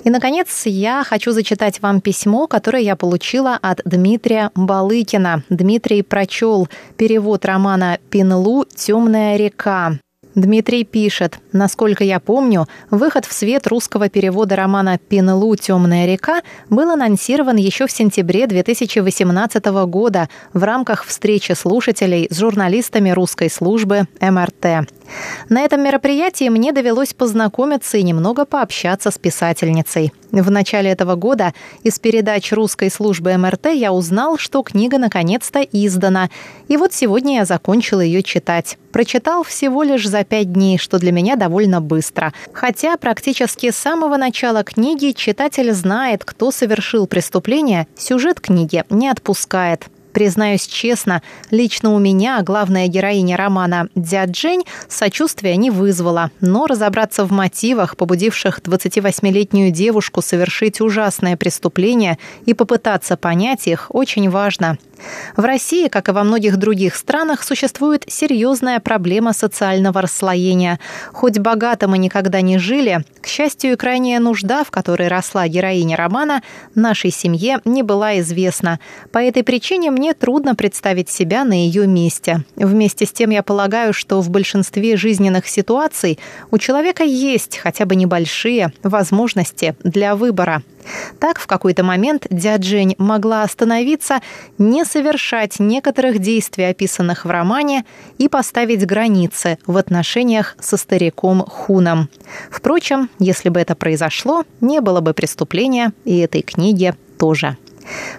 И, 0.08 0.10
наконец, 0.10 0.66
я 0.66 1.04
хочу 1.04 1.34
зачитать 1.34 1.82
вам 1.82 2.00
письмо, 2.00 2.48
которое 2.48 2.82
я 2.82 2.96
получила 2.96 3.60
от 3.62 3.82
Дмитрия 3.84 4.52
Балыкина. 4.56 5.44
Дмитрий 5.50 6.02
прочел 6.02 6.70
перевод 6.96 7.44
романа 7.44 8.00
«Пинлу. 8.10 8.64
Темная 8.74 9.36
река». 9.36 10.00
Дмитрий 10.38 10.84
пишет, 10.84 11.40
насколько 11.52 12.04
я 12.04 12.20
помню, 12.20 12.68
выход 12.92 13.26
в 13.26 13.34
свет 13.34 13.66
русского 13.66 14.08
перевода 14.08 14.56
романа 14.56 15.00
«Пинлу. 15.00 15.56
Темная 15.56 16.06
река» 16.06 16.44
был 16.70 16.92
анонсирован 16.92 17.56
еще 17.56 17.88
в 17.88 17.92
сентябре 17.92 18.46
2018 18.46 19.66
года 19.88 20.30
в 20.54 20.64
рамках 20.64 21.06
встречи 21.06 21.54
слушателей 21.54 22.28
с 22.30 22.38
журналистами 22.38 23.10
русской 23.10 23.50
службы 23.50 24.08
МРТ. 24.22 24.88
На 25.50 25.62
этом 25.62 25.82
мероприятии 25.82 26.50
мне 26.50 26.72
довелось 26.72 27.16
познакомиться 27.16 27.98
и 27.98 28.04
немного 28.04 28.46
пообщаться 28.46 29.10
с 29.10 29.18
писательницей. 29.18 30.14
В 30.32 30.52
начале 30.52 30.92
этого 30.92 31.16
года 31.16 31.54
из 31.82 31.98
передач 31.98 32.52
русской 32.52 32.92
службы 32.92 33.36
МРТ 33.36 33.68
я 33.74 33.92
узнал, 33.92 34.38
что 34.38 34.62
книга 34.62 35.00
наконец-то 35.00 35.62
издана. 35.62 36.30
И 36.68 36.78
вот 36.78 36.94
сегодня 36.94 37.38
я 37.38 37.46
закончил 37.46 38.02
ее 38.02 38.22
читать. 38.22 38.78
Прочитал 38.98 39.44
всего 39.44 39.84
лишь 39.84 40.10
за 40.10 40.24
пять 40.24 40.52
дней, 40.52 40.80
что 40.80 40.98
для 40.98 41.12
меня 41.12 41.36
довольно 41.36 41.82
быстро. 41.82 42.34
Хотя 42.52 42.98
практически 42.98 43.70
с 43.70 43.78
самого 43.78 44.18
начала 44.18 44.64
книги 44.64 45.12
читатель 45.12 45.72
знает, 45.72 46.26
кто 46.26 46.50
совершил 46.50 47.06
преступление, 47.06 47.86
сюжет 47.96 48.42
книги 48.42 48.84
не 48.90 49.08
отпускает. 49.08 49.86
Признаюсь 50.14 50.66
честно, 50.66 51.22
лично 51.52 51.94
у 51.94 52.00
меня 52.00 52.42
главная 52.42 52.88
героиня 52.88 53.38
романа 53.38 53.88
Дзяджень 53.94 54.64
сочувствия 54.88 55.56
не 55.58 55.70
вызвала, 55.70 56.32
но 56.42 56.66
разобраться 56.66 57.24
в 57.24 57.32
мотивах, 57.32 57.98
побудивших 57.98 58.62
28-летнюю 58.62 59.70
девушку 59.70 60.24
совершить 60.24 60.82
ужасное 60.82 61.38
преступление 61.38 62.18
и 62.48 62.56
попытаться 62.56 63.16
понять 63.16 63.68
их, 63.68 63.92
очень 63.92 64.28
важно. 64.32 64.80
В 65.36 65.44
России, 65.44 65.88
как 65.88 66.10
и 66.10 66.12
во 66.12 66.24
многих 66.24 66.58
других 66.58 66.96
странах, 66.96 67.44
существует 67.44 68.06
серьезная 68.08 68.80
проблема 68.80 69.34
социального 69.34 70.02
расслоения. 70.02 70.80
Хоть 71.14 71.40
богато 71.40 71.88
мы 71.88 71.98
никогда 71.98 72.42
не 72.42 72.58
жили, 72.58 73.04
к 73.22 73.28
счастью, 73.28 73.74
и 73.74 73.76
крайняя 73.76 74.20
нужда, 74.20 74.64
в 74.64 74.72
которой 74.72 75.08
росла 75.08 75.48
героиня 75.48 75.98
романа, 75.98 76.42
нашей 76.76 77.12
семье 77.12 77.60
не 77.66 77.84
была 77.84 78.20
известна. 78.20 78.80
По 79.12 79.20
этой 79.20 79.44
причине 79.44 79.92
мне 79.92 80.14
трудно 80.14 80.56
представить 80.56 81.10
себя 81.10 81.44
на 81.44 81.54
ее 81.54 81.88
месте. 81.88 82.44
Вместе 82.56 83.06
с 83.06 83.12
тем 83.12 83.30
я 83.30 83.44
полагаю, 83.44 83.94
что 83.94 84.22
в 84.22 84.30
большинстве 84.30 84.98
жизненных 84.98 85.48
ситуаций 85.48 86.20
у 86.52 86.58
человека 86.58 87.04
есть 87.04 87.58
хотя 87.58 87.86
бы 87.86 87.96
небольшие 87.96 88.72
возможности 88.84 89.76
для 89.84 90.16
выбора. 90.16 90.64
Так, 91.20 91.40
в 91.40 91.48
какой-то 91.48 91.84
момент 91.84 92.28
Дзяджень 92.30 92.96
могла 92.98 93.44
остановиться, 93.44 94.22
не 94.58 94.86
совершать 94.86 95.60
некоторых 95.60 96.20
действий, 96.20 96.66
описанных 96.66 97.26
в 97.26 97.30
романе, 97.30 97.86
и 98.18 98.28
поставить 98.28 98.86
границы 98.86 99.58
в 99.66 99.78
отношениях 99.78 100.56
со 100.60 100.78
стариком 100.78 101.42
Хуном. 101.42 102.10
Впрочем, 102.50 103.10
если 103.20 103.50
бы 103.50 103.60
это 103.60 103.76
произошло, 103.76 104.44
не 104.62 104.82
было 104.82 105.02
бы 105.02 105.14
преступления, 105.14 105.94
и 106.06 106.18
этой 106.20 106.42
книги 106.42 106.94
тоже. 107.18 107.58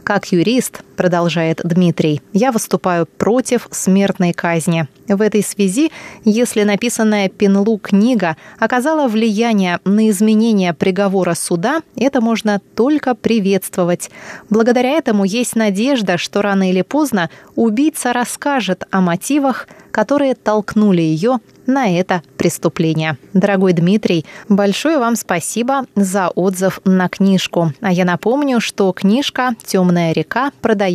Как 0.03 0.33
юрист, 0.33 0.83
продолжает 0.99 1.61
Дмитрий, 1.63 2.21
я 2.33 2.51
выступаю 2.51 3.07
против 3.07 3.69
смертной 3.71 4.33
казни. 4.33 4.89
В 5.07 5.23
этой 5.23 5.45
связи, 5.45 5.93
если 6.25 6.65
написанная 6.65 7.29
Пинлу 7.29 7.79
книга 7.79 8.37
оказала 8.59 9.07
влияние 9.07 9.79
на 9.85 10.11
изменение 10.11 10.75
приговора 10.75 11.35
суда, 11.35 11.83
это 11.95 12.21
можно 12.21 12.61
только 12.75 13.15
приветствовать. 13.15 14.11
Благодаря 14.51 14.91
этому 14.91 15.25
есть 15.25 15.55
надежда, 15.55 16.19
что 16.19 16.43
рано 16.43 16.69
или 16.69 16.83
поздно 16.83 17.31
убийца 17.55 18.13
расскажет 18.13 18.83
о 18.91 19.01
мотивах, 19.01 19.69
которые 19.93 20.35
толкнули 20.35 21.01
ее 21.01 21.39
на 21.67 21.99
это 21.99 22.23
преступление. 22.37 23.19
Дорогой 23.33 23.73
Дмитрий, 23.73 24.25
большое 24.49 24.99
вам 24.99 25.17
спасибо 25.17 25.85
за 25.97 26.29
отзыв 26.29 26.81
на 26.85 27.09
книжку. 27.09 27.73
А 27.81 27.93
я 27.93 28.05
напомню, 28.05 28.61
что 28.61 28.93
книжка 28.93 29.55
«Темная 29.65 30.13
река» 30.13 30.51
продается 30.63 30.88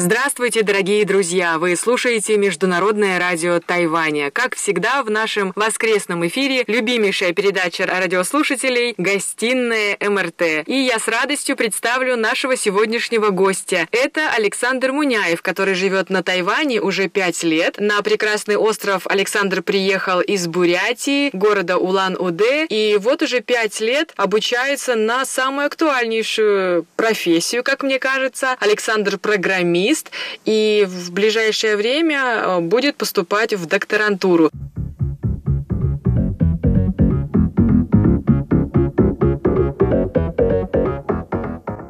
Здравствуйте, 0.00 0.62
дорогие 0.62 1.04
друзья! 1.04 1.58
Вы 1.58 1.74
слушаете 1.74 2.36
Международное 2.36 3.18
радио 3.18 3.58
Тайваня. 3.58 4.30
Как 4.30 4.54
всегда, 4.54 5.02
в 5.02 5.10
нашем 5.10 5.52
воскресном 5.56 6.24
эфире 6.28 6.62
любимейшая 6.68 7.32
передача 7.32 7.84
радиослушателей 7.84 8.94
«Гостиная 8.96 9.98
МРТ». 10.00 10.68
И 10.68 10.82
я 10.82 11.00
с 11.00 11.08
радостью 11.08 11.56
представлю 11.56 12.16
нашего 12.16 12.56
сегодняшнего 12.56 13.30
гостя. 13.30 13.88
Это 13.90 14.30
Александр 14.30 14.92
Муняев, 14.92 15.42
который 15.42 15.74
живет 15.74 16.10
на 16.10 16.22
Тайване 16.22 16.80
уже 16.80 17.08
пять 17.08 17.42
лет. 17.42 17.80
На 17.80 18.00
прекрасный 18.02 18.54
остров 18.54 19.04
Александр 19.08 19.62
приехал 19.62 20.20
из 20.20 20.46
Бурятии, 20.46 21.30
города 21.32 21.76
Улан-Удэ, 21.76 22.66
и 22.66 22.96
вот 23.00 23.22
уже 23.22 23.40
пять 23.40 23.80
лет 23.80 24.12
обучается 24.14 24.94
на 24.94 25.24
самую 25.24 25.66
актуальнейшую 25.66 26.86
профессию, 26.94 27.64
как 27.64 27.82
мне 27.82 27.98
кажется. 27.98 28.56
Александр 28.60 29.18
программист, 29.18 29.87
специалист 29.88 30.10
и 30.44 30.86
в 30.88 31.12
ближайшее 31.12 31.76
время 31.76 32.18
э, 32.18 32.60
будет 32.60 32.96
поступать 32.96 33.54
в 33.54 33.66
докторантуру. 33.66 34.50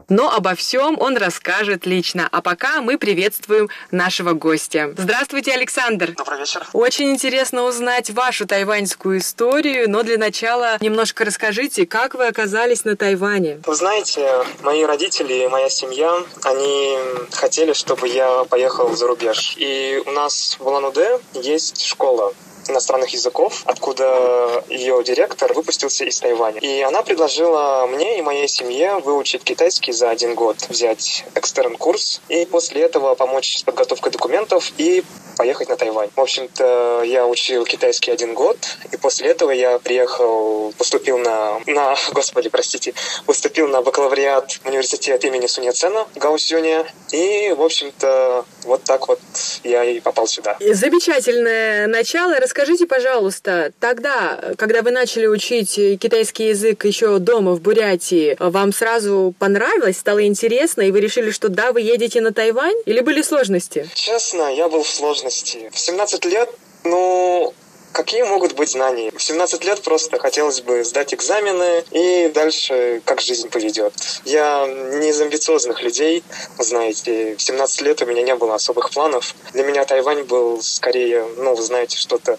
Но 0.08 0.32
обо 0.32 0.54
всем 0.54 0.98
он 0.98 1.16
расскажет 1.16 1.84
лично. 1.84 2.28
А 2.32 2.40
пока 2.40 2.80
мы 2.80 2.96
приветствуем 2.96 3.68
нашего 3.90 4.32
гостя. 4.32 4.94
Здравствуйте, 4.96 5.52
Александр. 5.52 6.12
Добрый 6.12 6.38
вечер. 6.38 6.66
Очень 6.72 7.10
интересно 7.10 7.64
узнать 7.64 8.10
вашу 8.10 8.46
тайваньскую 8.46 9.18
историю, 9.18 9.90
но 9.90 10.02
для 10.02 10.16
начала 10.16 10.78
немножко 10.80 11.24
расскажите, 11.24 11.86
как 11.86 12.14
вы 12.14 12.26
оказались 12.26 12.84
на 12.84 12.96
Тайване. 12.96 13.60
Вы 13.66 13.74
знаете, 13.74 14.44
мои 14.62 14.82
родители, 14.84 15.46
моя 15.48 15.68
семья, 15.68 16.22
они 16.42 16.96
хотели, 17.32 17.72
чтобы 17.74 18.08
я 18.08 18.44
поехал 18.44 18.94
за 18.96 19.06
рубеж. 19.06 19.54
И 19.58 20.02
у 20.06 20.10
нас 20.12 20.56
в 20.58 20.66
Улан-Удэ 20.66 21.20
есть 21.34 21.84
школа 21.84 22.32
иностранных 22.70 23.10
языков, 23.10 23.62
откуда 23.64 24.64
ее 24.68 25.02
директор 25.04 25.52
выпустился 25.52 26.04
из 26.04 26.18
Тайваня. 26.20 26.60
И 26.60 26.80
она 26.82 27.02
предложила 27.02 27.86
мне 27.86 28.18
и 28.18 28.22
моей 28.22 28.48
семье 28.48 28.98
выучить 28.98 29.42
китайский 29.42 29.92
за 29.92 30.10
один 30.10 30.34
год, 30.34 30.66
взять 30.68 31.24
экстерн-курс 31.34 32.20
и 32.28 32.44
после 32.46 32.82
этого 32.82 33.14
помочь 33.14 33.58
с 33.58 33.62
подготовкой 33.62 34.12
документов 34.12 34.72
и 34.78 35.04
поехать 35.38 35.68
на 35.68 35.76
Тайвань. 35.76 36.10
В 36.16 36.20
общем-то, 36.20 37.02
я 37.04 37.24
учил 37.26 37.64
китайский 37.64 38.10
один 38.10 38.34
год, 38.34 38.58
и 38.90 38.96
после 38.96 39.28
этого 39.28 39.52
я 39.52 39.78
приехал, 39.78 40.74
поступил 40.76 41.16
на, 41.18 41.60
на 41.66 41.94
господи, 42.12 42.48
простите, 42.48 42.92
поступил 43.24 43.68
на 43.68 43.80
бакалавриат 43.80 44.58
в 44.64 44.66
университет 44.66 45.24
имени 45.24 45.46
Суньяцена 45.46 46.06
в 46.14 46.18
Гаусюне, 46.18 46.84
и, 47.12 47.54
в 47.56 47.62
общем-то, 47.62 48.44
вот 48.64 48.82
так 48.82 49.06
вот 49.06 49.20
я 49.62 49.84
и 49.84 50.00
попал 50.00 50.26
сюда. 50.26 50.56
Замечательное 50.60 51.86
начало. 51.86 52.40
Расскажите, 52.40 52.86
пожалуйста, 52.86 53.72
тогда, 53.78 54.40
когда 54.58 54.82
вы 54.82 54.90
начали 54.90 55.26
учить 55.26 55.76
китайский 56.00 56.48
язык 56.48 56.84
еще 56.84 57.18
дома 57.20 57.52
в 57.52 57.60
Бурятии, 57.60 58.36
вам 58.40 58.72
сразу 58.72 59.32
понравилось, 59.38 59.98
стало 59.98 60.26
интересно, 60.26 60.82
и 60.82 60.90
вы 60.90 61.00
решили, 61.00 61.30
что 61.30 61.48
да, 61.48 61.70
вы 61.72 61.82
едете 61.82 62.20
на 62.20 62.32
Тайвань? 62.32 62.76
Или 62.86 63.00
были 63.00 63.22
сложности? 63.22 63.88
Честно, 63.94 64.52
я 64.52 64.68
был 64.68 64.82
в 64.82 64.88
сложности. 64.88 65.27
В 65.28 65.78
17 65.78 66.24
лет, 66.24 66.50
ну, 66.84 67.52
Какие 67.92 68.22
могут 68.22 68.52
быть 68.52 68.70
знания? 68.70 69.10
В 69.10 69.20
17 69.20 69.64
лет 69.64 69.82
просто 69.82 70.18
хотелось 70.20 70.60
бы 70.60 70.84
сдать 70.84 71.14
экзамены 71.14 71.82
и 71.90 72.30
дальше 72.32 73.02
как 73.04 73.20
жизнь 73.20 73.48
поведет. 73.48 73.92
Я 74.24 74.66
не 74.68 75.08
из 75.08 75.20
амбициозных 75.20 75.82
людей, 75.82 76.22
знаете. 76.58 77.34
В 77.36 77.42
17 77.42 77.80
лет 77.82 78.00
у 78.02 78.06
меня 78.06 78.22
не 78.22 78.36
было 78.36 78.54
особых 78.54 78.90
планов. 78.90 79.34
Для 79.52 79.64
меня 79.64 79.84
Тайвань 79.84 80.22
был 80.22 80.62
скорее, 80.62 81.26
ну, 81.38 81.54
вы 81.54 81.62
знаете, 81.62 81.96
что-то 81.96 82.38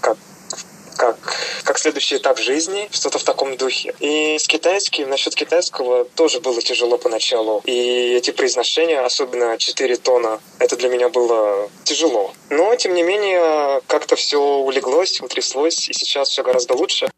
как 0.00 0.16
как, 1.00 1.16
как 1.64 1.78
следующий 1.78 2.16
этап 2.16 2.38
жизни, 2.38 2.86
что-то 2.92 3.18
в 3.18 3.24
таком 3.24 3.56
духе. 3.56 3.94
И 4.00 4.38
с 4.38 4.46
китайским, 4.46 5.08
насчет 5.08 5.34
китайского 5.34 6.04
тоже 6.04 6.40
было 6.40 6.60
тяжело 6.60 6.98
поначалу. 6.98 7.62
И 7.64 8.12
эти 8.14 8.32
произношения, 8.32 9.02
особенно 9.02 9.56
4 9.56 9.96
тона, 9.96 10.40
это 10.58 10.76
для 10.76 10.90
меня 10.90 11.08
было 11.08 11.70
тяжело. 11.84 12.34
Но, 12.50 12.74
тем 12.76 12.92
не 12.92 13.02
менее, 13.02 13.80
как-то 13.86 14.14
все 14.14 14.38
улеглось, 14.38 15.22
утряслось, 15.22 15.88
и 15.88 15.94
сейчас 15.94 16.28
все 16.28 16.42
гораздо 16.42 16.74
лучше. 16.74 17.09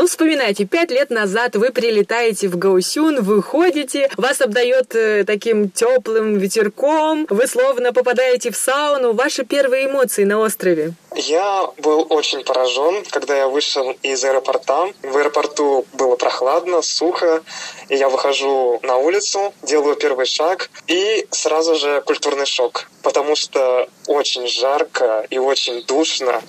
Ну, 0.00 0.06
вспоминайте, 0.06 0.64
пять 0.64 0.92
лет 0.92 1.10
назад 1.10 1.56
вы 1.56 1.70
прилетаете 1.72 2.46
в 2.46 2.56
Гаусюн, 2.56 3.20
выходите, 3.20 4.08
вас 4.16 4.40
обдает 4.40 4.94
э, 4.94 5.24
таким 5.24 5.70
теплым 5.70 6.38
ветерком, 6.38 7.26
вы 7.28 7.48
словно 7.48 7.92
попадаете 7.92 8.52
в 8.52 8.56
сауну. 8.56 9.12
Ваши 9.12 9.44
первые 9.44 9.86
эмоции 9.86 10.22
на 10.22 10.38
острове? 10.38 10.92
Я 11.16 11.68
был 11.78 12.06
очень 12.10 12.44
поражен, 12.44 13.02
когда 13.10 13.36
я 13.36 13.48
вышел 13.48 13.90
из 14.04 14.22
аэропорта. 14.22 14.92
В 15.02 15.16
аэропорту 15.16 15.84
было 15.94 16.14
прохладно, 16.14 16.80
сухо, 16.80 17.42
и 17.88 17.96
я 17.96 18.08
выхожу 18.08 18.78
на 18.84 18.98
улицу, 18.98 19.52
делаю 19.64 19.96
первый 19.96 20.26
шаг, 20.26 20.70
и 20.86 21.26
сразу 21.32 21.74
же 21.74 22.02
культурный 22.02 22.46
шок, 22.46 22.88
потому 23.02 23.34
что 23.34 23.88
очень 24.06 24.46
жарко 24.46 25.26
и 25.28 25.38
очень 25.38 25.84
душно. 25.86 26.40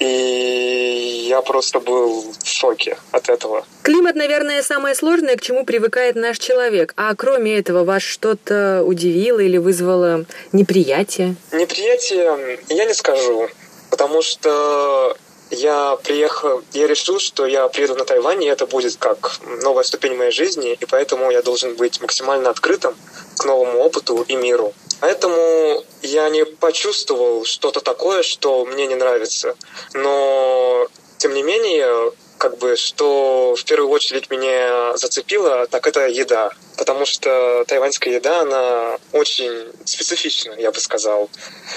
И 0.00 0.81
я 1.32 1.40
просто 1.40 1.80
был 1.80 2.34
в 2.42 2.46
шоке 2.46 2.98
от 3.10 3.30
этого. 3.30 3.64
Климат, 3.82 4.16
наверное, 4.16 4.62
самое 4.62 4.94
сложное, 4.94 5.36
к 5.36 5.40
чему 5.40 5.64
привыкает 5.64 6.14
наш 6.14 6.38
человек. 6.38 6.92
А 6.96 7.14
кроме 7.14 7.58
этого, 7.58 7.84
вас 7.84 8.02
что-то 8.02 8.82
удивило 8.84 9.40
или 9.40 9.56
вызвало 9.56 10.26
неприятие? 10.52 11.36
Неприятие 11.52 12.58
я 12.68 12.84
не 12.84 12.94
скажу, 12.94 13.48
потому 13.88 14.20
что 14.20 15.16
я 15.50 15.96
приехал, 16.04 16.62
я 16.72 16.86
решил, 16.86 17.18
что 17.18 17.46
я 17.46 17.66
приеду 17.68 17.94
на 17.94 18.04
Тайвань, 18.04 18.44
и 18.44 18.48
это 18.48 18.66
будет 18.66 18.96
как 18.96 19.40
новая 19.62 19.84
ступень 19.84 20.14
моей 20.14 20.32
жизни, 20.32 20.76
и 20.78 20.84
поэтому 20.84 21.30
я 21.30 21.40
должен 21.42 21.76
быть 21.76 22.00
максимально 22.02 22.50
открытым 22.50 22.94
к 23.38 23.44
новому 23.46 23.78
опыту 23.78 24.24
и 24.28 24.36
миру. 24.36 24.74
Поэтому 25.00 25.82
я 26.02 26.30
не 26.30 26.44
почувствовал 26.44 27.44
что-то 27.44 27.80
такое, 27.80 28.22
что 28.22 28.64
мне 28.64 28.86
не 28.86 28.94
нравится. 28.94 29.56
Но, 29.94 30.86
тем 31.22 31.34
не 31.34 31.44
менее, 31.44 32.10
как 32.36 32.58
бы, 32.58 32.76
что 32.76 33.54
в 33.56 33.64
первую 33.64 33.90
очередь 33.90 34.28
меня 34.28 34.96
зацепило, 34.96 35.68
так 35.68 35.86
это 35.86 36.08
еда. 36.08 36.50
Потому 36.76 37.06
что 37.06 37.64
тайваньская 37.68 38.14
еда, 38.14 38.40
она 38.40 38.98
очень 39.12 39.70
специфична, 39.84 40.54
я 40.54 40.72
бы 40.72 40.80
сказал. 40.80 41.30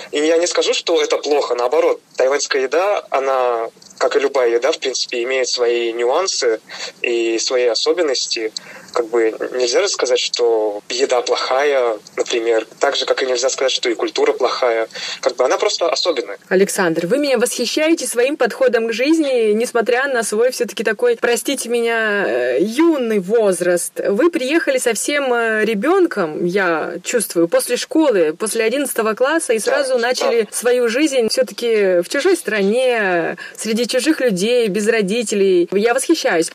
И 0.09 0.17
я 0.17 0.37
не 0.37 0.47
скажу, 0.47 0.73
что 0.73 0.99
это 0.99 1.17
плохо, 1.17 1.53
наоборот. 1.53 2.01
Тайваньская 2.17 2.63
еда, 2.63 3.05
она 3.11 3.69
как 3.99 4.15
и 4.15 4.19
любая 4.19 4.49
еда, 4.49 4.71
в 4.71 4.79
принципе, 4.79 5.21
имеет 5.23 5.47
свои 5.47 5.93
нюансы 5.93 6.59
и 7.03 7.37
свои 7.37 7.65
особенности. 7.65 8.51
Как 8.95 9.07
бы 9.07 9.35
нельзя 9.51 9.81
же 9.81 9.89
сказать, 9.89 10.19
что 10.19 10.79
еда 10.87 11.19
плохая, 11.19 11.97
например, 12.15 12.65
так 12.79 12.95
же, 12.95 13.05
как 13.05 13.21
и 13.21 13.25
нельзя 13.25 13.49
сказать, 13.49 13.73
что 13.73 13.89
и 13.89 13.93
культура 13.93 14.31
плохая. 14.31 14.87
Как 15.19 15.35
бы 15.35 15.43
она 15.43 15.57
просто 15.57 15.89
особенная. 15.89 16.37
Александр, 16.47 17.05
вы 17.05 17.17
меня 17.17 17.37
восхищаете 17.37 18.07
своим 18.07 18.37
подходом 18.37 18.87
к 18.87 18.93
жизни, 18.93 19.51
несмотря 19.51 20.07
на 20.07 20.23
свой 20.23 20.51
все-таки 20.51 20.85
такой, 20.85 21.17
простите 21.19 21.67
меня, 21.67 22.25
э, 22.25 22.59
юный 22.61 23.19
возраст. 23.19 23.99
Вы 23.99 24.31
приехали 24.31 24.77
совсем 24.77 25.33
э, 25.33 25.65
ребенком, 25.65 26.45
я 26.45 26.93
чувствую, 27.03 27.49
после 27.49 27.75
школы, 27.75 28.33
после 28.33 28.63
11 28.63 29.17
класса 29.17 29.51
и 29.51 29.59
сразу 29.59 29.95
да, 29.95 30.07
начали 30.07 30.43
да. 30.43 30.47
свою 30.53 30.87
жизнь 30.87 31.27
все-таки 31.27 31.99
в 32.01 32.07
чужой 32.07 32.37
стране, 32.37 33.35
среди 33.57 33.87
чужих 33.87 34.21
людей, 34.21 34.69
без 34.69 34.87
родителей. 34.87 35.67
Я 35.73 35.93
восхищаюсь. 35.93 36.49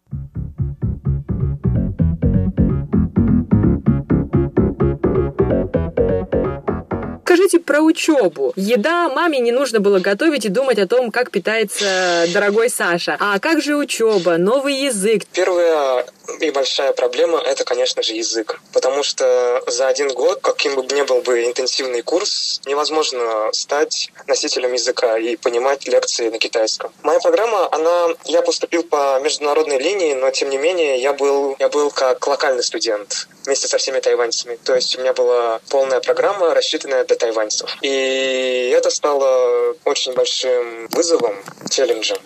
Скажите 7.40 7.58
про 7.58 7.80
учебу. 7.80 8.52
Еда 8.54 9.08
маме 9.08 9.38
не 9.38 9.50
нужно 9.50 9.80
было 9.80 9.98
готовить 9.98 10.44
и 10.44 10.50
думать 10.50 10.78
о 10.78 10.86
том, 10.86 11.10
как 11.10 11.30
питается 11.30 12.26
дорогой 12.34 12.68
Саша. 12.68 13.16
А 13.18 13.38
как 13.38 13.62
же 13.62 13.76
учеба, 13.76 14.36
новый 14.36 14.74
язык? 14.74 15.22
Первая 15.32 16.04
и 16.40 16.50
большая 16.50 16.92
проблема— 16.92 17.38
это, 17.44 17.64
конечно 17.64 18.02
же, 18.02 18.14
язык. 18.14 18.60
Потому 18.72 19.02
что 19.02 19.62
за 19.66 19.88
один 19.88 20.08
год, 20.08 20.40
каким 20.40 20.74
бы 20.74 20.82
ни 20.94 21.02
был 21.02 21.20
бы 21.22 21.44
интенсивный 21.44 22.02
курс, 22.02 22.60
невозможно 22.66 23.50
стать 23.52 24.10
носителем 24.26 24.72
языка 24.72 25.18
и 25.18 25.36
понимать 25.36 25.86
лекции 25.86 26.28
на 26.28 26.38
китайском. 26.38 26.92
Моя 27.02 27.20
программа, 27.20 27.68
она... 27.72 28.08
Я 28.24 28.42
поступил 28.42 28.82
по 28.82 29.20
международной 29.20 29.78
линии, 29.78 30.14
но, 30.14 30.30
тем 30.30 30.50
не 30.50 30.58
менее, 30.58 30.98
я 30.98 31.12
был, 31.12 31.56
я 31.58 31.68
был 31.68 31.90
как 31.90 32.26
локальный 32.26 32.62
студент 32.62 33.28
вместе 33.44 33.68
со 33.68 33.78
всеми 33.78 34.00
тайваньцами. 34.00 34.58
То 34.64 34.74
есть 34.74 34.96
у 34.96 35.00
меня 35.00 35.12
была 35.12 35.60
полная 35.68 36.00
программа, 36.00 36.54
рассчитанная 36.54 37.04
для 37.04 37.16
тайваньцев. 37.16 37.76
И 37.82 38.72
это 38.76 38.90
стало 38.90 39.74
очень 39.84 40.12
большим 40.12 40.88
вызовом, 40.88 41.36
челленджем 41.70 42.18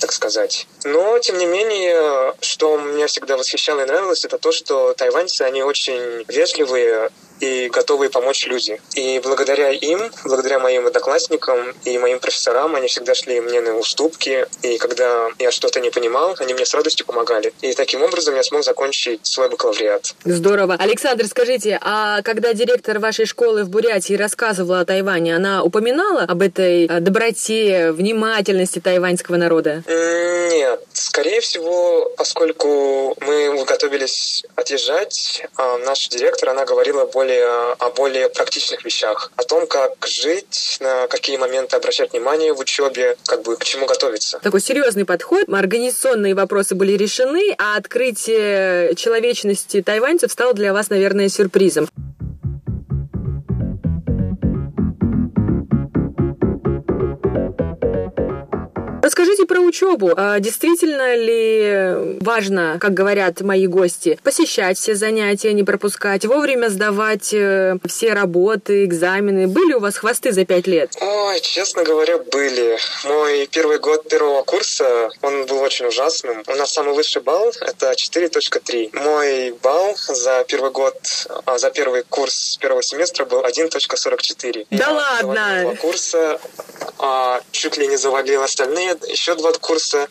так 0.00 0.12
сказать. 0.12 0.66
Но, 0.84 1.18
тем 1.18 1.38
не 1.38 1.46
менее, 1.46 2.34
что 2.40 2.78
меня 2.78 3.06
всегда 3.06 3.36
восхищало 3.36 3.80
и 3.80 3.86
нравилось, 3.86 4.24
это 4.24 4.38
то, 4.38 4.52
что 4.52 4.94
тайваньцы, 4.94 5.42
они 5.42 5.62
очень 5.62 6.24
вежливые, 6.28 7.10
и 7.40 7.68
готовые 7.72 8.10
помочь 8.10 8.46
люди. 8.46 8.80
И 8.94 9.20
благодаря 9.22 9.70
им, 9.70 10.00
благодаря 10.24 10.58
моим 10.58 10.86
одноклассникам 10.86 11.58
и 11.84 11.98
моим 11.98 12.20
профессорам, 12.20 12.74
они 12.76 12.88
всегда 12.88 13.14
шли 13.14 13.40
мне 13.40 13.60
на 13.60 13.76
уступки. 13.76 14.46
И 14.62 14.78
когда 14.78 15.28
я 15.38 15.50
что-то 15.50 15.80
не 15.80 15.90
понимал, 15.90 16.36
они 16.38 16.54
мне 16.54 16.64
с 16.64 16.74
радостью 16.74 17.06
помогали. 17.06 17.52
И 17.62 17.72
таким 17.72 18.02
образом 18.02 18.34
я 18.36 18.42
смог 18.42 18.62
закончить 18.64 19.26
свой 19.26 19.48
бакалавриат. 19.48 20.14
Здорово. 20.24 20.76
Александр, 20.78 21.26
скажите, 21.26 21.78
а 21.80 22.22
когда 22.22 22.52
директор 22.52 22.98
вашей 22.98 23.26
школы 23.26 23.64
в 23.64 23.70
Бурятии 23.70 24.14
рассказывала 24.14 24.80
о 24.80 24.84
Тайване, 24.84 25.34
она 25.34 25.62
упоминала 25.62 26.22
об 26.22 26.42
этой 26.42 26.86
э, 26.86 27.00
доброте, 27.00 27.92
внимательности 27.92 28.80
тайваньского 28.80 29.36
народа? 29.36 29.82
Нет. 29.88 30.69
Скорее 30.92 31.40
всего, 31.40 32.10
поскольку 32.16 33.16
мы 33.20 33.64
готовились 33.64 34.44
отъезжать, 34.56 35.46
а 35.56 35.78
наша 35.78 36.10
директор, 36.10 36.50
она 36.50 36.64
говорила 36.64 37.06
более, 37.06 37.72
о 37.78 37.90
более 37.90 38.28
практичных 38.28 38.84
вещах, 38.84 39.32
о 39.36 39.44
том, 39.44 39.66
как 39.66 39.92
жить, 40.06 40.78
на 40.80 41.06
какие 41.08 41.36
моменты 41.36 41.76
обращать 41.76 42.12
внимание 42.12 42.52
в 42.52 42.58
учебе, 42.58 43.16
как 43.26 43.42
бы 43.42 43.56
к 43.56 43.64
чему 43.64 43.86
готовиться. 43.86 44.38
Такой 44.42 44.60
серьезный 44.60 45.04
подход. 45.04 45.48
Организационные 45.48 46.34
вопросы 46.34 46.74
были 46.74 46.92
решены, 46.92 47.54
а 47.58 47.76
открытие 47.76 48.94
человечности 48.96 49.82
тайваньцев 49.82 50.32
стало 50.32 50.54
для 50.54 50.72
вас, 50.72 50.90
наверное, 50.90 51.28
сюрпризом. 51.28 51.88
Расскажите 59.30 59.46
про 59.46 59.60
учебу. 59.60 60.10
А 60.16 60.40
действительно 60.40 61.14
ли 61.14 62.18
важно, 62.20 62.78
как 62.80 62.94
говорят 62.94 63.40
мои 63.42 63.68
гости, 63.68 64.18
посещать 64.24 64.76
все 64.76 64.96
занятия, 64.96 65.52
не 65.52 65.62
пропускать, 65.62 66.24
вовремя 66.24 66.68
сдавать 66.68 67.32
э, 67.32 67.76
все 67.86 68.12
работы, 68.12 68.84
экзамены? 68.84 69.46
Были 69.46 69.74
у 69.74 69.78
вас 69.78 69.98
хвосты 69.98 70.32
за 70.32 70.44
пять 70.44 70.66
лет? 70.66 70.96
Ой, 71.00 71.40
честно 71.42 71.84
говоря, 71.84 72.18
были. 72.18 72.76
Мой 73.04 73.48
первый 73.52 73.78
год 73.78 74.08
первого 74.08 74.42
курса, 74.42 75.10
он 75.22 75.46
был 75.46 75.60
очень 75.60 75.86
ужасным. 75.86 76.42
У 76.48 76.54
нас 76.56 76.72
самый 76.72 76.94
высший 76.94 77.22
балл— 77.22 77.52
это 77.60 77.92
4.3. 77.92 78.98
Мой 78.98 79.52
балл 79.62 79.94
за 80.08 80.44
первый 80.48 80.72
год, 80.72 80.96
а, 81.46 81.56
за 81.56 81.70
первый 81.70 82.02
курс 82.02 82.58
первого 82.60 82.82
семестра 82.82 83.24
был 83.24 83.42
1.44. 83.44 84.66
Да 84.72 84.76
Я 84.76 84.90
ладно? 84.90 85.76
курса 85.80 86.40
а, 86.98 87.40
чуть 87.52 87.76
ли 87.76 87.86
не 87.86 87.96
завалил 87.96 88.42
остальные 88.42 88.96
еще 89.20 89.34
два 89.34 89.52
курса. 89.52 90.08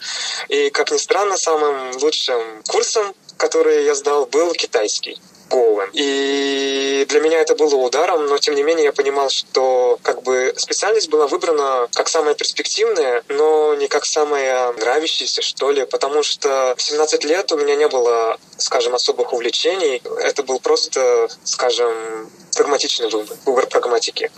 И, 0.49 0.69
как 0.69 0.91
ни 0.91 0.97
странно, 0.97 1.35
самым 1.37 1.97
лучшим 1.97 2.61
курсом, 2.67 3.15
который 3.37 3.85
я 3.85 3.95
сдал, 3.95 4.27
был 4.27 4.53
китайский. 4.53 5.19
Гоуэн. 5.49 5.89
И 5.93 7.05
для 7.09 7.19
меня 7.19 7.39
это 7.39 7.55
было 7.55 7.75
ударом, 7.75 8.27
но 8.27 8.37
тем 8.37 8.55
не 8.55 8.63
менее 8.63 8.85
я 8.85 8.93
понимал, 8.93 9.29
что 9.29 9.99
как 10.03 10.21
бы 10.23 10.53
специальность 10.57 11.09
была 11.09 11.27
выбрана 11.27 11.87
как 11.93 12.07
самая 12.09 12.35
перспективная, 12.35 13.23
но 13.29 13.73
не 13.75 13.87
как 13.87 14.05
самая 14.05 14.71
нравящаяся, 14.73 15.41
что 15.41 15.71
ли, 15.71 15.85
потому 15.85 16.23
что 16.23 16.75
в 16.77 16.81
17 16.81 17.23
лет 17.25 17.51
у 17.51 17.57
меня 17.57 17.75
не 17.75 17.87
было, 17.87 18.37
скажем, 18.57 18.95
особых 18.95 19.33
увлечений. 19.33 20.01
Это 20.19 20.43
был 20.43 20.59
просто, 20.59 21.29
скажем, 21.43 22.29
прагматичный 22.55 23.09
выбор, 23.09 23.37
выбор 23.45 23.67
прагматики. 23.67 24.31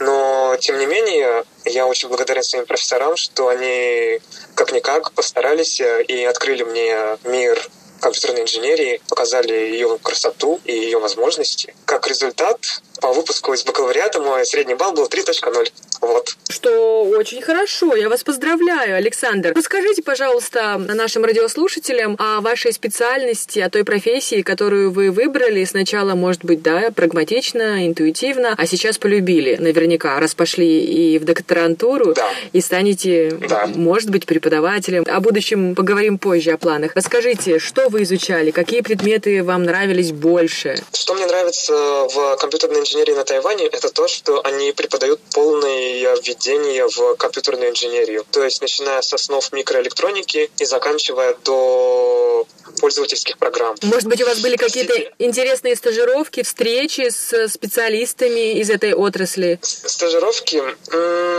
Но, 0.00 0.56
тем 0.60 0.78
не 0.78 0.86
менее, 0.86 1.44
я 1.64 1.86
очень 1.86 2.08
благодарен 2.08 2.42
своим 2.42 2.66
профессорам, 2.66 3.16
что 3.16 3.48
они 3.48 4.20
как-никак 4.54 5.12
постарались 5.12 5.80
и 5.80 6.24
открыли 6.24 6.62
мне 6.64 7.18
мир 7.24 7.68
компьютерной 8.00 8.42
инженерии, 8.42 9.00
показали 9.08 9.52
ее 9.52 9.98
красоту 10.02 10.60
и 10.64 10.72
ее 10.72 10.98
возможности. 10.98 11.74
Как 11.84 12.06
результат, 12.08 12.82
по 13.00 13.12
выпуску 13.12 13.52
из 13.54 13.62
бакалавриата 13.64 14.20
мой 14.20 14.44
средний 14.46 14.74
балл 14.74 14.92
был 14.92 15.06
3.0. 15.06 15.72
Вот. 16.00 16.36
Что 16.48 17.04
очень 17.04 17.42
хорошо. 17.42 17.94
Я 17.96 18.08
вас 18.08 18.22
поздравляю, 18.24 18.96
Александр. 18.96 19.52
Расскажите, 19.54 20.02
пожалуйста, 20.02 20.78
нашим 20.78 21.24
радиослушателям 21.24 22.16
о 22.18 22.40
вашей 22.40 22.72
специальности, 22.72 23.58
о 23.58 23.70
той 23.70 23.84
профессии, 23.84 24.42
которую 24.42 24.90
вы 24.90 25.10
выбрали. 25.10 25.64
Сначала, 25.64 26.14
может 26.14 26.44
быть, 26.44 26.62
да, 26.62 26.90
прагматично, 26.94 27.86
интуитивно, 27.86 28.54
а 28.56 28.66
сейчас 28.66 28.98
полюбили 28.98 29.56
наверняка, 29.56 30.18
раз 30.20 30.34
пошли 30.34 30.84
и 30.84 31.18
в 31.18 31.24
докторантуру, 31.24 32.14
да. 32.14 32.30
и 32.52 32.60
станете, 32.60 33.30
да. 33.48 33.66
может 33.74 34.10
быть, 34.10 34.26
преподавателем. 34.26 35.04
О 35.06 35.20
будущем 35.20 35.74
поговорим 35.74 36.18
позже, 36.18 36.52
о 36.52 36.58
планах. 36.58 36.92
Расскажите, 36.94 37.58
что 37.58 37.88
вы 37.88 38.02
изучали, 38.04 38.50
какие 38.50 38.80
предметы 38.80 39.42
вам 39.42 39.64
нравились 39.64 40.12
больше? 40.12 40.76
Что 40.92 41.14
мне 41.14 41.26
нравится 41.26 41.72
в 41.72 42.36
компьютерной 42.36 42.80
инженерии 42.88 43.14
на 43.14 43.24
Тайване, 43.24 43.66
это 43.66 43.90
то, 43.90 44.08
что 44.08 44.40
они 44.44 44.72
преподают 44.72 45.20
полное 45.34 46.16
введение 46.16 46.86
в 46.88 47.16
компьютерную 47.16 47.70
инженерию. 47.70 48.24
То 48.30 48.42
есть, 48.42 48.60
начиная 48.60 49.02
с 49.02 49.12
основ 49.12 49.52
микроэлектроники 49.52 50.50
и 50.58 50.64
заканчивая 50.64 51.36
до 51.44 52.46
пользовательских 52.80 53.38
программ. 53.38 53.76
Может 53.82 54.08
быть, 54.08 54.20
у 54.22 54.26
вас 54.26 54.40
были 54.40 54.56
какие-то 54.56 54.94
интересные 55.18 55.76
стажировки, 55.76 56.42
встречи 56.42 57.08
с 57.10 57.48
специалистами 57.48 58.58
из 58.58 58.70
этой 58.70 58.94
отрасли? 58.94 59.58
Стажировки? 59.62 60.62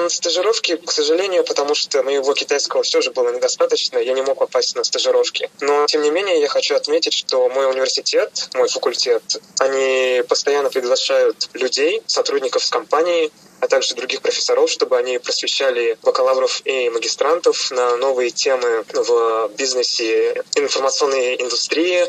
Стажировки, 0.09 0.77
к 0.77 0.91
сожалению, 0.91 1.43
потому 1.43 1.75
что 1.75 2.03
моего 2.03 2.33
китайского 2.33 2.83
все 2.83 3.01
же 3.01 3.11
было 3.11 3.33
недостаточно, 3.33 3.97
я 3.99 4.13
не 4.13 4.21
мог 4.21 4.39
попасть 4.39 4.75
на 4.75 4.83
стажировки. 4.83 5.49
Но, 5.61 5.85
тем 5.87 6.01
не 6.01 6.11
менее, 6.11 6.39
я 6.39 6.47
хочу 6.47 6.75
отметить, 6.75 7.13
что 7.13 7.49
мой 7.49 7.69
университет, 7.69 8.49
мой 8.53 8.67
факультет, 8.69 9.23
они 9.59 10.23
постоянно 10.27 10.69
приглашают 10.69 11.49
людей, 11.53 12.01
сотрудников 12.07 12.63
с 12.63 12.69
компании, 12.69 13.31
а 13.59 13.67
также 13.67 13.95
других 13.95 14.21
профессоров, 14.21 14.69
чтобы 14.69 14.97
они 14.97 15.17
просвещали 15.17 15.97
бакалавров 16.03 16.61
и 16.65 16.89
магистрантов 16.89 17.71
на 17.71 17.97
новые 17.97 18.31
темы 18.31 18.85
в 18.93 19.49
бизнесе 19.57 20.43
информационной 20.55 21.41
индустрии 21.41 22.05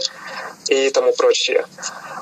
и 0.69 0.91
тому 0.91 1.13
прочее. 1.13 1.67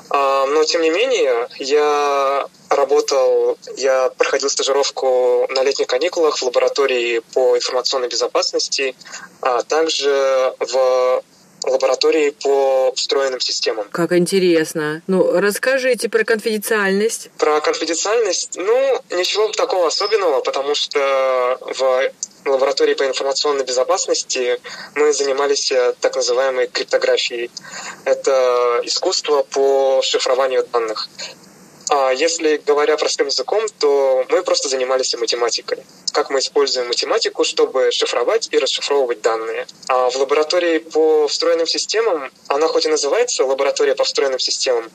А, 0.09 0.45
но, 0.47 0.63
тем 0.63 0.81
не 0.81 0.89
менее, 0.89 1.47
я 1.59 2.47
работал, 2.69 3.57
я 3.77 4.09
проходил 4.17 4.49
стажировку 4.49 5.47
на 5.49 5.63
летних 5.63 5.87
каникулах 5.87 6.37
в 6.37 6.43
лаборатории 6.43 7.19
по 7.33 7.55
информационной 7.55 8.07
безопасности, 8.07 8.95
а 9.41 9.61
также 9.63 10.53
в 10.59 11.23
лаборатории 11.63 12.31
по 12.31 12.91
встроенным 12.95 13.39
системам. 13.39 13.87
Как 13.91 14.13
интересно. 14.13 15.01
Ну, 15.07 15.39
расскажите 15.39 16.09
про 16.09 16.23
конфиденциальность. 16.23 17.29
Про 17.37 17.61
конфиденциальность, 17.61 18.55
ну, 18.55 19.01
ничего 19.11 19.47
такого 19.49 19.87
особенного, 19.87 20.41
потому 20.41 20.75
что 20.75 21.57
в 21.61 22.11
лаборатории 22.45 22.93
по 22.93 23.03
информационной 23.05 23.65
безопасности 23.65 24.59
мы 24.95 25.13
занимались 25.13 25.71
э, 25.71 25.93
так 25.99 26.15
называемой 26.15 26.67
криптографией. 26.67 27.51
Это 28.05 28.81
искусство 28.83 29.43
по 29.43 30.01
шифрованию 30.03 30.65
данных. 30.71 31.09
А 31.89 32.11
если 32.11 32.57
говоря 32.57 32.97
простым 32.97 33.27
языком, 33.27 33.65
то 33.79 34.23
мы 34.29 34.43
просто 34.43 34.69
занимались 34.69 35.15
математикой. 35.15 35.83
Как 36.13 36.29
мы 36.29 36.39
используем 36.39 36.87
математику, 36.87 37.43
чтобы 37.43 37.91
шифровать 37.91 38.47
и 38.51 38.59
расшифровывать 38.59 39.21
данные. 39.21 39.65
А 39.87 40.09
в 40.09 40.15
лаборатории 40.17 40.77
по 40.77 41.27
встроенным 41.27 41.65
системам, 41.65 42.31
она 42.47 42.67
хоть 42.67 42.85
и 42.85 42.89
называется 42.89 43.43
лаборатория 43.43 43.95
по 43.95 44.03
встроенным 44.03 44.39
системам, 44.39 44.89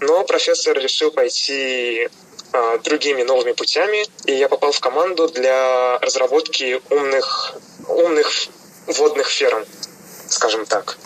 но 0.00 0.24
профессор 0.24 0.78
решил 0.78 1.10
пойти 1.10 2.08
а, 2.52 2.78
другими 2.78 3.22
новыми 3.22 3.52
путями, 3.52 4.06
и 4.24 4.32
я 4.32 4.48
попал 4.48 4.72
в 4.72 4.80
команду 4.80 5.28
для 5.28 5.98
разработки 5.98 6.80
умных, 6.88 7.56
умных 7.88 8.32
водных 8.86 9.28
ферм, 9.28 9.66
скажем 10.28 10.64
так. 10.64 10.96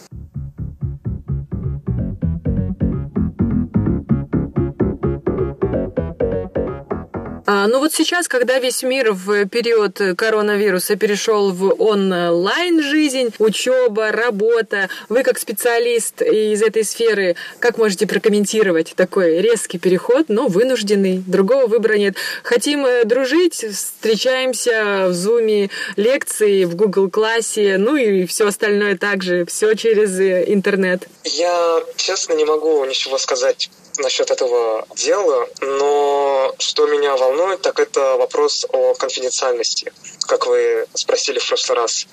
А, 7.45 7.66
ну 7.66 7.80
вот 7.80 7.93
сейчас, 7.93 8.28
когда 8.28 8.59
весь 8.59 8.82
мир 8.82 9.12
в 9.12 9.47
период 9.47 10.01
коронавируса 10.16 10.97
перешел 10.97 11.51
в 11.51 11.74
онлайн 11.82 12.82
жизнь, 12.82 13.34
учеба, 13.38 14.12
работа, 14.12 14.88
вы 15.09 15.24
как 15.24 15.38
специалист 15.38 16.22
из 16.22 16.62
этой 16.62 16.84
сферы, 16.84 17.34
как 17.59 17.78
можете 17.78 18.07
прокомментировать 18.07 18.95
такой 18.97 19.40
резкий 19.40 19.78
переход, 19.78 20.26
но 20.28 20.47
вынужденный, 20.47 21.22
другого 21.26 21.66
выбора 21.66 21.95
нет. 21.95 22.16
Хотим 22.45 22.86
э, 22.86 23.05
дружить, 23.05 23.55
встречаемся 23.55 25.07
в 25.09 25.12
зуме, 25.12 25.70
лекции, 25.97 26.64
в 26.64 26.76
Google 26.76 27.11
классе, 27.11 27.76
ну 27.76 27.97
и 27.97 28.24
все 28.26 28.47
остальное 28.47 28.97
также, 28.97 29.45
все 29.47 29.74
через 29.74 30.18
э, 30.20 30.45
интернет. 30.47 31.09
Я 31.24 31.82
честно 31.97 32.34
не 32.34 32.45
могу 32.45 32.84
ничего 32.84 33.18
сказать 33.18 33.68
насчет 33.99 34.30
этого 34.30 34.86
дела, 34.97 35.47
но 35.61 36.55
что 36.59 36.86
меня 36.86 37.16
волнует, 37.16 37.62
так 37.62 37.80
это 37.80 38.16
вопрос 38.16 38.66
о 38.70 38.95
конфиденциальности, 38.95 39.93
как 40.26 40.47
вы 40.47 40.86
спросили 40.95 41.38
в 41.38 41.47
прошлый 41.47 41.78
раз. 41.78 42.07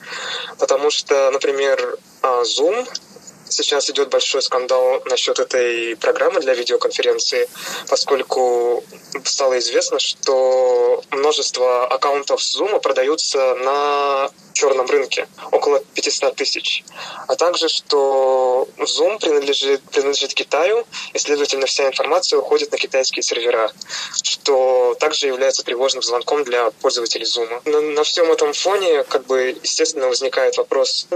Потому 0.58 0.90
что, 0.92 1.32
например, 1.32 1.98
а, 2.22 2.44
Zoom 2.44 2.88
сейчас 3.50 3.90
идет 3.90 4.10
большой 4.10 4.42
скандал 4.42 5.02
насчет 5.06 5.40
этой 5.40 5.96
программы 5.98 6.40
для 6.40 6.54
видеоконференции, 6.54 7.50
поскольку 7.88 8.84
стало 9.26 9.60
известно, 9.60 10.00
что 10.00 11.04
множество 11.12 11.88
аккаунтов 11.88 12.40
Zoom 12.42 12.80
продаются 12.80 13.56
на 13.56 14.30
черном 14.60 14.88
рынке, 14.88 15.28
около 15.52 15.80
500 15.80 16.36
тысяч. 16.36 16.84
А 17.28 17.36
также, 17.36 17.70
что 17.70 18.68
Zoom 18.78 19.20
принадлежит, 19.20 19.82
принадлежит 19.84 20.34
Китаю, 20.34 20.86
и, 21.14 21.20
следовательно, 21.20 21.66
вся 21.66 21.88
информация 21.88 22.40
уходит 22.40 22.72
на 22.72 22.78
китайские 22.78 23.24
сервера, 23.24 23.72
что 24.22 24.96
также 25.00 25.28
является 25.28 25.64
тревожным 25.64 26.04
звонком 26.04 26.44
для 26.44 26.72
пользователей 26.82 27.26
Zoom. 27.26 27.62
На, 27.70 27.80
на 27.82 28.04
всем 28.04 28.32
этом 28.32 28.54
фоне, 28.54 29.04
как 29.04 29.26
бы, 29.28 29.58
естественно, 29.64 30.08
возникает 30.08 30.58
вопрос 30.58 31.08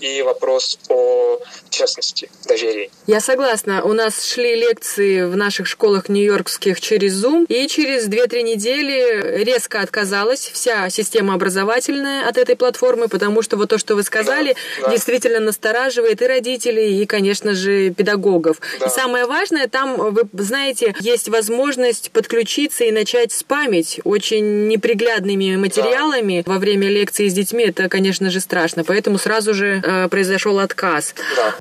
и 0.00 0.22
вопрос 0.22 0.78
о 0.88 1.38
честности, 1.70 2.30
доверии. 2.46 2.90
Я 3.06 3.20
согласна. 3.20 3.82
У 3.82 3.92
нас 3.92 4.24
шли 4.24 4.56
лекции 4.56 5.22
в 5.22 5.36
наших 5.36 5.66
школах 5.66 6.08
нью-йоркских 6.08 6.80
через 6.80 7.24
Zoom, 7.24 7.46
и 7.46 7.66
через 7.68 8.08
2-3 8.08 8.42
недели 8.42 9.42
резко 9.44 9.80
отказалась 9.80 10.40
вся 10.40 10.90
система 10.90 11.34
образовательная 11.34 12.28
от 12.28 12.36
этой 12.36 12.56
платформы, 12.56 13.08
потому 13.08 13.42
что 13.42 13.56
вот 13.56 13.70
то, 13.70 13.78
что 13.78 13.94
вы 13.94 14.02
сказали, 14.02 14.56
да, 14.80 14.86
да. 14.86 14.92
действительно 14.92 15.40
настораживает 15.40 16.20
и 16.22 16.26
родителей, 16.26 17.00
и, 17.02 17.06
конечно 17.06 17.54
же, 17.54 17.90
педагогов. 17.90 18.60
Да. 18.80 18.86
И 18.86 18.88
самое 18.90 19.26
важное, 19.26 19.68
там, 19.68 19.96
вы 19.96 20.28
знаете, 20.42 20.94
есть 21.00 21.28
возможность 21.28 22.10
подключиться 22.10 22.84
и 22.84 22.90
начать 22.90 23.32
спамить 23.32 24.00
очень 24.04 24.68
неприглядными 24.68 25.56
материалами 25.56 26.42
да. 26.44 26.52
во 26.52 26.58
время 26.58 26.88
лекции 26.88 27.28
с 27.28 27.32
детьми. 27.32 27.64
Это, 27.64 27.88
конечно 27.88 28.30
же, 28.30 28.40
страшно. 28.40 28.84
Поэтому 28.84 29.18
сразу 29.18 29.54
же 29.54 29.80
э, 29.84 30.08
произошел 30.08 30.58
отказ. 30.58 31.14
Да. 31.36 31.54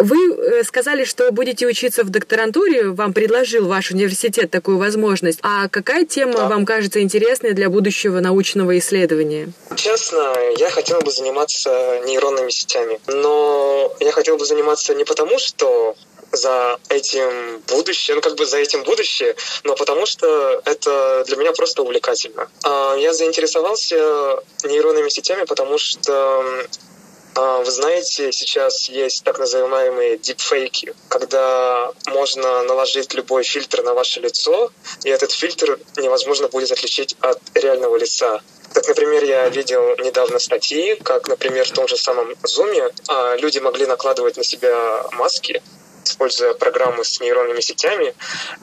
Вы 0.00 0.34
э, 0.34 0.64
сказали, 0.64 1.04
что 1.04 1.30
будете 1.30 1.66
учиться 1.66 2.04
в 2.04 2.10
докторантуре, 2.10 2.88
вам 2.88 3.12
предложил 3.12 3.68
ваш 3.68 3.90
университет 3.90 4.50
такую 4.50 4.78
возможность. 4.78 5.40
А 5.42 5.68
какая 5.68 6.06
тема 6.06 6.34
да. 6.34 6.48
вам 6.48 6.64
кажется 6.64 7.02
интересной 7.02 7.52
для 7.52 7.68
будущего 7.68 8.20
научного 8.20 8.78
исследования? 8.78 9.52
Честно, 9.76 10.32
я 10.56 10.70
хотел 10.70 11.00
бы 11.00 11.10
заниматься 11.10 12.00
нейронными 12.06 12.48
сетями. 12.48 12.98
Но 13.08 13.92
я 14.00 14.12
хотел 14.12 14.38
бы 14.38 14.46
заниматься 14.46 14.94
не 14.94 15.04
потому, 15.04 15.38
что 15.38 15.94
за 16.32 16.78
этим 16.88 17.60
будущее, 17.68 18.14
ну 18.14 18.20
как 18.20 18.36
бы 18.36 18.46
за 18.46 18.58
этим 18.58 18.82
будущее, 18.82 19.34
но 19.64 19.74
потому 19.74 20.06
что 20.06 20.62
это 20.64 21.24
для 21.26 21.36
меня 21.36 21.52
просто 21.52 21.82
увлекательно. 21.82 22.48
А, 22.64 22.94
я 22.96 23.12
заинтересовался 23.12 24.42
нейронными 24.64 25.08
сетями, 25.08 25.44
потому 25.44 25.78
что 25.78 26.44
а, 27.34 27.58
вы 27.58 27.70
знаете, 27.70 28.32
сейчас 28.32 28.88
есть 28.88 29.24
так 29.24 29.38
называемые 29.38 30.18
дипфейки, 30.18 30.94
когда 31.08 31.92
можно 32.06 32.62
наложить 32.64 33.14
любой 33.14 33.44
фильтр 33.44 33.82
на 33.82 33.94
ваше 33.94 34.20
лицо, 34.20 34.70
и 35.04 35.10
этот 35.10 35.30
фильтр 35.30 35.78
невозможно 35.96 36.48
будет 36.48 36.70
отличить 36.72 37.16
от 37.20 37.38
реального 37.54 37.96
лица. 37.96 38.40
Так, 38.74 38.86
например, 38.86 39.24
я 39.24 39.48
видел 39.48 39.96
недавно 39.98 40.38
статьи, 40.38 40.94
как, 40.96 41.28
например, 41.28 41.66
в 41.66 41.72
том 41.72 41.88
же 41.88 41.96
самом 41.96 42.32
Zoom 42.44 42.92
а, 43.08 43.36
люди 43.36 43.58
могли 43.58 43.86
накладывать 43.86 44.36
на 44.36 44.44
себя 44.44 45.04
маски, 45.12 45.62
используя 46.10 46.54
программы 46.54 47.04
с 47.04 47.20
нейронными 47.20 47.60
сетями, 47.60 48.14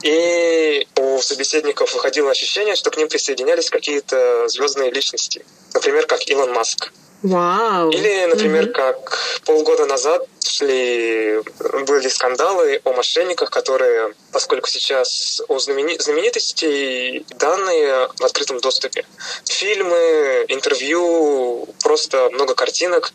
и 0.03 0.87
у 0.97 1.19
собеседников 1.21 1.93
выходило 1.93 2.31
ощущение, 2.31 2.75
что 2.75 2.91
к 2.91 2.97
ним 2.97 3.07
присоединялись 3.07 3.69
какие-то 3.69 4.47
звездные 4.47 4.91
личности, 4.91 5.45
например, 5.73 6.05
как 6.05 6.27
Илон 6.27 6.51
Маск. 6.51 6.91
Вау. 7.24 7.89
Или, 7.89 8.26
например, 8.26 8.65
mm-hmm. 8.65 8.74
как 8.74 9.41
полгода 9.45 9.86
назад 9.86 10.28
шли, 10.43 11.41
были 11.88 12.07
скандалы 12.09 12.80
о 12.84 12.93
мошенниках, 12.93 13.49
которые, 13.49 14.13
поскольку 14.32 14.70
сейчас 14.70 15.41
у 15.47 15.57
знамени, 15.57 15.97
знаменитостей 15.97 17.26
данные 17.38 18.09
в 18.20 18.24
открытом 18.24 18.59
доступе. 18.59 19.05
Фильмы, 19.45 20.45
интервью, 20.47 21.68
просто 21.82 22.30
много 22.34 22.53
картинок. 22.53 23.11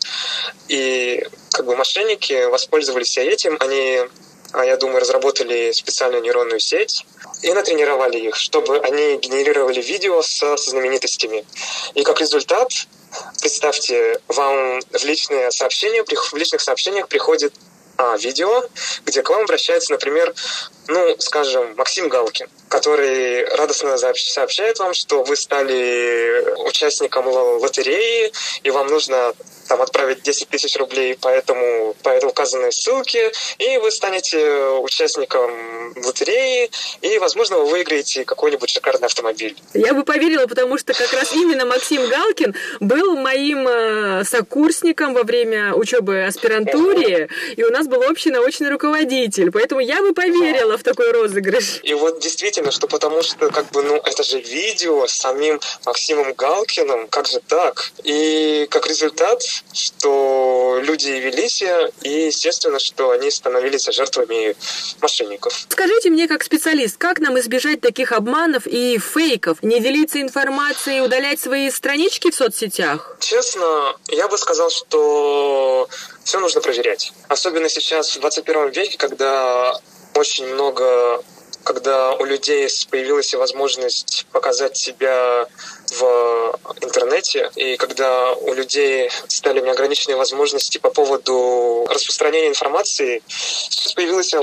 И 0.67 1.25
как 1.51 1.65
бы 1.65 1.75
мошенники 1.75 2.45
воспользовались 2.49 3.17
этим. 3.17 3.55
Они, 3.61 4.01
а, 4.51 4.65
я 4.65 4.75
думаю, 4.75 4.99
разработали 4.99 5.71
специальную 5.71 6.21
нейронную 6.21 6.59
сеть, 6.59 7.05
и 7.41 7.51
натренировали 7.51 8.17
их, 8.17 8.35
чтобы 8.35 8.79
они 8.79 9.17
генерировали 9.17 9.81
видео 9.81 10.21
со, 10.21 10.55
со 10.55 10.69
знаменитостями. 10.69 11.45
И 11.93 12.03
как 12.03 12.21
результат 12.21 12.69
Представьте, 13.39 14.19
вам 14.27 14.79
в 14.91 15.03
личные 15.03 15.51
сообщения, 15.51 16.03
в 16.03 16.35
личных 16.35 16.61
сообщениях 16.61 17.07
приходит 17.07 17.53
а, 17.97 18.17
видео, 18.17 18.63
где 19.05 19.21
к 19.21 19.29
вам 19.29 19.43
обращается, 19.43 19.91
например, 19.91 20.33
ну, 20.87 21.15
скажем, 21.19 21.75
Максим 21.75 22.09
Галкин, 22.09 22.47
который 22.67 23.45
радостно 23.55 23.97
сообщает 23.97 24.79
вам, 24.79 24.93
что 24.93 25.23
вы 25.23 25.35
стали 25.35 26.55
участником 26.65 27.27
лотереи, 27.27 28.31
и 28.63 28.71
вам 28.71 28.87
нужно 28.87 29.33
там, 29.67 29.81
отправить 29.81 30.21
10 30.23 30.49
тысяч 30.49 30.75
рублей 30.77 31.15
по, 31.15 31.27
этому, 31.27 31.95
по 32.03 32.09
этой 32.09 32.29
указанной 32.29 32.71
ссылке, 32.71 33.31
и 33.57 33.77
вы 33.77 33.91
станете 33.91 34.39
участником 34.81 35.93
лотереи, 36.03 36.69
и, 37.01 37.17
возможно, 37.19 37.57
вы 37.57 37.65
выиграете 37.65 38.25
какой-нибудь 38.25 38.69
шикарный 38.69 39.07
автомобиль. 39.07 39.55
Я 39.73 39.93
бы 39.93 40.03
поверила, 40.03 40.47
потому 40.47 40.77
что 40.77 40.93
как 40.93 41.11
раз 41.13 41.33
именно 41.33 41.65
Максим 41.65 42.07
Галкин 42.07 42.55
был 42.79 43.15
моим 43.15 43.67
э, 43.67 44.23
сокурсником 44.23 45.13
во 45.13 45.23
время 45.23 45.73
учебы 45.73 46.25
аспирантуре, 46.25 47.29
и 47.55 47.63
у 47.63 47.71
нас 47.71 47.87
был 47.87 48.01
общий 48.01 48.31
научный 48.31 48.69
руководитель, 48.69 49.51
поэтому 49.51 49.81
я 49.81 50.01
бы 50.01 50.13
поверила 50.13 50.77
в 50.77 50.83
такой 50.83 51.11
розыгрыш. 51.11 51.79
И 51.83 51.93
вот 51.93 52.19
действительно, 52.19 52.71
что 52.71 52.87
потому 52.87 53.21
что, 53.21 53.49
как 53.49 53.69
бы, 53.71 53.83
ну, 53.83 53.95
это 53.95 54.23
же 54.23 54.39
видео 54.39 55.07
с 55.07 55.13
самим 55.13 55.59
Максимом 55.85 56.33
Галкиным, 56.33 57.07
как 57.07 57.27
же 57.27 57.39
так? 57.47 57.91
И 58.03 58.67
как 58.69 58.87
результат, 58.87 59.43
что 59.71 60.79
люди 60.83 61.09
велись, 61.09 61.63
и, 62.01 62.25
естественно, 62.27 62.79
что 62.79 63.11
они 63.11 63.31
становились 63.31 63.85
жертвами 63.85 64.55
мошенников. 65.01 65.65
Скажите 65.69 66.09
мне, 66.09 66.27
как 66.27 66.43
специалист, 66.43 66.97
как 66.97 67.19
нам 67.19 67.39
избежать 67.39 67.81
таких 67.81 68.11
обманов 68.11 68.67
и 68.67 68.97
фейков? 68.97 69.61
Не 69.63 69.79
делиться 69.79 70.21
информацией, 70.21 71.01
удалять 71.01 71.39
свои 71.39 71.69
странички 71.71 72.31
в 72.31 72.35
соцсетях? 72.35 73.17
Честно, 73.19 73.95
я 74.09 74.27
бы 74.27 74.37
сказал, 74.37 74.69
что 74.69 75.87
все 76.23 76.39
нужно 76.39 76.61
проверять. 76.61 77.13
Особенно 77.27 77.69
сейчас, 77.69 78.15
в 78.15 78.19
21 78.19 78.69
веке, 78.69 78.97
когда 78.97 79.73
очень 80.15 80.45
много 80.47 81.23
когда 81.63 82.13
у 82.15 82.25
людей 82.25 82.67
появилась 82.89 83.33
возможность 83.33 84.25
показать 84.31 84.75
себя 84.75 85.47
в 85.99 86.59
интернете, 86.81 87.49
и 87.55 87.77
когда 87.77 88.33
у 88.33 88.53
людей 88.53 89.09
стали 89.27 89.61
неограниченные 89.61 90.17
возможности 90.17 90.77
по 90.77 90.89
поводу 90.89 91.85
распространения 91.89 92.49
информации, 92.49 93.21
сейчас 93.27 93.93
появилось 93.93 94.33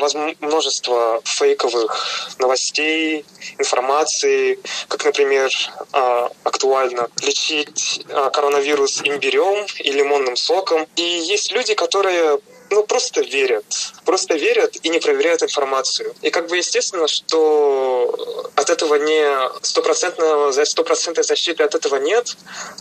множество 0.40 1.20
фейковых 1.24 2.30
новостей, 2.38 3.24
информации, 3.58 4.58
как, 4.88 5.04
например, 5.04 5.50
а, 5.92 6.30
актуально 6.44 7.08
лечить 7.22 8.04
а, 8.08 8.30
коронавирус 8.30 9.00
имбирем 9.04 9.66
и 9.78 9.92
лимонным 9.92 10.36
соком. 10.36 10.86
И 10.96 11.02
есть 11.02 11.52
люди, 11.52 11.74
которые 11.74 12.38
ну, 12.70 12.84
просто 12.84 13.20
верят. 13.22 13.64
Просто 14.04 14.34
верят 14.34 14.76
и 14.82 14.88
не 14.88 15.00
проверяют 15.00 15.42
информацию. 15.42 16.14
И 16.22 16.30
как 16.30 16.48
бы 16.48 16.56
естественно, 16.56 17.08
что 17.08 18.49
от 18.60 18.70
этого 18.70 18.96
не 18.96 19.24
стопроцентного, 19.62 20.52
стопроцентной 20.64 21.24
защиты 21.24 21.64
от 21.64 21.74
этого 21.74 21.96
нет, 21.96 22.36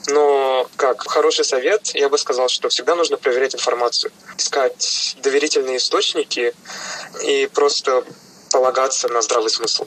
но 0.08 0.68
как 0.76 1.10
хороший 1.10 1.46
совет, 1.46 1.92
я 1.94 2.10
бы 2.10 2.18
сказал, 2.18 2.50
что 2.50 2.70
всегда 2.70 2.96
нужно 2.96 3.18
проверять 3.18 3.56
информацию, 3.56 4.12
искать 4.38 5.16
доверительные 5.22 5.78
источники 5.78 6.54
и 7.24 7.50
просто 7.54 8.04
полагаться 8.52 9.08
на 9.08 9.22
здравый 9.22 9.50
смысл. 9.50 9.86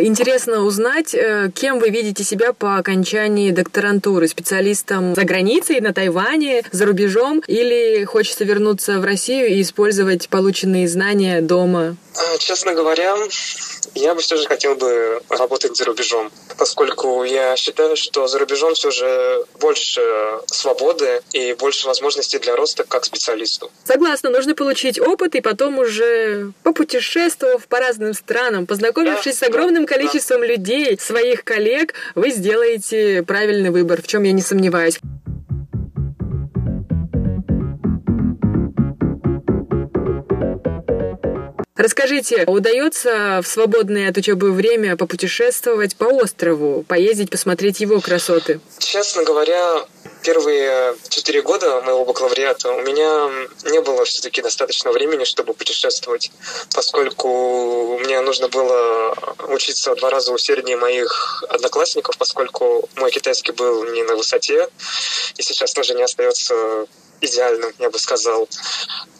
Интересно 0.00 0.62
узнать, 0.62 1.14
э, 1.14 1.50
кем 1.54 1.78
вы 1.78 1.90
видите 1.90 2.24
себя 2.24 2.52
по 2.52 2.76
окончании 2.76 3.50
докторантуры? 3.50 4.28
Специалистом 4.28 5.14
за 5.14 5.24
границей, 5.24 5.80
на 5.80 5.92
Тайване, 5.92 6.62
за 6.72 6.86
рубежом? 6.86 7.42
Или 7.46 8.04
хочется 8.04 8.44
вернуться 8.44 8.98
в 8.98 9.04
Россию 9.04 9.48
и 9.48 9.62
использовать 9.62 10.28
полученные 10.28 10.88
знания 10.88 11.40
дома? 11.40 11.96
А, 12.14 12.38
честно 12.38 12.74
говоря, 12.74 13.14
я 13.96 14.14
бы 14.14 14.20
все 14.20 14.36
же 14.36 14.46
хотел 14.46 14.74
бы 14.74 15.20
работать 15.28 15.76
за 15.76 15.84
рубежом, 15.84 16.30
поскольку 16.58 17.24
я 17.24 17.56
считаю, 17.56 17.96
что 17.96 18.26
за 18.26 18.38
рубежом 18.38 18.74
все 18.74 18.90
же 18.90 19.44
больше 19.60 20.02
свободы 20.46 21.22
и 21.32 21.54
больше 21.54 21.86
возможностей 21.86 22.38
для 22.38 22.56
роста 22.56 22.84
как 22.84 23.04
специалисту. 23.04 23.70
Согласна, 23.84 24.30
нужно 24.30 24.54
получить 24.54 25.00
опыт 25.00 25.34
и 25.34 25.40
потом 25.40 25.78
уже 25.78 26.52
попутешествовав 26.62 27.66
по 27.66 27.78
разным 27.78 28.14
странам, 28.14 28.66
познакомившись 28.66 29.38
да, 29.38 29.46
с 29.46 29.48
огромным 29.48 29.86
количеством 29.86 30.40
да. 30.40 30.46
людей, 30.46 30.98
своих 30.98 31.44
коллег, 31.44 31.94
вы 32.14 32.30
сделаете 32.30 33.22
правильный 33.22 33.70
выбор, 33.70 34.02
в 34.02 34.06
чем 34.06 34.22
я 34.24 34.32
не 34.32 34.42
сомневаюсь. 34.42 35.00
Расскажите, 41.76 42.44
удается 42.46 43.40
в 43.42 43.46
свободное 43.46 44.08
от 44.08 44.16
учебы 44.16 44.52
время 44.52 44.96
попутешествовать 44.96 45.94
по 45.96 46.04
острову, 46.04 46.84
поездить, 46.84 47.30
посмотреть 47.30 47.80
его 47.80 48.00
красоты? 48.00 48.60
Честно 48.78 49.24
говоря, 49.24 49.84
первые 50.22 50.96
четыре 51.10 51.42
года 51.42 51.82
моего 51.82 52.06
бакалавриата 52.06 52.72
у 52.72 52.80
меня 52.80 53.30
не 53.70 53.80
было 53.82 54.06
все-таки 54.06 54.40
достаточно 54.40 54.90
времени, 54.90 55.24
чтобы 55.24 55.52
путешествовать, 55.52 56.32
поскольку 56.74 57.98
мне 57.98 58.22
нужно 58.22 58.48
было 58.48 59.14
учиться 59.48 59.94
в 59.94 59.98
два 59.98 60.08
раза 60.08 60.32
усерднее 60.32 60.78
моих 60.78 61.44
одноклассников, 61.50 62.16
поскольку 62.16 62.88
мой 62.96 63.10
китайский 63.10 63.52
был 63.52 63.84
не 63.92 64.02
на 64.02 64.16
высоте, 64.16 64.66
и 65.36 65.42
сейчас 65.42 65.74
тоже 65.74 65.94
не 65.94 66.02
остается 66.02 66.86
идеальным, 67.20 67.72
я 67.78 67.90
бы 67.90 67.98
сказал. 67.98 68.48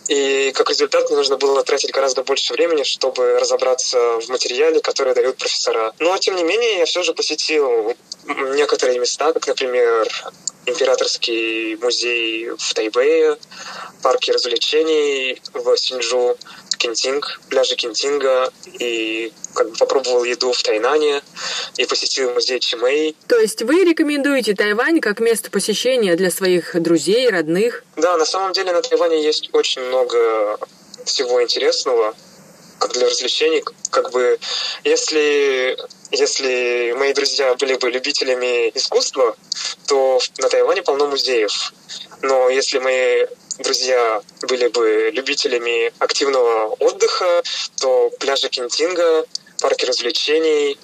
И 0.09 0.53
как 0.53 0.71
результат 0.71 1.09
мне 1.09 1.17
нужно 1.17 1.37
было 1.37 1.65
тратить 1.65 1.91
гораздо 1.93 2.23
больше 2.23 2.53
времени, 2.53 2.85
чтобы 2.85 3.39
разобраться 3.39 3.99
в 4.21 4.29
материале, 4.29 4.81
который 4.81 5.15
дают 5.15 5.37
профессора. 5.37 5.93
Но, 5.99 6.17
тем 6.19 6.37
не 6.37 6.45
менее, 6.45 6.79
я 6.79 6.85
все 6.87 7.03
же 7.03 7.13
посетил 7.13 7.95
некоторые 8.55 8.99
места, 8.99 9.33
как, 9.33 9.47
например, 9.47 10.09
Императорский 10.67 11.77
музей 11.77 12.51
в 12.51 12.75
Тайбэе, 12.75 13.37
парки 14.03 14.33
развлечений 14.33 15.41
в 15.55 15.77
Синджу, 15.77 16.37
Кентинг, 16.77 17.41
пляжи 17.49 17.77
Кентинга, 17.77 18.53
и 18.79 19.33
как 19.55 19.71
бы 19.71 19.77
попробовал 19.77 20.25
еду 20.25 20.53
в 20.53 20.63
Тайнане, 20.63 21.23
и 21.77 21.87
посетил 21.87 22.33
музей 22.33 22.61
Чимэй. 22.61 23.17
То 23.29 23.39
есть 23.39 23.63
вы 23.63 23.85
рекомендуете 23.85 24.55
Тайвань 24.55 25.01
как 25.01 25.21
место 25.21 25.51
посещения 25.51 26.15
для 26.17 26.31
своих 26.31 26.81
друзей, 26.81 27.29
родных? 27.29 27.85
Да, 27.97 28.17
на 28.17 28.27
самом 28.27 28.53
деле 28.53 28.73
на 28.73 28.83
Тайване 28.83 29.23
есть 29.23 29.51
очень 29.53 29.83
много 29.83 30.59
всего 31.05 31.43
интересного 31.43 32.15
как 32.79 32.93
для 32.93 33.09
развлечений, 33.09 33.65
как 33.91 34.11
бы, 34.11 34.39
если, 34.85 35.77
если 36.11 36.95
мои 36.99 37.13
друзья 37.15 37.55
были 37.55 37.75
бы 37.77 37.91
любителями 37.91 38.71
искусства, 38.75 39.37
то 39.87 40.21
на 40.39 40.49
Тайване 40.49 40.83
полно 40.83 41.07
музеев. 41.07 41.73
Но 42.23 42.49
если 42.51 42.79
мои 42.79 43.27
друзья 43.59 44.23
были 44.49 44.69
бы 44.69 45.11
любителями 45.13 45.93
активного 45.99 46.75
отдыха, 46.79 47.43
то 47.81 48.11
пляжи 48.21 48.49
Кентинга, 48.49 49.25
парки 49.61 49.85
развлечений 49.85 50.79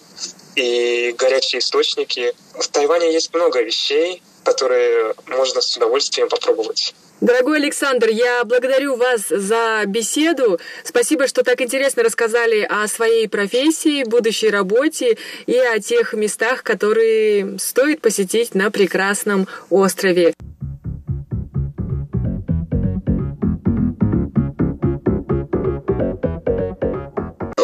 и 0.57 1.15
горячие 1.19 1.61
источники. 1.61 2.35
В 2.59 2.67
Тайване 2.69 3.13
есть 3.13 3.33
много 3.35 3.63
вещей, 3.63 4.23
которые 4.45 5.15
можно 5.27 5.61
с 5.61 5.77
удовольствием 5.77 6.29
попробовать. 6.29 6.95
Дорогой 7.21 7.59
Александр, 7.59 8.09
я 8.09 8.43
благодарю 8.43 8.97
вас 8.97 9.29
за 9.29 9.85
беседу. 9.87 10.59
Спасибо, 10.83 11.29
что 11.29 11.45
так 11.45 11.61
интересно 11.61 12.03
рассказали 12.03 12.67
о 12.69 12.89
своей 12.89 13.29
профессии, 13.29 14.03
будущей 14.03 14.51
работе 14.51 15.17
и 15.47 15.57
о 15.57 15.79
тех 15.79 16.15
местах, 16.15 16.65
которые 16.65 17.61
стоит 17.61 18.01
посетить 18.01 18.57
на 18.57 18.73
прекрасном 18.73 19.47
острове. 19.71 20.35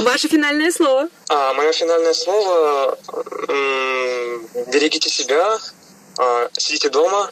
Ваше 0.09 0.27
финальное 0.27 0.73
слово. 0.73 1.07
А, 1.29 1.53
мое 1.53 1.71
финальное 1.71 2.15
слово 2.15 2.99
берегите 4.73 5.11
себя, 5.11 5.59
а, 6.19 6.49
сидите 6.57 6.89
дома, 6.89 7.31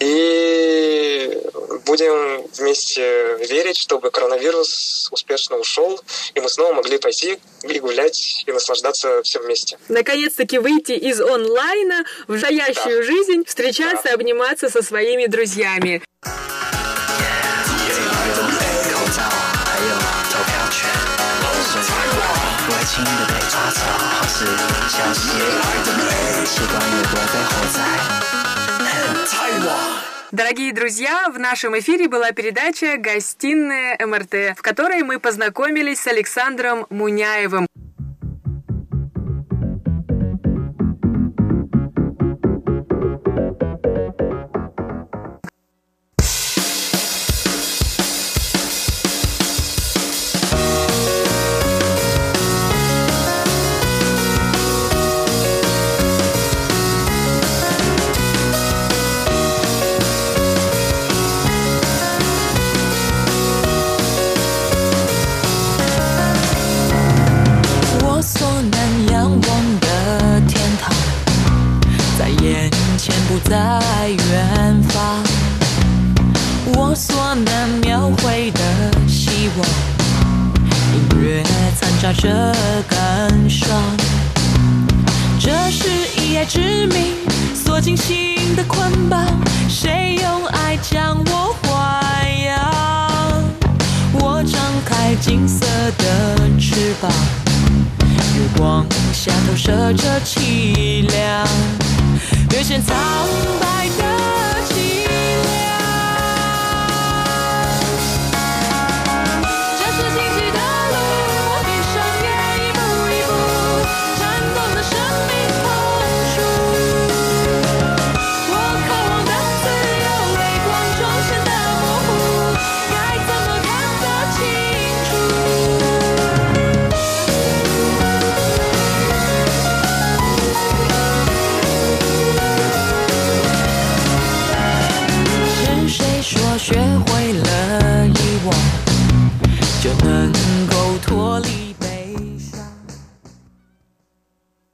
и 0.00 1.38
будем 1.84 2.46
вместе 2.58 3.36
верить, 3.50 3.76
чтобы 3.76 4.10
коронавирус 4.10 5.08
успешно 5.10 5.58
ушел, 5.58 6.00
и 6.32 6.40
мы 6.40 6.48
снова 6.48 6.72
могли 6.72 6.96
пойти 6.96 7.38
и 7.62 7.78
гулять, 7.80 8.44
и 8.46 8.52
наслаждаться 8.52 9.22
всем 9.22 9.42
вместе. 9.42 9.76
Наконец-таки 9.88 10.56
выйти 10.56 10.92
из 10.92 11.20
онлайна 11.20 12.06
в 12.26 12.32
настоящую 12.32 13.00
да. 13.00 13.02
жизнь, 13.02 13.44
встречаться, 13.46 14.04
да. 14.08 14.14
обниматься 14.14 14.70
со 14.70 14.82
своими 14.82 15.26
друзьями. 15.26 16.02
Дорогие 30.32 30.72
друзья, 30.72 31.28
в 31.32 31.38
нашем 31.38 31.78
эфире 31.78 32.08
была 32.08 32.32
передача 32.32 32.96
«Гостиная 32.98 33.96
МРТ», 34.04 34.58
в 34.58 34.62
которой 34.62 35.04
мы 35.04 35.20
познакомились 35.20 36.00
с 36.00 36.08
Александром 36.08 36.86
Муняевым. 36.90 37.68